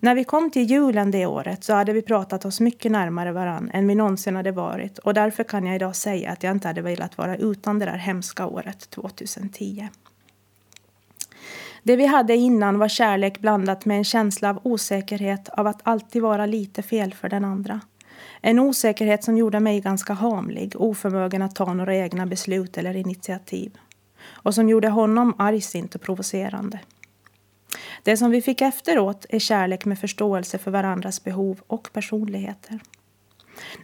När 0.00 0.14
vi 0.14 0.24
kom 0.24 0.50
till 0.50 0.70
julen 0.70 1.10
det 1.10 1.26
året 1.26 1.64
så 1.64 1.72
hade 1.72 1.92
vi 1.92 2.02
pratat 2.02 2.44
oss 2.44 2.60
mycket 2.60 2.92
närmare 2.92 3.32
varann 3.32 3.70
än 3.72 3.88
vi 3.88 3.94
någonsin 3.94 4.36
hade 4.36 4.52
varit 4.52 4.98
och 4.98 5.14
därför 5.14 5.44
kan 5.44 5.66
jag 5.66 5.76
idag 5.76 5.96
säga 5.96 6.30
att 6.30 6.42
jag 6.42 6.52
inte 6.52 6.68
hade 6.68 6.82
velat 6.82 7.18
vara 7.18 7.36
utan 7.36 7.78
det 7.78 7.84
där 7.84 7.96
hemska 7.96 8.46
året 8.46 8.90
2010. 8.90 9.88
Det 11.82 11.96
vi 11.96 12.06
hade 12.06 12.36
innan 12.36 12.78
var 12.78 12.88
kärlek 12.88 13.40
blandat 13.40 13.84
med 13.84 13.96
en 13.96 14.04
känsla 14.04 14.50
av 14.50 14.60
osäkerhet 14.62 15.48
av 15.48 15.66
att 15.66 15.80
alltid 15.82 16.22
vara 16.22 16.46
lite 16.46 16.82
fel 16.82 17.14
för 17.14 17.28
den 17.28 17.44
andra. 17.44 17.80
En 18.40 18.58
osäkerhet 18.58 19.24
som 19.24 19.36
gjorde 19.36 19.60
mig 19.60 19.80
ganska 19.80 20.12
hamlig, 20.12 20.72
oförmögen 20.76 21.42
att 21.42 21.54
ta 21.54 21.74
några 21.74 21.96
egna 21.96 22.26
beslut 22.26 22.78
eller 22.78 22.96
initiativ. 22.96 23.78
Och 24.24 24.54
som 24.54 24.68
gjorde 24.68 24.88
honom 24.88 25.34
argsint 25.38 25.94
och 25.94 26.00
provocerande. 26.00 26.80
Det 28.02 28.16
som 28.16 28.30
vi 28.30 28.42
fick 28.42 28.60
efteråt 28.60 29.26
är 29.28 29.38
kärlek 29.38 29.84
med 29.84 29.98
förståelse 29.98 30.58
för 30.58 30.70
varandras 30.70 31.24
behov 31.24 31.60
och 31.66 31.92
personligheter. 31.92 32.80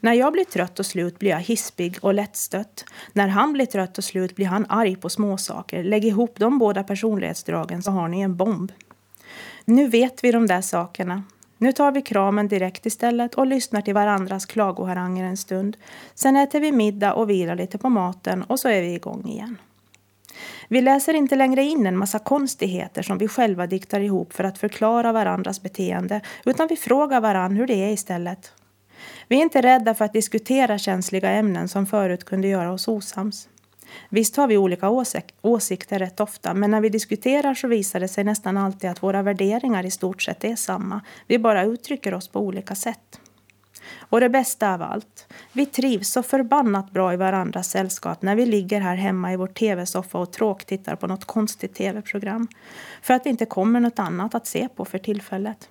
När 0.01 0.13
jag 0.13 0.33
blir 0.33 0.45
trött 0.45 0.79
och 0.79 0.87
slut 0.87 1.19
blir 1.19 1.31
jag 1.31 1.41
hispig 1.41 1.99
och 2.03 2.15
lättstött. 2.15 2.85
När 3.13 3.29
han 3.29 3.53
blir 3.53 3.67
trött 3.67 3.99
och 3.99 4.05
slut 4.05 4.37
blir 4.37 4.47
han 4.47 4.67
arg 4.69 4.97
på 4.97 5.09
småsaker. 5.09 5.85
Lägg 5.85 6.05
ihop 6.05 6.35
de 6.39 6.59
båda 6.59 6.85
personlighetsdragen 6.85 7.83
så 7.83 7.91
har 7.91 8.09
ni 8.09 8.21
en 8.21 8.37
bomb. 8.37 8.73
Nu 9.65 9.89
vet 9.89 10.25
vi 10.25 10.33
de 10.33 10.47
där 10.47 10.61
sakerna. 10.61 11.23
Nu 11.59 11.73
tar 11.73 11.93
vi 11.93 12.03
kramen 12.03 12.49
direkt 12.49 12.87
istället 12.87 13.35
och 13.35 13.47
lyssnar 13.47 13.81
till 13.81 13.95
varandras 13.95 14.47
klagoharanger 14.47 15.25
en 15.25 15.37
stund. 15.37 15.77
Sen 16.15 16.37
äter 16.37 16.61
vi 16.61 16.73
middag 16.73 17.15
och 17.15 17.31
vilar 17.31 17.57
lite 17.57 17.79
på 17.79 17.89
maten 17.89 18.43
och 18.43 18.61
så 18.61 18.69
är 18.69 18.83
vi 18.83 18.95
igång 18.95 19.29
igen. 19.29 19.57
Vi 20.69 20.81
läser 20.81 21.15
inte 21.15 21.37
längre 21.37 21.63
in 21.63 21.87
en 21.87 21.97
massa 21.97 22.19
konstigheter 22.19 23.03
som 23.03 23.19
vi 23.19 23.29
själva 23.29 23.67
diktar 23.67 24.01
ihop 24.01 24.33
för 24.33 24.45
att 24.45 24.59
förklara 24.59 25.13
varandras 25.13 25.63
beteende 25.63 26.21
utan 26.45 26.69
vi 26.69 26.77
frågar 26.77 27.21
varandra 27.21 27.59
hur 27.59 27.67
det 27.67 27.85
är 27.85 27.91
istället. 27.91 28.53
Vi 29.29 29.37
är 29.37 29.43
inte 29.43 29.63
rädda 29.63 29.95
för 29.95 30.05
att 30.05 30.13
diskutera 30.13 30.79
känsliga 30.79 31.31
ämnen 31.31 31.69
som 31.69 31.87
förut 31.87 32.25
kunde 32.25 32.49
göra 32.49 32.73
oss 32.73 32.89
osams. 32.89 33.49
Visst 34.09 34.37
har 34.37 34.47
vi 34.47 34.57
olika 34.57 34.89
åsik 34.89 35.25
åsikter 35.43 35.99
rätt 35.99 36.21
ofta, 36.21 36.55
men 36.55 36.71
när 36.71 36.81
vi 36.81 36.89
diskuterar 36.89 37.55
så 37.55 37.69
visar 37.69 38.01
det 38.01 38.09
sig 38.09 38.25
nästan 38.25 38.57
alltid 38.57 38.91
att 38.91 39.03
våra 39.03 39.23
värderingar 39.23 39.87
i 39.87 39.91
stort 39.91 40.23
sett 40.23 40.45
är 40.45 40.57
samma. 40.57 41.01
Vi 41.27 41.39
bara 41.39 41.65
uttrycker 41.65 42.15
oss 42.15 42.29
på 42.29 42.41
olika 42.41 42.75
sätt. 42.75 43.21
Och 43.99 44.21
det 44.21 44.29
bästa 44.29 44.75
av 44.75 44.83
allt, 44.83 45.27
vi 45.53 45.67
trivs 45.67 46.09
så 46.09 46.23
förbannat 46.23 46.91
bra 46.91 47.13
i 47.13 47.17
varandras 47.17 47.71
sällskap 47.71 48.23
när 48.23 48.37
vi 48.37 48.47
ligger 48.47 48.81
här 48.81 48.97
hemma 48.97 49.33
i 49.33 49.37
vår 49.37 49.47
tv-soffa 49.47 50.19
och 50.19 50.33
tråktittar 50.33 50.97
på 50.97 51.07
något 51.07 51.25
konstigt 51.25 51.75
tv-program. 51.75 52.49
För 53.03 53.15
att 53.15 53.25
det 53.25 53.31
inte 53.31 53.47
kommer 53.47 53.81
något 53.81 53.99
annat 53.99 54.35
att 54.35 54.47
se 54.47 54.69
på 54.69 54.85
för 54.85 54.99
tillfället. 54.99 55.69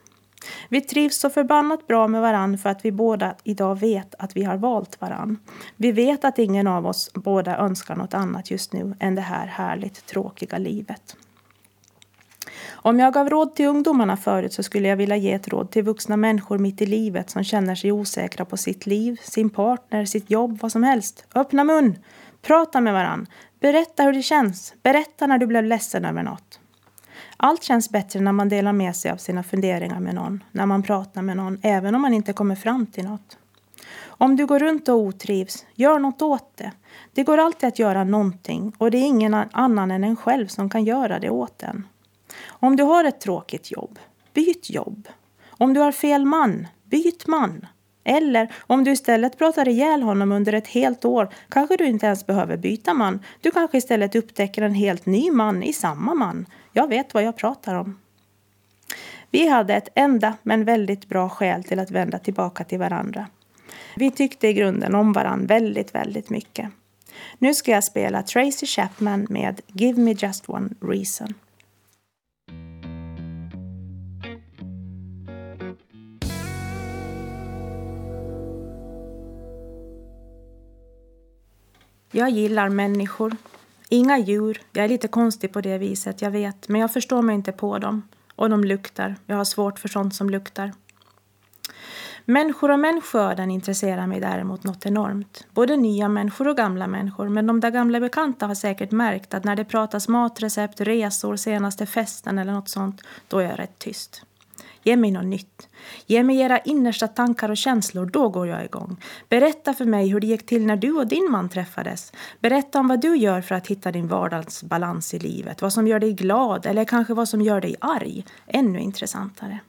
Vi 0.69 0.81
trivs 0.81 1.19
så 1.19 1.29
förbannat 1.29 1.87
bra 1.87 2.07
med 2.07 2.21
varann 2.21 2.57
för 2.57 2.69
att 2.69 2.85
vi 2.85 2.91
båda 2.91 3.35
idag 3.43 3.79
vet 3.79 4.15
att 4.19 4.37
vi 4.37 4.43
har 4.43 4.57
valt 4.57 5.01
varann. 5.01 5.39
Vi 5.75 5.91
vet 5.91 6.25
att 6.25 6.39
ingen 6.39 6.67
av 6.67 6.87
oss 6.87 7.11
båda 7.13 7.57
önskar 7.57 7.95
något 7.95 8.13
annat 8.13 8.51
just 8.51 8.73
nu 8.73 8.95
än 8.99 9.15
det 9.15 9.21
här 9.21 9.47
härligt 9.47 10.05
tråkiga 10.05 10.57
livet. 10.57 11.15
Om 12.69 12.99
jag 12.99 13.13
gav 13.13 13.29
råd 13.29 13.55
till 13.55 13.67
ungdomarna 13.67 14.17
förut 14.17 14.53
så 14.53 14.63
skulle 14.63 14.87
jag 14.87 14.97
vilja 14.97 15.15
ge 15.15 15.33
ett 15.33 15.47
råd 15.47 15.71
till 15.71 15.83
vuxna 15.83 16.17
människor 16.17 16.57
mitt 16.57 16.81
i 16.81 16.85
livet 16.85 17.29
som 17.29 17.43
känner 17.43 17.75
sig 17.75 17.91
osäkra 17.91 18.45
på 18.45 18.57
sitt 18.57 18.85
liv, 18.85 19.17
sin 19.21 19.49
partner, 19.49 20.05
sitt 20.05 20.31
jobb, 20.31 20.59
vad 20.61 20.71
som 20.71 20.83
helst. 20.83 21.25
Öppna 21.35 21.63
mun! 21.63 21.97
Prata 22.41 22.81
med 22.81 22.93
varann. 22.93 23.27
Berätta 23.59 24.03
hur 24.03 24.13
det 24.13 24.21
känns. 24.21 24.73
Berätta 24.83 25.27
när 25.27 25.37
du 25.37 25.47
blev 25.47 25.63
ledsen 25.63 26.05
över 26.05 26.23
något. 26.23 26.46
Allt 27.37 27.63
känns 27.63 27.89
bättre 27.89 28.19
när 28.19 28.31
man 28.31 28.49
delar 28.49 28.73
med 28.73 28.95
sig 28.95 29.11
av 29.11 29.17
sina 29.17 29.43
funderingar 29.43 29.99
med 29.99 30.15
någon, 30.15 30.43
när 30.51 30.65
man 30.65 30.83
pratar 30.83 31.21
med 31.21 31.37
någon, 31.37 31.59
även 31.61 31.95
om 31.95 32.01
man 32.01 32.13
inte 32.13 32.33
kommer 32.33 32.55
fram 32.55 32.85
till 32.85 33.03
något. 33.03 33.37
Om 34.05 34.35
du 34.35 34.45
går 34.45 34.59
runt 34.59 34.89
och 34.89 34.95
otrivs, 34.95 35.65
gör 35.75 35.99
något 35.99 36.21
åt 36.21 36.57
det. 36.57 36.71
Det 37.13 37.23
går 37.23 37.37
alltid 37.37 37.67
att 37.67 37.79
göra 37.79 38.03
någonting 38.03 38.73
och 38.77 38.91
det 38.91 38.97
är 38.97 39.05
ingen 39.05 39.33
annan 39.33 39.91
än 39.91 40.03
en 40.03 40.15
själv 40.15 40.47
som 40.47 40.69
kan 40.69 40.83
göra 40.83 41.19
det 41.19 41.29
åt 41.29 41.63
en. 41.63 41.87
Om 42.47 42.75
du 42.75 42.83
har 42.83 43.03
ett 43.03 43.21
tråkigt 43.21 43.71
jobb, 43.71 43.99
byt 44.33 44.69
jobb. 44.69 45.07
Om 45.49 45.73
du 45.73 45.79
har 45.79 45.91
fel 45.91 46.25
man, 46.25 46.67
byt 46.83 47.27
man. 47.27 47.65
Eller 48.03 48.53
om 48.67 48.83
du 48.83 48.91
istället 48.91 49.37
pratar 49.37 49.67
ihjäl 49.67 50.03
honom 50.03 50.31
under 50.31 50.53
ett 50.53 50.67
helt 50.67 51.05
år 51.05 51.29
kanske 51.49 51.77
du 51.77 51.85
inte 51.85 52.05
ens 52.05 52.25
behöver 52.25 52.57
byta 52.57 52.93
man. 52.93 53.19
Du 53.41 53.51
kanske 53.51 53.77
istället 53.77 54.15
upptäcker 54.15 54.61
en 54.61 54.73
helt 54.73 55.05
ny 55.05 55.31
man 55.31 55.63
i 55.63 55.73
samma 55.73 56.13
man. 56.13 56.45
Jag 56.77 56.87
vet 56.87 57.13
vad 57.13 57.23
jag 57.23 57.35
pratar 57.35 57.75
om. 57.75 57.99
Vi 59.31 59.47
hade 59.47 59.75
ett 59.75 59.89
enda 59.95 60.37
men 60.43 60.65
väldigt 60.65 61.09
bra 61.09 61.29
skäl 61.29 61.63
till 61.63 61.79
att 61.79 61.91
vända 61.91 62.19
tillbaka 62.19 62.63
till 62.63 62.79
varandra. 62.79 63.27
Vi 63.95 64.11
tyckte 64.11 64.47
i 64.47 64.53
grunden 64.53 64.95
om 64.95 65.13
varandra 65.13 65.45
väldigt, 65.47 65.95
väldigt 65.95 66.29
mycket. 66.29 66.69
Nu 67.37 67.53
ska 67.53 67.71
jag 67.71 67.83
spela 67.83 68.23
Tracy 68.23 68.65
Chapman 68.65 69.27
med 69.29 69.61
Give 69.67 70.01
me 70.01 70.11
just 70.11 70.49
one 70.49 70.69
reason. 70.81 71.33
Jag 82.11 82.29
gillar 82.29 82.69
människor. 82.69 83.35
Inga 83.89 84.17
djur. 84.17 84.61
Jag 84.73 84.85
är 84.85 84.89
lite 84.89 85.07
konstig 85.07 85.53
på 85.53 85.61
det 85.61 85.77
viset, 85.77 86.21
jag 86.21 86.31
vet. 86.31 86.69
Men 86.69 86.81
jag 86.81 86.93
förstår 86.93 87.21
mig 87.21 87.35
inte 87.35 87.51
på 87.51 87.79
dem. 87.79 88.01
Och 88.35 88.49
de 88.49 88.63
luktar. 88.63 89.15
Jag 89.25 89.35
har 89.35 89.45
svårt 89.45 89.79
för 89.79 89.87
sånt 89.87 90.15
som 90.15 90.29
luktar. 90.29 90.73
Människor 92.25 92.71
och 92.71 92.79
människoöden 92.79 93.51
intresserar 93.51 94.07
mig 94.07 94.19
däremot 94.19 94.63
något 94.63 94.85
enormt. 94.85 95.47
Både 95.53 95.75
nya 95.75 96.09
människor 96.09 96.47
och 96.47 96.57
gamla 96.57 96.87
människor. 96.87 97.29
Men 97.29 97.47
de 97.47 97.59
där 97.59 97.69
gamla 97.71 97.99
bekanta 97.99 98.47
har 98.47 98.55
säkert 98.55 98.91
märkt 98.91 99.33
att 99.33 99.43
när 99.43 99.55
det 99.55 99.65
pratas 99.65 100.07
matrecept, 100.07 100.81
resor, 100.81 101.35
senaste 101.35 101.85
festen 101.85 102.39
eller 102.39 102.53
något 102.53 102.69
sånt, 102.69 103.01
då 103.27 103.39
är 103.39 103.43
jag 103.43 103.59
rätt 103.59 103.79
tyst. 103.79 104.23
Ge 104.87 104.95
mig 104.95 105.11
något 105.11 105.25
nytt. 105.25 105.69
Ge 106.05 106.23
mig 106.23 106.39
era 106.39 106.59
innersta 106.59 107.07
tankar 107.07 107.49
och 107.49 107.57
känslor, 107.57 108.05
då 108.05 108.29
går 108.29 108.47
jag 108.47 108.65
igång. 108.65 108.97
Berätta 109.29 109.73
för 109.73 109.85
mig 109.85 110.07
hur 110.07 110.19
det 110.19 110.27
gick 110.27 110.45
till 110.45 110.65
när 110.65 110.75
du 110.75 110.91
och 110.91 111.07
din 111.07 111.31
man 111.31 111.49
träffades. 111.49 112.13
Berätta 112.39 112.79
om 112.79 112.87
vad 112.87 113.01
du 113.01 113.17
gör 113.17 113.41
för 113.41 113.55
att 113.55 113.67
hitta 113.67 113.91
din 113.91 114.07
vardagsbalans 114.07 115.13
i 115.13 115.19
livet. 115.19 115.61
Vad 115.61 115.73
som 115.73 115.87
gör 115.87 115.99
dig 115.99 116.13
glad 116.13 116.65
eller 116.65 116.85
kanske 116.85 117.13
vad 117.13 117.29
som 117.29 117.41
gör 117.41 117.61
dig 117.61 117.75
arg. 117.81 118.25
Ännu 118.47 118.79
intressantare. 118.79 119.59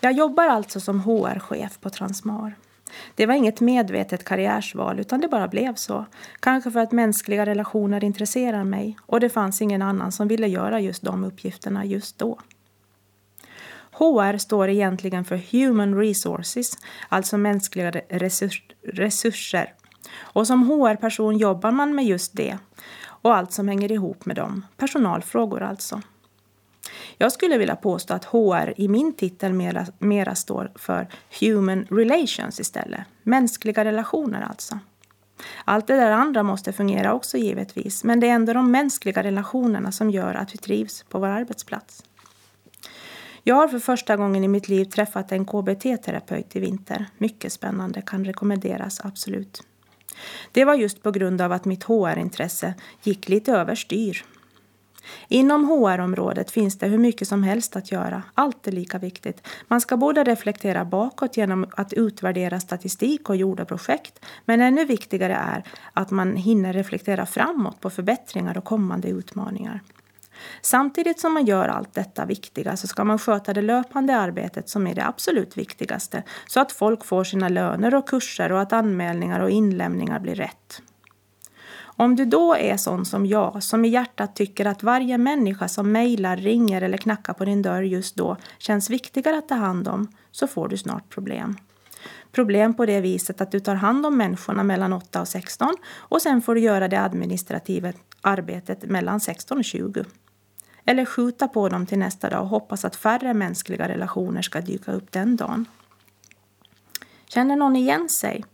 Jag 0.00 0.12
jobbar 0.12 0.46
alltså 0.46 0.80
som 0.80 1.00
HR-chef 1.00 1.80
på 1.80 1.90
Transmar. 1.90 2.54
Det 3.14 3.26
var 3.26 3.34
inget 3.34 3.60
medvetet 3.60 4.24
karriärsval 4.24 5.00
utan 5.00 5.20
det 5.20 5.28
bara 5.28 5.48
blev 5.48 5.74
så. 5.74 6.06
Kanske 6.40 6.70
för 6.70 6.80
att 6.80 6.92
mänskliga 6.92 7.46
relationer 7.46 8.04
intresserar 8.04 8.64
mig 8.64 8.96
och 9.06 9.20
det 9.20 9.28
fanns 9.28 9.62
ingen 9.62 9.82
annan 9.82 10.12
som 10.12 10.28
ville 10.28 10.46
göra 10.46 10.80
just 10.80 11.02
de 11.02 11.24
uppgifterna 11.24 11.84
just 11.84 12.18
då. 12.18 12.38
HR 14.00 14.38
står 14.38 14.68
egentligen 14.68 15.24
för 15.24 15.40
Human 15.52 15.94
Resources, 15.94 16.78
alltså 17.08 17.38
mänskliga 17.38 17.90
resurs 18.08 18.62
resurser. 18.82 19.74
Och 20.18 20.46
som 20.46 20.62
HR-person 20.62 21.38
jobbar 21.38 21.70
man 21.70 21.94
med 21.94 22.04
just 22.04 22.36
det 22.36 22.58
och 23.02 23.36
allt 23.36 23.52
som 23.52 23.68
hänger 23.68 23.92
ihop 23.92 24.26
med 24.26 24.36
dem, 24.36 24.66
personalfrågor 24.76 25.62
alltså. 25.62 26.00
Jag 27.18 27.32
skulle 27.32 27.58
vilja 27.58 27.76
påstå 27.76 28.14
att 28.14 28.24
HR 28.24 28.74
i 28.76 28.88
min 28.88 29.12
titel 29.12 29.52
mera, 29.52 29.86
mera 29.98 30.34
står 30.34 30.72
för 30.74 31.08
Human 31.40 31.86
Relations 31.90 32.60
istället, 32.60 33.00
mänskliga 33.22 33.84
relationer 33.84 34.40
alltså. 34.40 34.78
Allt 35.64 35.86
det 35.86 35.96
där 35.96 36.10
andra 36.10 36.42
måste 36.42 36.72
fungera 36.72 37.14
också 37.14 37.38
givetvis, 37.38 38.04
men 38.04 38.20
det 38.20 38.28
är 38.28 38.34
ändå 38.34 38.52
de 38.52 38.70
mänskliga 38.70 39.22
relationerna 39.22 39.92
som 39.92 40.10
gör 40.10 40.34
att 40.34 40.54
vi 40.54 40.58
trivs 40.58 41.02
på 41.02 41.18
vår 41.18 41.26
arbetsplats. 41.26 42.02
Jag 43.42 43.54
har 43.54 43.68
för 43.68 43.78
första 43.78 44.16
gången 44.16 44.44
i 44.44 44.48
mitt 44.48 44.68
liv 44.68 44.84
träffat 44.84 45.32
en 45.32 45.44
KBT-terapeut 45.44 46.56
i 46.56 46.60
vinter. 46.60 47.06
Mycket 47.18 47.52
spännande, 47.52 48.02
kan 48.02 48.24
rekommenderas 48.24 49.00
absolut. 49.04 49.62
Det 50.52 50.64
var 50.64 50.74
just 50.74 51.02
på 51.02 51.10
grund 51.10 51.40
av 51.40 51.52
att 51.52 51.64
mitt 51.64 51.84
HR-intresse 51.84 52.74
gick 53.02 53.28
lite 53.28 53.52
överstyr. 53.52 54.24
Inom 55.28 55.64
HR-området 55.64 56.50
finns 56.50 56.78
det 56.78 56.86
hur 56.86 56.98
mycket 56.98 57.28
som 57.28 57.42
helst 57.42 57.76
att 57.76 57.92
göra. 57.92 58.22
Allt 58.34 58.66
är 58.66 58.72
lika 58.72 58.98
viktigt. 58.98 59.46
Man 59.68 59.80
ska 59.80 59.96
både 59.96 60.24
reflektera 60.24 60.84
bakåt 60.84 61.36
genom 61.36 61.66
att 61.70 61.92
utvärdera 61.92 62.60
statistik 62.60 63.28
och 63.28 63.36
gjorda 63.36 63.64
projekt, 63.64 64.24
men 64.44 64.60
ännu 64.60 64.84
viktigare 64.84 65.34
är 65.34 65.64
att 65.92 66.10
man 66.10 66.36
hinner 66.36 66.72
reflektera 66.72 67.26
framåt 67.26 67.80
på 67.80 67.90
förbättringar 67.90 68.58
och 68.58 68.64
kommande 68.64 69.08
utmaningar. 69.08 69.80
Samtidigt 70.62 71.20
som 71.20 71.34
man 71.34 71.46
gör 71.46 71.68
allt 71.68 71.94
detta 71.94 72.24
viktiga 72.24 72.76
så 72.76 72.86
ska 72.86 73.04
man 73.04 73.18
sköta 73.18 73.52
det 73.52 73.62
löpande 73.62 74.16
arbetet 74.16 74.68
som 74.68 74.86
är 74.86 74.94
det 74.94 75.06
absolut 75.06 75.56
viktigaste 75.56 76.22
så 76.46 76.60
att 76.60 76.72
folk 76.72 77.04
får 77.04 77.24
sina 77.24 77.48
löner 77.48 77.94
och 77.94 78.08
kurser 78.08 78.52
och 78.52 78.60
att 78.60 78.72
anmälningar 78.72 79.40
och 79.40 79.50
inlämningar 79.50 80.20
blir 80.20 80.34
rätt. 80.34 80.82
Om 82.00 82.16
du 82.16 82.24
då 82.24 82.54
är 82.54 82.76
sån 82.76 83.04
som 83.04 83.26
jag, 83.26 83.62
som 83.62 83.84
i 83.84 83.88
hjärtat 83.88 84.36
tycker 84.36 84.66
att 84.66 84.82
varje 84.82 85.18
människa 85.18 85.68
som 85.68 85.92
mejlar, 85.92 86.36
ringer 86.36 86.82
eller 86.82 86.98
knackar 86.98 87.32
på 87.32 87.44
din 87.44 87.62
dörr 87.62 87.82
just 87.82 88.16
då 88.16 88.36
känns 88.58 88.90
viktigare 88.90 89.38
att 89.38 89.48
ta 89.48 89.54
hand 89.54 89.88
om, 89.88 90.08
så 90.30 90.46
får 90.46 90.68
du 90.68 90.76
snart 90.76 91.08
problem. 91.08 91.56
Problem 92.32 92.74
på 92.74 92.86
det 92.86 93.00
viset 93.00 93.40
att 93.40 93.50
du 93.50 93.60
tar 93.60 93.74
hand 93.74 94.06
om 94.06 94.16
människorna 94.16 94.62
mellan 94.62 94.92
8 94.92 95.20
och 95.20 95.28
16 95.28 95.74
och 95.96 96.22
sen 96.22 96.42
får 96.42 96.54
du 96.54 96.60
göra 96.60 96.88
det 96.88 97.00
administrativa 97.00 97.92
arbetet 98.20 98.82
mellan 98.82 99.20
16 99.20 99.58
och 99.58 99.64
20. 99.64 100.04
Eller 100.84 101.04
skjuta 101.04 101.48
på 101.48 101.68
dem 101.68 101.86
till 101.86 101.98
nästa 101.98 102.30
dag 102.30 102.42
och 102.42 102.48
hoppas 102.48 102.84
att 102.84 102.96
färre 102.96 103.34
mänskliga 103.34 103.88
relationer 103.88 104.42
ska 104.42 104.60
dyka 104.60 104.92
upp 104.92 105.12
den 105.12 105.36
dagen. 105.36 105.64
Känner 107.26 107.56
någon 107.56 107.76
igen 107.76 108.08
sig? 108.08 108.44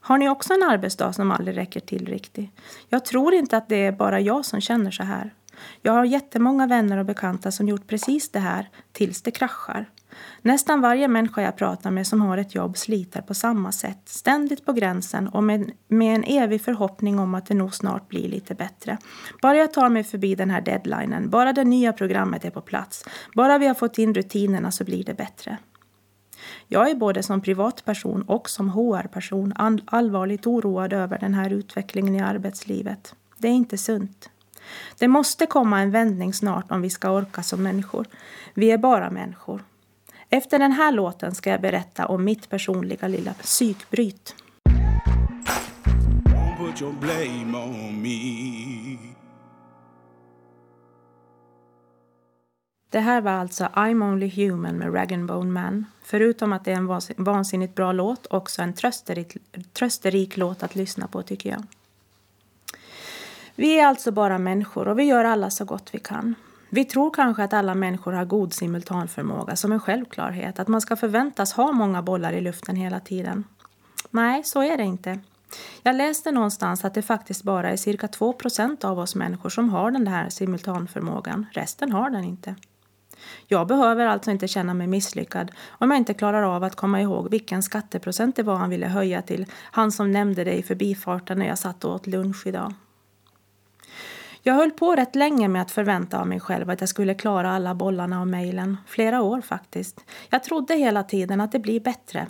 Har 0.00 0.18
ni 0.18 0.28
också 0.28 0.54
en 0.54 0.62
arbetsdag 0.62 1.12
som 1.12 1.30
aldrig 1.30 1.56
räcker 1.56 1.80
till 1.80 2.06
riktigt? 2.06 2.50
Jag 2.88 3.04
tror 3.04 3.34
inte 3.34 3.56
att 3.56 3.68
det 3.68 3.86
är 3.86 3.92
bara 3.92 4.20
jag 4.20 4.44
som 4.44 4.60
känner 4.60 4.90
så 4.90 5.02
här. 5.02 5.34
Jag 5.82 5.92
har 5.92 6.04
jättemånga 6.04 6.66
vänner 6.66 6.98
och 6.98 7.06
bekanta 7.06 7.52
som 7.52 7.68
gjort 7.68 7.86
precis 7.86 8.30
det 8.30 8.38
här 8.38 8.70
tills 8.92 9.22
det 9.22 9.30
kraschar. 9.30 9.90
Nästan 10.42 10.80
varje 10.80 11.08
människa 11.08 11.42
jag 11.42 11.56
pratar 11.56 11.90
med 11.90 12.06
som 12.06 12.20
har 12.20 12.38
ett 12.38 12.54
jobb 12.54 12.76
sliter 12.76 13.22
på 13.22 13.34
samma 13.34 13.72
sätt, 13.72 14.00
ständigt 14.04 14.64
på 14.64 14.72
gränsen 14.72 15.28
och 15.28 15.44
med, 15.44 15.70
med 15.88 16.14
en 16.14 16.24
evig 16.24 16.62
förhoppning 16.62 17.18
om 17.18 17.34
att 17.34 17.46
det 17.46 17.54
nog 17.54 17.74
snart 17.74 18.08
blir 18.08 18.28
lite 18.28 18.54
bättre. 18.54 18.98
Bara 19.42 19.56
jag 19.56 19.72
tar 19.72 19.88
mig 19.88 20.04
förbi 20.04 20.34
den 20.34 20.50
här 20.50 20.60
deadlinen, 20.60 21.30
bara 21.30 21.52
det 21.52 21.64
nya 21.64 21.92
programmet 21.92 22.44
är 22.44 22.50
på 22.50 22.60
plats, 22.60 23.04
bara 23.34 23.58
vi 23.58 23.66
har 23.66 23.74
fått 23.74 23.98
in 23.98 24.14
rutinerna 24.14 24.70
så 24.70 24.84
blir 24.84 25.04
det 25.04 25.14
bättre. 25.14 25.58
Jag 26.68 26.90
är 26.90 26.94
både 26.94 27.22
som 27.22 27.40
privatperson 27.40 28.22
och 28.22 28.50
som 28.50 28.70
HR-person 28.70 29.52
allvarligt 29.86 30.46
oroad 30.46 30.92
över 30.92 31.18
den 31.18 31.34
här 31.34 31.50
utvecklingen 31.50 32.14
i 32.14 32.20
arbetslivet. 32.20 33.14
Det 33.38 33.48
är 33.48 33.52
inte 33.52 33.78
sunt. 33.78 34.30
Det 34.98 35.08
måste 35.08 35.46
komma 35.46 35.80
en 35.80 35.90
vändning 35.90 36.34
snart 36.34 36.72
om 36.72 36.82
vi 36.82 36.90
ska 36.90 37.10
orka 37.10 37.42
som 37.42 37.62
människor. 37.62 38.06
Vi 38.54 38.70
är 38.70 38.78
bara 38.78 39.10
människor. 39.10 39.62
Efter 40.34 40.58
den 40.58 40.72
här 40.72 40.92
låten 40.92 41.34
ska 41.34 41.50
jag 41.50 41.60
berätta 41.60 42.06
om 42.06 42.24
mitt 42.24 42.48
personliga 42.48 43.08
lilla 43.08 43.34
psykbryt. 43.34 44.34
Det 52.90 53.00
här 53.00 53.20
var 53.20 53.30
alltså 53.30 53.64
I'm 53.64 54.12
Only 54.12 54.28
Human 54.28 54.78
med 54.78 54.94
Rag 54.94 55.26
Bone 55.26 55.50
Man. 55.50 55.86
Förutom 56.02 56.52
att 56.52 56.64
det 56.64 56.72
är 56.72 56.76
en 56.76 57.24
vansinnigt 57.24 57.74
bra 57.74 57.92
låt, 57.92 58.26
också 58.30 58.62
en 58.62 58.72
trösterik, 58.72 59.36
trösterik 59.72 60.36
låt 60.36 60.62
att 60.62 60.74
lyssna 60.74 61.08
på 61.08 61.22
tycker 61.22 61.50
jag. 61.50 61.62
Vi 63.54 63.78
är 63.78 63.86
alltså 63.86 64.12
bara 64.12 64.38
människor 64.38 64.88
och 64.88 64.98
vi 64.98 65.04
gör 65.04 65.24
alla 65.24 65.50
så 65.50 65.64
gott 65.64 65.88
vi 65.92 65.98
kan. 65.98 66.34
Vi 66.74 66.84
tror 66.84 67.10
kanske 67.10 67.44
att 67.44 67.52
alla 67.52 67.74
människor 67.74 68.12
har 68.12 68.24
god 68.24 68.52
simultanförmåga 68.52 69.56
som 69.56 69.72
en 69.72 69.80
självklarhet, 69.80 70.58
att 70.58 70.68
man 70.68 70.80
ska 70.80 70.96
förväntas 70.96 71.52
ha 71.52 71.72
många 71.72 72.02
bollar 72.02 72.32
i 72.32 72.40
luften 72.40 72.76
hela 72.76 73.00
tiden. 73.00 73.44
Nej, 74.10 74.44
så 74.44 74.62
är 74.62 74.76
det 74.76 74.82
inte. 74.82 75.18
Jag 75.82 75.96
läste 75.96 76.30
någonstans 76.30 76.84
att 76.84 76.94
det 76.94 77.02
faktiskt 77.02 77.42
bara 77.42 77.70
är 77.70 77.76
cirka 77.76 78.06
2% 78.06 78.84
av 78.84 78.98
oss 78.98 79.14
människor 79.14 79.50
som 79.50 79.70
har 79.70 79.90
den 79.90 80.06
här 80.06 80.28
simultanförmågan. 80.28 81.46
Resten 81.52 81.92
har 81.92 82.10
den 82.10 82.24
inte. 82.24 82.54
Jag 83.46 83.66
behöver 83.66 84.06
alltså 84.06 84.30
inte 84.30 84.48
känna 84.48 84.74
mig 84.74 84.86
misslyckad 84.86 85.52
om 85.68 85.90
jag 85.90 85.98
inte 85.98 86.14
klarar 86.14 86.42
av 86.42 86.64
att 86.64 86.76
komma 86.76 87.00
ihåg 87.00 87.30
vilken 87.30 87.62
skatteprocent 87.62 88.36
det 88.36 88.42
var 88.42 88.56
han 88.56 88.70
ville 88.70 88.86
höja 88.86 89.22
till, 89.22 89.46
han 89.52 89.92
som 89.92 90.10
nämnde 90.10 90.44
det 90.44 90.54
i 90.54 90.62
förbifarten 90.62 91.38
när 91.38 91.46
jag 91.46 91.58
satt 91.58 91.84
och 91.84 91.94
åt 91.94 92.06
lunch 92.06 92.46
idag. 92.46 92.74
Jag 94.44 94.54
höll 94.54 94.70
på 94.70 94.94
rätt 94.94 95.14
länge 95.14 95.48
med 95.48 95.62
att 95.62 95.70
förvänta 95.70 96.20
av 96.20 96.26
mig 96.26 96.40
själv 96.40 96.70
att 96.70 96.80
jag 96.80 96.88
skulle 96.88 97.14
klara 97.14 97.50
alla 97.50 97.74
bollarna 97.74 98.20
och 98.20 98.28
mejlen. 98.28 98.76
Flera 98.86 99.22
år 99.22 99.40
faktiskt. 99.40 100.00
Jag 100.30 100.42
trodde 100.42 100.74
hela 100.74 101.02
tiden 101.02 101.40
att 101.40 101.52
det 101.52 101.58
blir 101.58 101.80
bättre. 101.80 102.26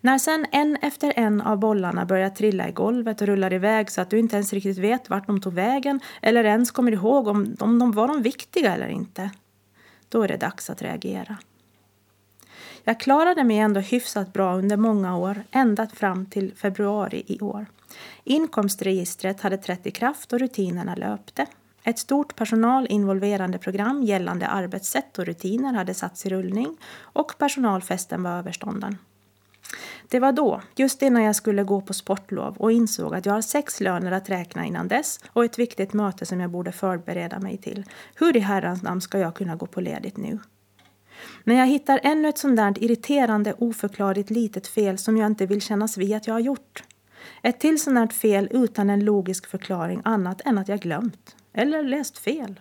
När 0.00 0.18
sen 0.18 0.46
en 0.52 0.76
efter 0.76 1.12
en 1.16 1.40
av 1.40 1.58
bollarna 1.58 2.04
börjar 2.04 2.30
trilla 2.30 2.68
i 2.68 2.72
golvet 2.72 3.20
och 3.20 3.26
rullar 3.26 3.52
iväg 3.52 3.90
så 3.90 4.00
att 4.00 4.10
du 4.10 4.18
inte 4.18 4.36
ens 4.36 4.52
riktigt 4.52 4.78
vet 4.78 5.10
vart 5.10 5.26
de 5.26 5.40
tog 5.40 5.52
vägen 5.52 6.00
eller 6.22 6.44
ens 6.44 6.70
kommer 6.70 6.92
ihåg 6.92 7.28
om, 7.28 7.56
om 7.60 7.78
de 7.78 7.92
var 7.92 8.08
de 8.08 8.22
viktiga 8.22 8.74
eller 8.74 8.88
inte, 8.88 9.30
då 10.08 10.22
är 10.22 10.28
det 10.28 10.36
dags 10.36 10.70
att 10.70 10.82
reagera. 10.82 11.36
Jag 12.84 13.00
klarade 13.00 13.44
mig 13.44 13.58
ändå 13.58 13.80
hyfsat 13.80 14.32
bra 14.32 14.56
under 14.56 14.76
många 14.76 15.16
år, 15.16 15.42
ända 15.50 15.86
fram 15.86 16.26
till 16.26 16.52
februari 16.56 17.22
i 17.26 17.40
år. 17.40 17.66
Inkomstregistret 18.24 19.40
hade 19.40 19.56
trätt 19.56 19.86
i 19.86 19.90
kraft 19.90 20.32
och 20.32 20.38
rutinerna 20.38 20.94
löpte. 20.94 21.46
Ett 21.84 21.98
stort 21.98 22.36
personalinvolverande 22.36 23.58
program 23.58 24.02
gällande 24.02 24.46
arbetssätt 24.46 25.18
och 25.18 25.26
rutiner 25.26 25.74
hade 25.74 25.94
satts 25.94 26.26
i 26.26 26.28
rullning 26.28 26.76
och 27.00 27.38
personalfesten 27.38 28.22
var 28.22 28.30
överstånden. 28.30 28.98
Det 30.08 30.20
var 30.20 30.32
då, 30.32 30.62
just 30.76 31.02
innan 31.02 31.22
jag 31.22 31.36
skulle 31.36 31.64
gå 31.64 31.80
på 31.80 31.94
sportlov 31.94 32.56
och 32.56 32.72
insåg 32.72 33.14
att 33.14 33.26
jag 33.26 33.32
har 33.32 33.42
sex 33.42 33.80
löner 33.80 34.12
att 34.12 34.30
räkna 34.30 34.64
innan 34.64 34.88
dess 34.88 35.20
och 35.28 35.44
ett 35.44 35.58
viktigt 35.58 35.92
möte 35.92 36.26
som 36.26 36.40
jag 36.40 36.50
borde 36.50 36.72
förbereda 36.72 37.38
mig 37.38 37.56
till. 37.56 37.84
Hur 38.14 38.36
i 38.36 38.40
herrans 38.40 38.82
namn 38.82 39.00
ska 39.00 39.18
jag 39.18 39.34
kunna 39.34 39.56
gå 39.56 39.66
på 39.66 39.80
ledigt 39.80 40.16
nu? 40.16 40.38
När 41.44 41.54
jag 41.54 41.66
hittar 41.66 42.00
ännu 42.02 42.28
ett 42.28 42.38
sånt 42.38 42.56
där 42.56 42.84
irriterande, 42.84 43.54
oförklarligt 43.58 44.30
litet 44.30 44.66
fel 44.66 44.98
som 44.98 45.16
jag 45.16 45.26
inte 45.26 45.46
vill 45.46 45.62
kännas 45.62 45.96
vid 45.96 46.16
att 46.16 46.26
jag 46.26 46.34
har 46.34 46.40
gjort. 46.40 46.82
Ett 47.42 47.60
till 47.60 47.80
sånt 47.80 47.98
här 47.98 48.06
fel 48.06 48.48
utan 48.50 48.90
en 48.90 49.04
logisk 49.04 49.46
förklaring 49.46 50.00
annat 50.04 50.40
än 50.44 50.58
att 50.58 50.68
jag 50.68 50.80
glömt. 50.80 51.36
Eller 51.52 51.82
läst 51.82 52.18
fel. 52.18 52.60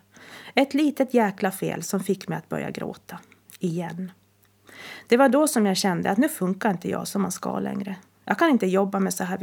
Ett 0.55 0.73
litet 0.73 1.13
jäkla 1.13 1.51
fel 1.51 1.83
som 1.83 1.99
fick 1.99 2.27
mig 2.27 2.37
att 2.37 2.49
börja 2.49 2.71
gråta. 2.71 3.19
Igen. 3.59 4.11
Det 5.07 5.17
var 5.17 5.29
då 5.29 5.47
som 5.47 5.65
jag 5.65 5.77
kände 5.77 6.09
att 6.09 6.17
nu 6.17 6.29
funkar 6.29 6.71
inte 6.71 6.89
jag 6.89 7.07
som 7.07 7.21
man 7.21 7.31
ska 7.31 7.59
längre. 7.59 7.95
Jag 8.25 8.39
kan 8.39 8.49
inte 8.49 8.67
jobba 8.67 8.99
med 8.99 9.13
så 9.13 9.23
här 9.23 9.37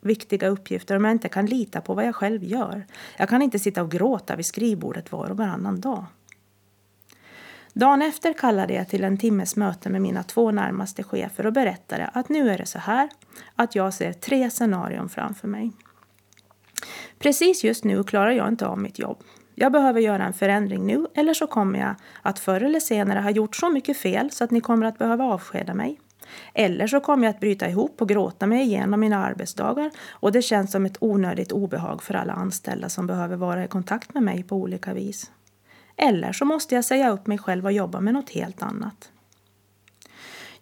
viktiga 0.00 0.48
uppgifter 0.48 0.96
om 0.96 1.04
jag 1.04 1.12
inte 1.12 1.28
kan 1.28 1.46
lita 1.46 1.80
på 1.80 1.94
vad 1.94 2.06
jag 2.06 2.14
själv 2.14 2.44
gör. 2.44 2.86
Jag 3.16 3.28
kan 3.28 3.42
inte 3.42 3.58
sitta 3.58 3.82
och 3.82 3.90
gråta 3.90 4.36
vid 4.36 4.46
skrivbordet 4.46 5.12
var 5.12 5.30
och 5.30 5.36
varannan 5.36 5.80
dag. 5.80 6.04
Dagen 7.72 8.02
efter 8.02 8.32
kallade 8.32 8.74
jag 8.74 8.88
till 8.88 9.04
en 9.04 9.18
timmes 9.18 9.56
möte 9.56 9.90
med 9.90 10.02
mina 10.02 10.22
två 10.22 10.50
närmaste 10.50 11.02
chefer 11.02 11.46
och 11.46 11.52
berättade 11.52 12.06
att 12.06 12.28
nu 12.28 12.50
är 12.50 12.58
det 12.58 12.66
så 12.66 12.78
här 12.78 13.08
att 13.56 13.74
jag 13.74 13.94
ser 13.94 14.12
tre 14.12 14.50
scenarion 14.50 15.08
framför 15.08 15.48
mig. 15.48 15.72
Precis 17.18 17.64
just 17.64 17.84
nu 17.84 18.04
klarar 18.04 18.30
jag 18.30 18.48
inte 18.48 18.66
av 18.66 18.78
mitt 18.78 18.98
jobb. 18.98 19.18
Jag 19.54 19.72
behöver 19.72 20.00
göra 20.00 20.24
en 20.24 20.32
förändring 20.32 20.86
nu 20.86 21.06
eller 21.14 21.34
så 21.34 21.46
kommer 21.46 21.78
jag 21.78 21.94
att 22.22 22.38
förr 22.38 22.60
eller 22.60 22.80
senare 22.80 23.18
ha 23.18 23.30
gjort 23.30 23.56
så 23.56 23.70
mycket 23.70 23.96
fel 23.96 24.30
så 24.30 24.44
att 24.44 24.50
ni 24.50 24.60
kommer 24.60 24.86
att 24.86 24.98
behöva 24.98 25.24
avskeda 25.24 25.74
mig. 25.74 26.00
Eller 26.54 26.86
så 26.86 27.00
kommer 27.00 27.24
jag 27.24 27.34
att 27.34 27.40
bryta 27.40 27.68
ihop 27.68 28.02
och 28.02 28.08
gråta 28.08 28.46
mig 28.46 28.62
igenom 28.62 29.00
mina 29.00 29.24
arbetsdagar 29.24 29.90
och 30.10 30.32
det 30.32 30.42
känns 30.42 30.72
som 30.72 30.86
ett 30.86 30.96
onödigt 31.00 31.52
obehag 31.52 32.02
för 32.02 32.14
alla 32.14 32.32
anställda 32.32 32.88
som 32.88 33.06
behöver 33.06 33.36
vara 33.36 33.64
i 33.64 33.68
kontakt 33.68 34.14
med 34.14 34.22
mig 34.22 34.42
på 34.42 34.56
olika 34.56 34.94
vis. 34.94 35.30
Eller 35.96 36.32
så 36.32 36.44
måste 36.44 36.74
jag 36.74 36.84
säga 36.84 37.10
upp 37.10 37.26
mig 37.26 37.38
själv 37.38 37.64
och 37.64 37.72
jobba 37.72 38.00
med 38.00 38.14
något 38.14 38.30
helt 38.30 38.62
annat. 38.62 39.10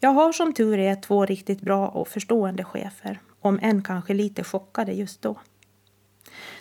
Jag 0.01 0.11
har 0.11 0.33
som 0.33 0.53
tur 0.53 0.79
är 0.79 0.95
två 0.95 1.27
riktigt 1.27 1.61
bra 1.61 1.89
och 1.89 2.09
förstående 2.09 2.65
chefer, 2.65 3.21
om 3.41 3.59
än 3.63 3.83
kanske 3.83 4.15
lite 4.15 4.45
chockade 4.45 4.93
just 4.93 5.23
då. 5.23 5.41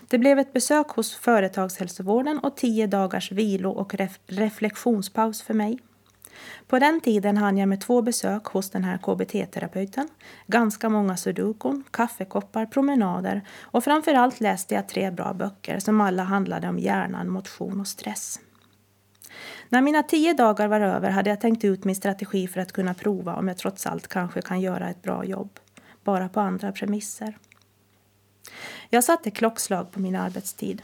Det 0.08 0.18
blev 0.18 0.40
ett 0.40 0.54
besök 0.54 0.88
hos 0.88 1.16
företagshälsovården 1.16 2.40
och 2.40 2.58
tio 2.58 2.88
dagars 2.88 3.32
vilo 3.32 3.70
och 3.72 3.94
ref 3.94 4.20
reflektionspaus 4.28 5.42
för 5.42 5.54
mig. 5.54 5.80
På 6.68 6.80
den 6.80 7.02
tiden 7.02 7.38
hann 7.38 7.58
jag 7.58 7.70
med 7.70 7.82
två 7.82 8.02
besök 8.02 8.46
hos 8.46 8.70
den 8.70 8.84
här 8.84 8.98
KBT-terapeuten, 8.98 10.08
ganska 10.48 10.90
många 10.90 11.18
sudokon, 11.18 11.84
kaffekoppar, 11.92 12.66
promenader 12.66 13.42
och 13.62 13.84
framförallt 13.84 14.40
läste 14.40 14.76
jag 14.76 14.88
tre 14.88 15.12
bra 15.12 15.34
böcker 15.34 15.80
som 15.80 16.02
alla 16.02 16.24
handlade 16.24 16.70
om 16.70 16.80
hjärnan, 16.80 17.30
motion 17.30 17.80
och 17.80 17.88
stress. 17.88 18.40
När 19.70 19.82
mina 19.82 20.04
tio 20.04 20.34
dagar 20.34 20.68
var 20.68 20.82
över 20.82 21.10
hade 21.10 21.30
jag 21.30 21.42
tänkt 21.42 21.64
ut 21.64 21.84
min 21.84 21.96
strategi 21.96 22.48
för 22.48 22.62
att 22.62 22.72
kunna 22.72 22.94
prova 22.94 23.36
om 23.36 23.48
jag 23.48 23.58
trots 23.58 23.88
allt 23.88 24.08
kanske 24.08 24.42
kan 24.42 24.62
göra 24.62 24.90
ett 24.90 25.02
bra 25.02 25.26
jobb, 25.26 25.60
bara 26.04 26.30
på 26.30 26.40
andra 26.40 26.72
premisser. 26.72 27.38
Jag 28.90 29.04
satte 29.04 29.32
klockslag 29.32 29.92
på 29.92 30.00
min 30.00 30.16
arbetstid. 30.16 30.82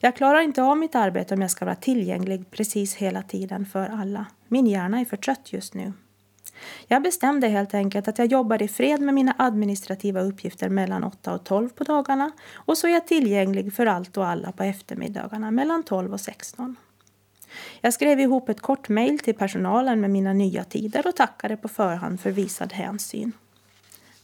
Jag 0.00 0.16
klarar 0.16 0.40
inte 0.40 0.62
av 0.62 0.78
mitt 0.78 0.94
arbete 0.94 1.34
om 1.34 1.40
jag 1.40 1.50
ska 1.50 1.64
vara 1.64 1.76
tillgänglig 1.76 2.50
precis 2.50 2.94
hela 2.94 3.22
tiden 3.22 3.66
för 3.66 3.88
alla. 3.88 4.26
Min 4.48 4.66
hjärna 4.66 5.00
är 5.00 5.04
för 5.04 5.16
trött 5.16 5.52
just 5.52 5.74
nu. 5.74 5.92
Jag 6.86 7.02
bestämde 7.02 7.48
helt 7.48 7.74
enkelt 7.74 8.08
att 8.08 8.18
jag 8.18 8.26
jobbar 8.26 8.62
i 8.62 8.68
fred 8.68 9.00
med 9.00 9.14
mina 9.14 9.34
administrativa 9.38 10.20
uppgifter 10.20 10.68
mellan 10.68 11.04
8 11.04 11.34
och 11.34 11.44
12 11.44 11.68
på 11.68 11.84
dagarna 11.84 12.30
och 12.54 12.78
så 12.78 12.86
är 12.86 12.90
jag 12.90 13.06
tillgänglig 13.06 13.74
för 13.74 13.86
allt 13.86 14.16
och 14.16 14.26
alla 14.26 14.52
på 14.52 14.62
eftermiddagarna 14.62 15.50
mellan 15.50 15.82
12 15.82 16.12
och 16.12 16.20
16. 16.20 16.76
Jag 17.80 17.94
skrev 17.94 18.20
ihop 18.20 18.48
ett 18.48 18.60
kort 18.60 18.88
mejl 18.88 19.18
till 19.18 19.34
personalen 19.34 20.00
med 20.00 20.10
mina 20.10 20.32
nya 20.32 20.64
tider 20.64 21.06
och 21.06 21.16
tackade 21.16 21.56
på 21.56 21.68
förhand 21.68 22.20
för 22.20 22.30
visad 22.30 22.72
hänsyn. 22.72 23.32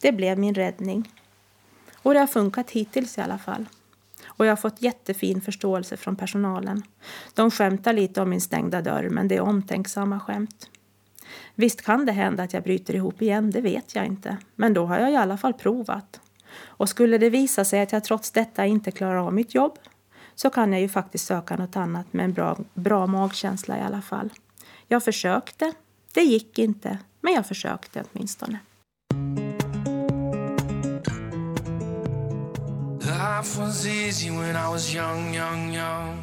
Det 0.01 0.13
blev 0.13 0.39
min 0.39 0.55
räddning. 0.55 1.13
Och 2.03 2.15
det 2.15 2.21
har 2.21 2.27
funkat 2.27 2.71
hittills 2.71 3.19
i 3.19 3.21
alla 3.21 3.39
fall. 3.39 3.67
Och 4.27 4.47
jag 4.47 4.51
har 4.51 4.57
fått 4.57 4.83
jättefin 4.83 5.41
förståelse 5.41 5.97
från 5.97 6.17
personalen. 6.17 6.83
De 7.35 7.51
skämtar 7.51 7.93
lite 7.93 8.23
om 8.23 8.31
min 8.31 8.41
stängda 8.41 8.83
dörr, 8.83 9.09
men 9.09 9.29
det 9.29 9.37
är 9.37 9.41
omtänksamma 9.41 10.21
skämt. 10.21 10.71
Visst 11.55 11.83
kan 11.83 12.07
det 12.07 12.13
hända 12.13 12.43
att 12.43 12.53
jag 12.53 12.63
bryter 12.63 12.95
ihop 12.95 13.23
igen, 13.23 13.51
det 13.51 13.61
vet 13.61 13.95
jag 13.95 14.07
inte. 14.07 14.37
Men 14.55 14.75
då 14.75 14.87
har 14.87 14.99
jag 14.99 15.13
i 15.13 15.17
alla 15.17 15.37
fall 15.37 15.55
provat. 15.55 16.21
Och 16.65 16.89
skulle 16.89 17.19
det 17.19 17.31
visa 17.31 17.65
sig 17.65 17.81
att 17.81 17.93
jag 17.93 18.05
trots 18.05 18.31
detta 18.31 18.67
inte 18.67 18.91
klarar 18.91 19.27
av 19.27 19.35
mitt 19.35 19.55
jobb 19.55 19.79
så 20.43 20.51
kan 20.51 20.73
jag 20.73 20.81
ju 20.81 20.89
faktiskt 20.89 21.27
söka 21.27 21.57
något 21.57 21.77
annat 21.77 22.13
med 22.13 22.25
en 22.25 22.33
bra, 22.33 22.59
bra 22.75 23.07
magkänsla 23.07 23.79
i 23.79 23.81
alla 23.81 24.03
fall. 24.03 24.31
Jag 24.89 25.05
försökte. 25.05 25.73
Det 26.13 26.23
gick 26.23 26.59
inte, 26.59 26.99
men 27.21 27.35
jag 27.35 27.47
försökte 27.47 28.05
åtminstone. 28.13 28.59
Life 33.01 33.61
was 33.61 33.87
easy 33.87 34.31
when 34.31 34.51
I 34.51 34.73
was 34.73 34.95
young, 34.95 35.35
young, 35.35 35.75
young 35.75 36.17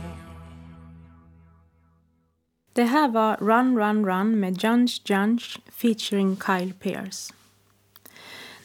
Det 2.74 2.84
här 2.84 3.09
var 3.09 3.38
Run 3.38 3.78
Run 3.78 4.05
Run 4.05 4.39
med 4.39 4.63
Junge 4.63 4.88
Junge 5.05 5.59
featuring 5.72 6.38
Kyle 6.45 6.74
Pearce. 6.74 7.34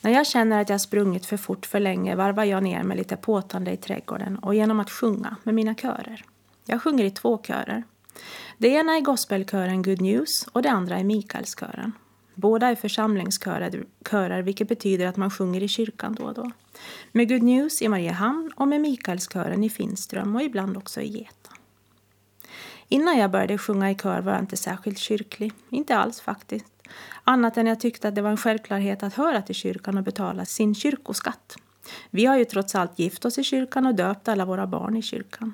När 0.04 0.10
jag 0.10 0.26
känner 0.26 0.60
att 0.60 0.68
jag 0.68 0.80
sprungit 0.80 1.26
för 1.26 1.36
fort 1.36 1.66
för 1.66 1.80
länge 1.80 2.16
varvar 2.16 2.44
jag 2.44 2.62
ner 2.62 2.82
mig 2.82 2.96
lite 2.96 3.16
påtande 3.16 3.72
i 3.72 3.76
trädgården 3.76 4.38
och 4.38 4.54
genom 4.54 4.80
att 4.80 4.90
sjunga 4.90 5.36
med 5.42 5.54
mina 5.54 5.74
körer. 5.74 6.24
Jag 6.66 6.82
sjunger 6.82 7.04
i 7.04 7.10
två 7.10 7.38
körer. 7.38 7.82
Det 8.58 8.68
ena 8.68 8.96
är 8.96 9.00
gospelkören 9.00 9.82
Good 9.82 10.00
News 10.00 10.48
och 10.52 10.62
det 10.62 10.70
andra 10.70 10.98
är 10.98 11.04
Mikaelskören. 11.04 11.92
Båda 12.34 12.66
är 12.66 12.74
församlingskörer, 12.74 14.42
vilket 14.42 14.68
betyder 14.68 15.06
att 15.06 15.16
man 15.16 15.30
sjunger 15.30 15.62
i 15.62 15.68
kyrkan 15.68 16.14
då 16.14 16.24
och 16.24 16.34
då. 16.34 16.50
Med 17.12 17.28
Good 17.28 17.42
News 17.42 17.82
i 17.82 17.88
Mariehamn 17.88 18.52
och 18.56 18.68
med 18.68 18.80
Mikaelskören 18.80 19.64
i 19.64 19.70
Finström 19.70 20.36
och 20.36 20.42
ibland 20.42 20.76
också 20.76 21.00
i 21.00 21.06
Geta. 21.06 21.50
Innan 22.88 23.18
jag 23.18 23.30
började 23.30 23.58
sjunga 23.58 23.90
i 23.90 23.94
kör 23.94 24.20
var 24.20 24.32
jag 24.32 24.42
inte 24.42 24.56
särskilt 24.56 24.98
kyrklig. 24.98 25.52
Inte 25.70 25.96
alls 25.96 26.20
faktiskt. 26.20 26.73
Annat 27.24 27.56
än 27.56 27.66
jag 27.66 27.80
tyckte 27.80 28.08
att 28.08 28.14
det 28.14 28.22
var 28.22 28.30
en 28.30 28.36
självklarhet 28.36 29.02
att 29.02 29.14
höra 29.14 29.42
till 29.42 29.54
kyrkan 29.54 29.98
och 29.98 30.04
betala 30.04 30.44
sin 30.44 30.74
kyrkoskatt. 30.74 31.56
Vi 32.10 32.26
har 32.26 32.38
ju 32.38 32.44
trots 32.44 32.74
allt 32.74 32.98
gift 32.98 33.24
oss 33.24 33.38
i 33.38 33.44
kyrkan 33.44 33.86
och 33.86 33.94
döpt 33.94 34.28
alla 34.28 34.44
våra 34.44 34.66
barn 34.66 34.96
i 34.96 35.02
kyrkan. 35.02 35.52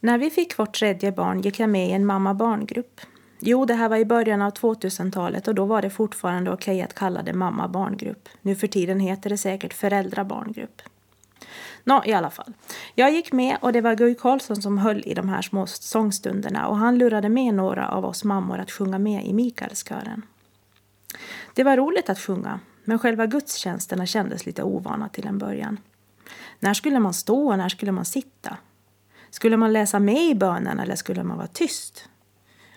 När 0.00 0.18
vi 0.18 0.30
fick 0.30 0.58
vårt 0.58 0.74
tredje 0.74 1.12
barn 1.12 1.40
gick 1.40 1.60
jag 1.60 1.70
med 1.70 1.88
i 1.88 1.92
en 1.92 2.06
mamma-barngrupp. 2.06 3.00
Jo, 3.40 3.64
det 3.64 3.74
här 3.74 3.88
var 3.88 3.96
i 3.96 4.04
början 4.04 4.42
av 4.42 4.52
2000-talet 4.52 5.48
och 5.48 5.54
då 5.54 5.64
var 5.64 5.82
det 5.82 5.90
fortfarande 5.90 6.50
okej 6.50 6.82
att 6.82 6.94
kalla 6.94 7.22
det 7.22 7.32
mamma-barngrupp. 7.32 8.28
Nu 8.42 8.56
för 8.56 8.66
tiden 8.66 9.00
heter 9.00 9.30
det 9.30 9.38
säkert 9.38 9.74
föräldrabarngrupp. 9.74 10.82
Nå, 11.84 12.02
i 12.04 12.12
alla 12.12 12.30
fall. 12.30 12.52
Jag 12.94 13.12
gick 13.12 13.32
med 13.32 13.56
och 13.60 13.72
det 13.72 13.80
var 13.80 13.94
Guy 13.94 14.14
Karlsson 14.14 14.62
som 14.62 14.78
höll 14.78 15.02
i 15.06 15.14
de 15.14 15.28
här 15.28 15.42
små 15.42 15.66
sångstunderna 15.66 16.68
och 16.68 16.76
han 16.76 16.98
lurade 16.98 17.28
med 17.28 17.54
några 17.54 17.88
av 17.88 18.04
oss 18.04 18.24
mammor 18.24 18.58
att 18.58 18.70
sjunga 18.70 18.98
med 18.98 19.26
i 19.26 19.32
Mikaelskören. 19.32 20.22
Det 21.54 21.64
var 21.64 21.76
roligt 21.76 22.10
att 22.10 22.18
sjunga, 22.18 22.60
men 22.84 22.98
själva 22.98 23.26
gudstjänsterna 23.26 24.06
kändes 24.06 24.46
lite 24.46 24.62
ovana 24.62 25.08
till 25.08 25.26
en 25.26 25.38
början. 25.38 25.78
När 26.60 26.74
skulle 26.74 26.98
man 26.98 27.14
stå 27.14 27.48
och 27.48 27.58
när 27.58 27.68
skulle 27.68 27.92
man 27.92 28.04
sitta? 28.04 28.56
Skulle 29.30 29.56
man 29.56 29.72
läsa 29.72 29.98
med 29.98 30.22
i 30.30 30.34
bönen 30.34 30.80
eller 30.80 30.96
skulle 30.96 31.24
man 31.24 31.36
vara 31.36 31.46
tyst? 31.46 32.08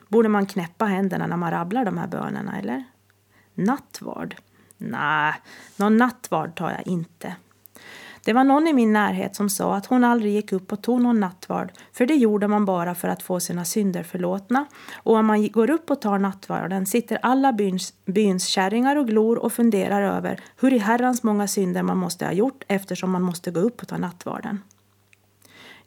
Borde 0.08 0.30
man 0.30 0.46
knäppa 0.46 0.86
händerna 0.86 1.28
när 1.28 1.38
man 1.38 1.52
rabblar 1.52 1.86
de 1.86 1.98
här 1.98 2.08
bönerna, 2.08 2.60
eller? 2.60 2.84
Nattvard? 3.54 4.36
Nej, 4.78 5.34
någon 5.76 5.98
nattvard 5.98 6.56
tar 6.56 6.72
jag 6.72 6.88
inte. 6.88 7.36
Det 8.24 8.34
var 8.34 8.44
någon 8.44 8.68
i 8.68 8.74
min 8.74 8.94
närhet 8.94 9.36
som 9.36 9.50
sa 9.50 9.76
att 9.76 9.86
hon 9.86 10.04
aldrig 10.04 10.34
gick 10.34 10.52
upp 10.52 10.72
och 10.72 10.82
tog 10.82 11.02
någon 11.02 11.20
nattvard 11.20 11.72
för 11.94 12.06
det 12.06 12.16
gjorde 12.16 12.48
man 12.48 12.66
bara 12.66 12.96
för 12.96 13.08
att 13.08 13.24
få 13.24 13.40
sina 13.40 13.66
synder 13.66 14.04
förlåtna 14.04 14.66
och 14.96 15.16
om 15.16 15.26
man 15.26 15.48
går 15.48 15.70
upp 15.70 15.92
och 15.92 16.02
tar 16.02 16.20
nattvarden 16.20 16.86
sitter 16.86 17.20
alla 17.22 17.54
byns, 17.54 17.94
byns 18.06 18.46
kärringar 18.46 18.96
och 18.96 19.08
glor 19.08 19.38
och 19.38 19.54
funderar 19.54 20.18
över 20.18 20.40
hur 20.60 20.74
i 20.74 20.78
herrans 20.78 21.24
många 21.24 21.48
synder 21.48 21.84
man 21.84 21.98
måste 21.98 22.26
ha 22.26 22.32
gjort 22.32 22.64
eftersom 22.68 23.12
man 23.12 23.22
måste 23.22 23.52
gå 23.52 23.60
upp 23.60 23.82
och 23.82 23.88
ta 23.88 23.98
nattvarden. 23.98 24.62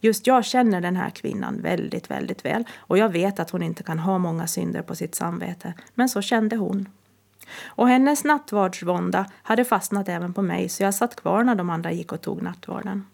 Just 0.01 0.27
jag 0.27 0.45
känner 0.45 0.81
den 0.81 0.97
här 0.97 1.11
kvinnan 1.11 1.63
väldigt, 1.63 2.11
väldigt 2.11 2.45
väl 2.45 2.65
och 2.77 2.99
jag 2.99 3.09
vet 3.09 3.41
att 3.41 3.51
hon 3.51 3.63
inte 3.63 3.83
kan 3.83 3.99
ha 3.99 4.19
många 4.19 4.47
synder 4.47 4.83
på 4.83 4.95
sitt 4.95 5.15
samvete, 5.15 5.75
men 5.95 6.09
så 6.09 6.23
kände 6.23 6.57
hon. 6.57 6.89
Och 7.67 7.89
hennes 7.89 8.25
nattvardsvånda 8.25 9.27
hade 9.43 9.65
fastnat 9.65 10.09
även 10.09 10.35
på 10.35 10.43
mig 10.43 10.69
så 10.69 10.83
jag 10.83 10.95
satt 10.95 11.17
kvar 11.17 11.45
när 11.45 11.55
de 11.55 11.71
andra 11.71 11.93
gick 11.93 12.13
och 12.13 12.21
tog 12.21 12.43
nattvarden. 12.43 13.07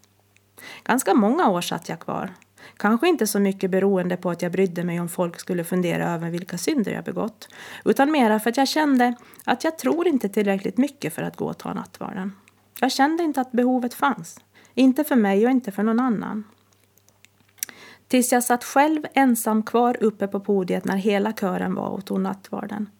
Ganska 0.84 1.14
många 1.14 1.48
år 1.48 1.60
satt 1.60 1.88
jag 1.88 2.00
kvar. 2.00 2.34
Kanske 2.76 3.08
inte 3.08 3.26
så 3.26 3.40
mycket 3.40 3.70
beroende 3.70 4.16
på 4.16 4.30
att 4.30 4.42
jag 4.42 4.52
brydde 4.52 4.84
mig 4.84 5.00
om 5.00 5.08
folk 5.08 5.40
skulle 5.40 5.64
fundera 5.64 6.10
över 6.10 6.30
vilka 6.30 6.58
synder 6.58 6.92
jag 6.92 7.04
begått, 7.04 7.48
utan 7.84 8.10
mera 8.10 8.40
för 8.40 8.50
att 8.50 8.56
jag 8.56 8.68
kände 8.68 9.14
att 9.44 9.64
jag 9.64 9.78
tror 9.78 10.08
inte 10.08 10.28
tillräckligt 10.28 10.76
mycket 10.76 11.14
för 11.14 11.22
att 11.22 11.36
gå 11.36 11.46
och 11.46 11.58
ta 11.58 11.72
nattvarden. 11.72 12.32
Jag 12.80 12.92
kände 12.92 13.22
inte 13.22 13.40
att 13.40 13.52
behovet 13.52 13.94
fanns. 13.94 14.40
Inte 14.74 15.04
för 15.04 15.16
mig 15.16 15.44
och 15.44 15.50
inte 15.50 15.72
för 15.72 15.82
någon 15.82 16.00
annan. 16.00 16.44
Tills 18.08 18.32
jag 18.32 18.44
satt 18.44 18.64
själv 18.64 19.06
ensam 19.14 19.62
kvar 19.62 19.96
uppe 20.00 20.26
på 20.26 20.40
podiet 20.40 20.84
när 20.84 20.96
hela 20.96 21.32
kören 21.32 21.74
var 21.74 21.88
och 21.88 22.04
tog 22.04 22.20
nattvarden. 22.20 22.90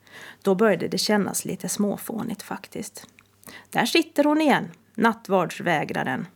Då 0.43 0.55
började 0.55 0.89
det 0.89 0.99
kännas 0.99 1.45
lite 1.45 1.69
småfånigt 1.69 2.43
faktiskt. 2.43 3.07
Där 3.71 3.87
sitter 3.87 4.25
hon 4.25 4.41
igen, 4.41 4.71
nattvardsvägraren. 4.95 6.27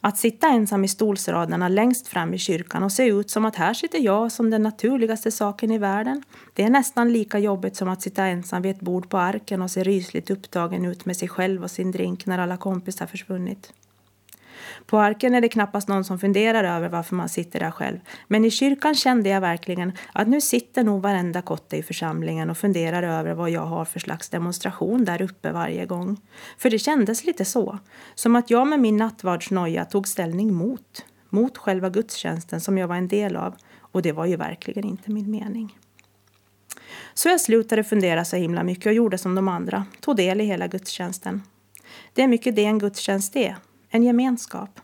Att 0.00 0.18
sitta 0.18 0.48
ensam 0.48 0.84
i 0.84 0.88
stolsraderna 0.88 1.68
längst 1.68 2.08
fram 2.08 2.34
i 2.34 2.38
kyrkan 2.38 2.82
och 2.82 2.92
se 2.92 3.06
ut 3.06 3.30
som 3.30 3.44
att 3.44 3.56
här 3.56 3.74
sitter 3.74 3.98
jag 3.98 4.32
som 4.32 4.50
den 4.50 4.62
naturligaste 4.62 5.30
saken 5.30 5.70
i 5.70 5.78
världen. 5.78 6.22
Det 6.54 6.62
är 6.62 6.70
nästan 6.70 7.12
lika 7.12 7.38
jobbigt 7.38 7.76
som 7.76 7.88
att 7.88 8.02
sitta 8.02 8.26
ensam 8.26 8.62
vid 8.62 8.70
ett 8.70 8.80
bord 8.80 9.08
på 9.08 9.18
arken 9.18 9.62
och 9.62 9.70
se 9.70 9.82
rysligt 9.82 10.30
upptagen 10.30 10.84
ut 10.84 11.04
med 11.04 11.16
sig 11.16 11.28
själv 11.28 11.62
och 11.62 11.70
sin 11.70 11.90
drink 11.90 12.26
när 12.26 12.38
alla 12.38 12.56
kompisar 12.56 13.06
försvunnit. 13.06 13.72
På 14.86 14.98
arken 14.98 15.34
är 15.34 15.40
det 15.40 15.48
knappast 15.48 15.88
någon 15.88 16.04
som 16.04 16.18
funderar 16.18 16.64
över 16.64 16.88
varför 16.88 17.16
man 17.16 17.28
sitter 17.28 17.60
där 17.60 17.70
själv. 17.70 17.98
Men 18.28 18.44
i 18.44 18.50
kyrkan 18.50 18.94
kände 18.94 19.28
jag 19.28 19.40
verkligen 19.40 19.92
att 20.12 20.28
nu 20.28 20.40
sitter 20.40 20.84
nog 20.84 21.02
varenda 21.02 21.42
kotte 21.42 21.76
i 21.76 21.82
församlingen 21.82 22.50
och 22.50 22.58
funderar 22.58 23.02
över 23.02 23.34
vad 23.34 23.50
jag 23.50 23.66
har 23.66 23.84
för 23.84 24.00
slags 24.00 24.28
demonstration 24.28 25.04
där 25.04 25.22
uppe 25.22 25.52
varje 25.52 25.86
gång. 25.86 26.20
För 26.58 26.70
det 26.70 26.78
kändes 26.78 27.24
lite 27.24 27.44
så. 27.44 27.78
Som 28.14 28.36
att 28.36 28.50
jag 28.50 28.66
med 28.66 28.80
min 28.80 28.96
nattvardsnoja 28.96 29.84
tog 29.84 30.08
ställning 30.08 30.54
mot. 30.54 31.04
Mot 31.30 31.58
själva 31.58 31.90
gudstjänsten 31.90 32.60
som 32.60 32.78
jag 32.78 32.88
var 32.88 32.96
en 32.96 33.08
del 33.08 33.36
av. 33.36 33.54
Och 33.92 34.02
det 34.02 34.12
var 34.12 34.26
ju 34.26 34.36
verkligen 34.36 34.84
inte 34.84 35.10
min 35.10 35.30
mening. 35.30 35.78
Så 37.14 37.28
jag 37.28 37.40
slutade 37.40 37.84
fundera 37.84 38.24
så 38.24 38.36
himla 38.36 38.62
mycket 38.62 38.86
och 38.86 38.92
gjorde 38.92 39.18
som 39.18 39.34
de 39.34 39.48
andra. 39.48 39.86
Tog 40.00 40.16
del 40.16 40.40
i 40.40 40.44
hela 40.44 40.66
gudstjänsten. 40.66 41.42
Det 42.14 42.22
är 42.22 42.28
mycket 42.28 42.56
det 42.56 42.64
en 42.64 42.78
gudstjänst 42.78 43.36
är 43.36 43.56
en 43.90 44.02
gemenskap. 44.02 44.80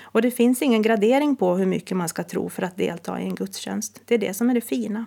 Och 0.00 0.22
det 0.22 0.30
finns 0.30 0.62
ingen 0.62 0.82
gradering 0.82 1.36
på 1.36 1.56
hur 1.56 1.66
mycket 1.66 1.96
man 1.96 2.08
ska 2.08 2.24
tro 2.24 2.48
för 2.48 2.62
att 2.62 2.76
delta 2.76 3.20
i 3.20 3.24
en 3.24 3.34
gudstjänst. 3.34 4.00
Det 4.04 4.14
är 4.14 4.18
det 4.18 4.34
som 4.34 4.50
är 4.50 4.54
det 4.54 4.60
fina. 4.60 5.06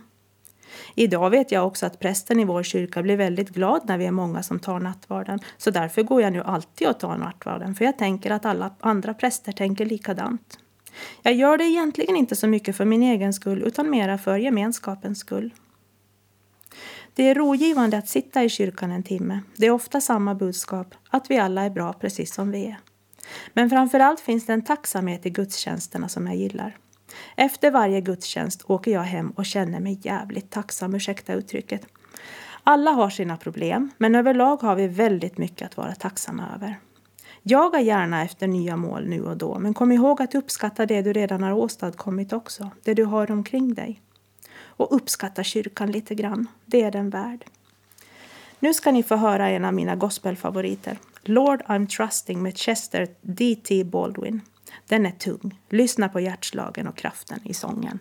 Idag 0.95 1.29
vet 1.29 1.51
jag 1.51 1.67
också 1.67 1.85
att 1.85 1.99
prästen 1.99 2.39
i 2.39 2.45
vår 2.45 2.63
kyrka 2.63 3.01
blir 3.01 3.17
väldigt 3.17 3.49
glad 3.49 3.81
när 3.85 3.97
vi 3.97 4.05
är 4.05 4.11
många 4.11 4.43
som 4.43 4.59
tar 4.59 4.79
nattvarden. 4.79 5.39
Så 5.57 5.71
därför 5.71 6.03
går 6.03 6.21
jag 6.21 6.33
nu 6.33 6.41
alltid 6.41 6.87
och 6.87 6.99
tar 6.99 7.17
nattvarden, 7.17 7.75
för 7.75 7.85
jag 7.85 7.97
tänker 7.97 8.31
att 8.31 8.45
alla 8.45 8.75
andra 8.79 9.13
präster 9.13 9.51
tänker 9.51 9.85
likadant. 9.85 10.59
Jag 11.21 11.33
gör 11.33 11.57
det 11.57 11.63
egentligen 11.63 12.15
inte 12.15 12.35
så 12.35 12.47
mycket 12.47 12.75
för 12.75 12.85
min 12.85 13.03
egen 13.03 13.33
skull, 13.33 13.63
utan 13.63 13.89
mera 13.89 14.17
för 14.17 14.37
gemenskapens 14.37 15.19
skull. 15.19 15.53
Det 17.13 17.29
är 17.29 17.35
rogivande 17.35 17.97
att 17.97 18.09
sitta 18.09 18.43
i 18.43 18.49
kyrkan 18.49 18.91
en 18.91 19.03
timme. 19.03 19.39
Det 19.55 19.65
är 19.65 19.71
ofta 19.71 20.01
samma 20.01 20.35
budskap, 20.35 20.95
att 21.09 21.31
vi 21.31 21.37
alla 21.37 21.63
är 21.63 21.69
bra 21.69 21.93
precis 21.93 22.33
som 22.33 22.51
vi 22.51 22.65
är. 22.65 22.77
Men 23.53 23.69
framför 23.69 23.99
allt 23.99 24.19
finns 24.19 24.45
det 24.45 24.53
en 24.53 24.63
tacksamhet 24.63 25.25
i 25.25 25.29
gudstjänsterna 25.29 26.09
som 26.09 26.27
jag 26.27 26.36
gillar. 26.36 26.77
Efter 27.36 27.71
varje 27.71 28.01
gudstjänst 28.01 28.63
åker 28.67 28.91
jag 28.91 29.01
hem 29.01 29.32
och 29.32 29.45
känner 29.45 29.79
mig 29.79 29.99
jävligt 30.01 30.49
tacksam, 30.49 30.95
ursäkta 30.95 31.34
uttrycket. 31.34 31.88
Alla 32.63 32.91
har 32.91 33.09
sina 33.09 33.38
problem, 33.38 33.91
men 33.97 34.15
överlag 34.15 34.61
har 34.61 34.75
vi 34.75 34.88
väldigt 34.88 35.38
mycket 35.38 35.65
att 35.65 35.77
vara 35.77 35.95
tacksamma 35.95 36.47
över. 36.55 36.79
Jaga 37.43 37.79
gärna 37.79 38.23
efter 38.23 38.47
nya 38.47 38.77
mål 38.77 39.07
nu 39.07 39.23
och 39.23 39.38
då, 39.38 39.59
men 39.59 39.73
kom 39.73 39.91
ihåg 39.91 40.21
att 40.21 40.36
uppskatta 40.36 40.86
det 40.86 41.01
du 41.01 41.13
redan 41.13 41.43
har 41.43 41.51
åstadkommit 41.51 42.34
också, 42.34 42.69
det 42.84 42.93
du 42.93 43.03
har 43.03 43.32
omkring 43.32 43.73
dig. 43.73 44.01
Och 44.63 44.95
uppskatta 44.95 45.43
kyrkan 45.43 45.91
lite 45.91 46.15
grann, 46.15 46.47
det 46.65 46.82
är 46.82 46.91
den 46.91 47.09
värd. 47.09 47.45
Nu 48.59 48.73
ska 48.73 48.91
ni 48.91 49.03
få 49.03 49.15
höra 49.15 49.49
en 49.49 49.65
av 49.65 49.73
mina 49.73 49.95
gospelfavoriter. 49.95 50.97
Lord 51.24 51.61
I'm 51.67 51.88
trusting 51.88 52.43
med 52.43 52.57
Chester 52.57 53.07
D.T. 53.22 53.84
Baldwin. 53.84 54.41
Den 54.88 55.05
är 55.05 55.11
tung. 55.11 55.59
Lyssna 55.69 56.09
på 56.09 56.19
hjärtslagen 56.19 56.88
och 56.88 56.97
kraften 56.97 57.39
i 57.43 57.53
sången. 57.53 57.99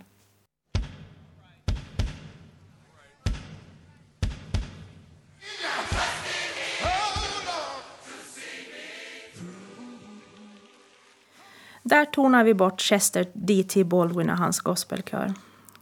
Där 11.82 12.04
tonar 12.04 12.44
vi 12.44 12.54
bort 12.54 12.80
Chester 12.80 13.26
D.T. 13.32 13.84
Baldwin 13.84 14.30
och 14.30 14.38
hans 14.38 14.60
gospelkör. 14.60 15.34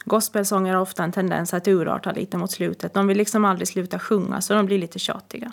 Gospelsånger 0.04 0.74
har 0.74 0.82
ofta 0.82 1.04
en 1.04 1.12
tendens 1.12 1.54
att 1.54 1.68
urarta 1.68 2.12
lite 2.12 2.36
mot 2.36 2.50
slutet. 2.50 2.94
De 2.94 3.06
vill 3.06 3.18
liksom 3.18 3.44
aldrig 3.44 3.68
sluta 3.68 3.98
sjunga 3.98 4.40
så 4.40 4.54
de 4.54 4.66
blir 4.66 4.78
lite 4.78 4.98
tjatiga. 4.98 5.52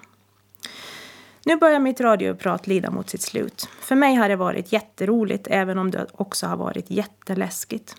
Nu 1.47 1.55
börjar 1.55 1.79
mitt 1.79 2.01
radioprat 2.01 2.67
lida 2.67 2.91
mot 2.91 3.09
sitt 3.09 3.21
slut. 3.21 3.69
För 3.79 3.95
mig 3.95 4.15
har 4.15 4.29
det 4.29 4.35
varit 4.35 4.71
jätteroligt 4.71 5.47
även 5.49 5.77
om 5.79 5.91
det 5.91 6.07
också 6.11 6.47
har 6.47 6.57
varit 6.57 6.91
jätteläskigt. 6.91 7.95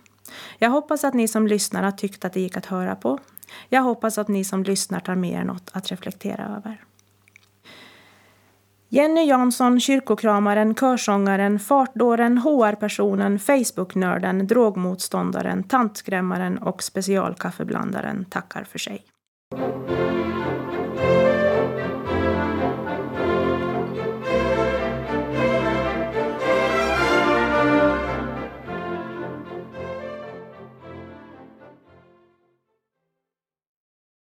Jag 0.58 0.70
hoppas 0.70 1.04
att 1.04 1.14
ni 1.14 1.28
som 1.28 1.46
lyssnar 1.46 1.82
har 1.82 1.90
tyckt 1.90 2.24
att 2.24 2.32
det 2.32 2.40
gick 2.40 2.56
att 2.56 2.66
höra 2.66 2.96
på. 2.96 3.18
Jag 3.68 3.82
hoppas 3.82 4.18
att 4.18 4.28
ni 4.28 4.44
som 4.44 4.62
lyssnar 4.62 5.00
tar 5.00 5.14
med 5.14 5.30
er 5.30 5.44
något 5.44 5.70
att 5.72 5.90
reflektera 5.90 6.44
över. 6.56 6.84
Jenny 8.88 9.24
Jansson, 9.24 9.80
kyrkokramaren, 9.80 10.74
körsångaren, 10.74 11.58
fartdåren, 11.58 12.38
HR-personen, 12.38 13.38
Facebook-nörden, 13.38 14.46
drogmotståndaren, 14.46 15.62
tantskrämmaren 15.62 16.58
och 16.58 16.82
specialkaffeblandaren 16.82 18.24
tackar 18.24 18.64
för 18.64 18.78
sig. 18.78 19.04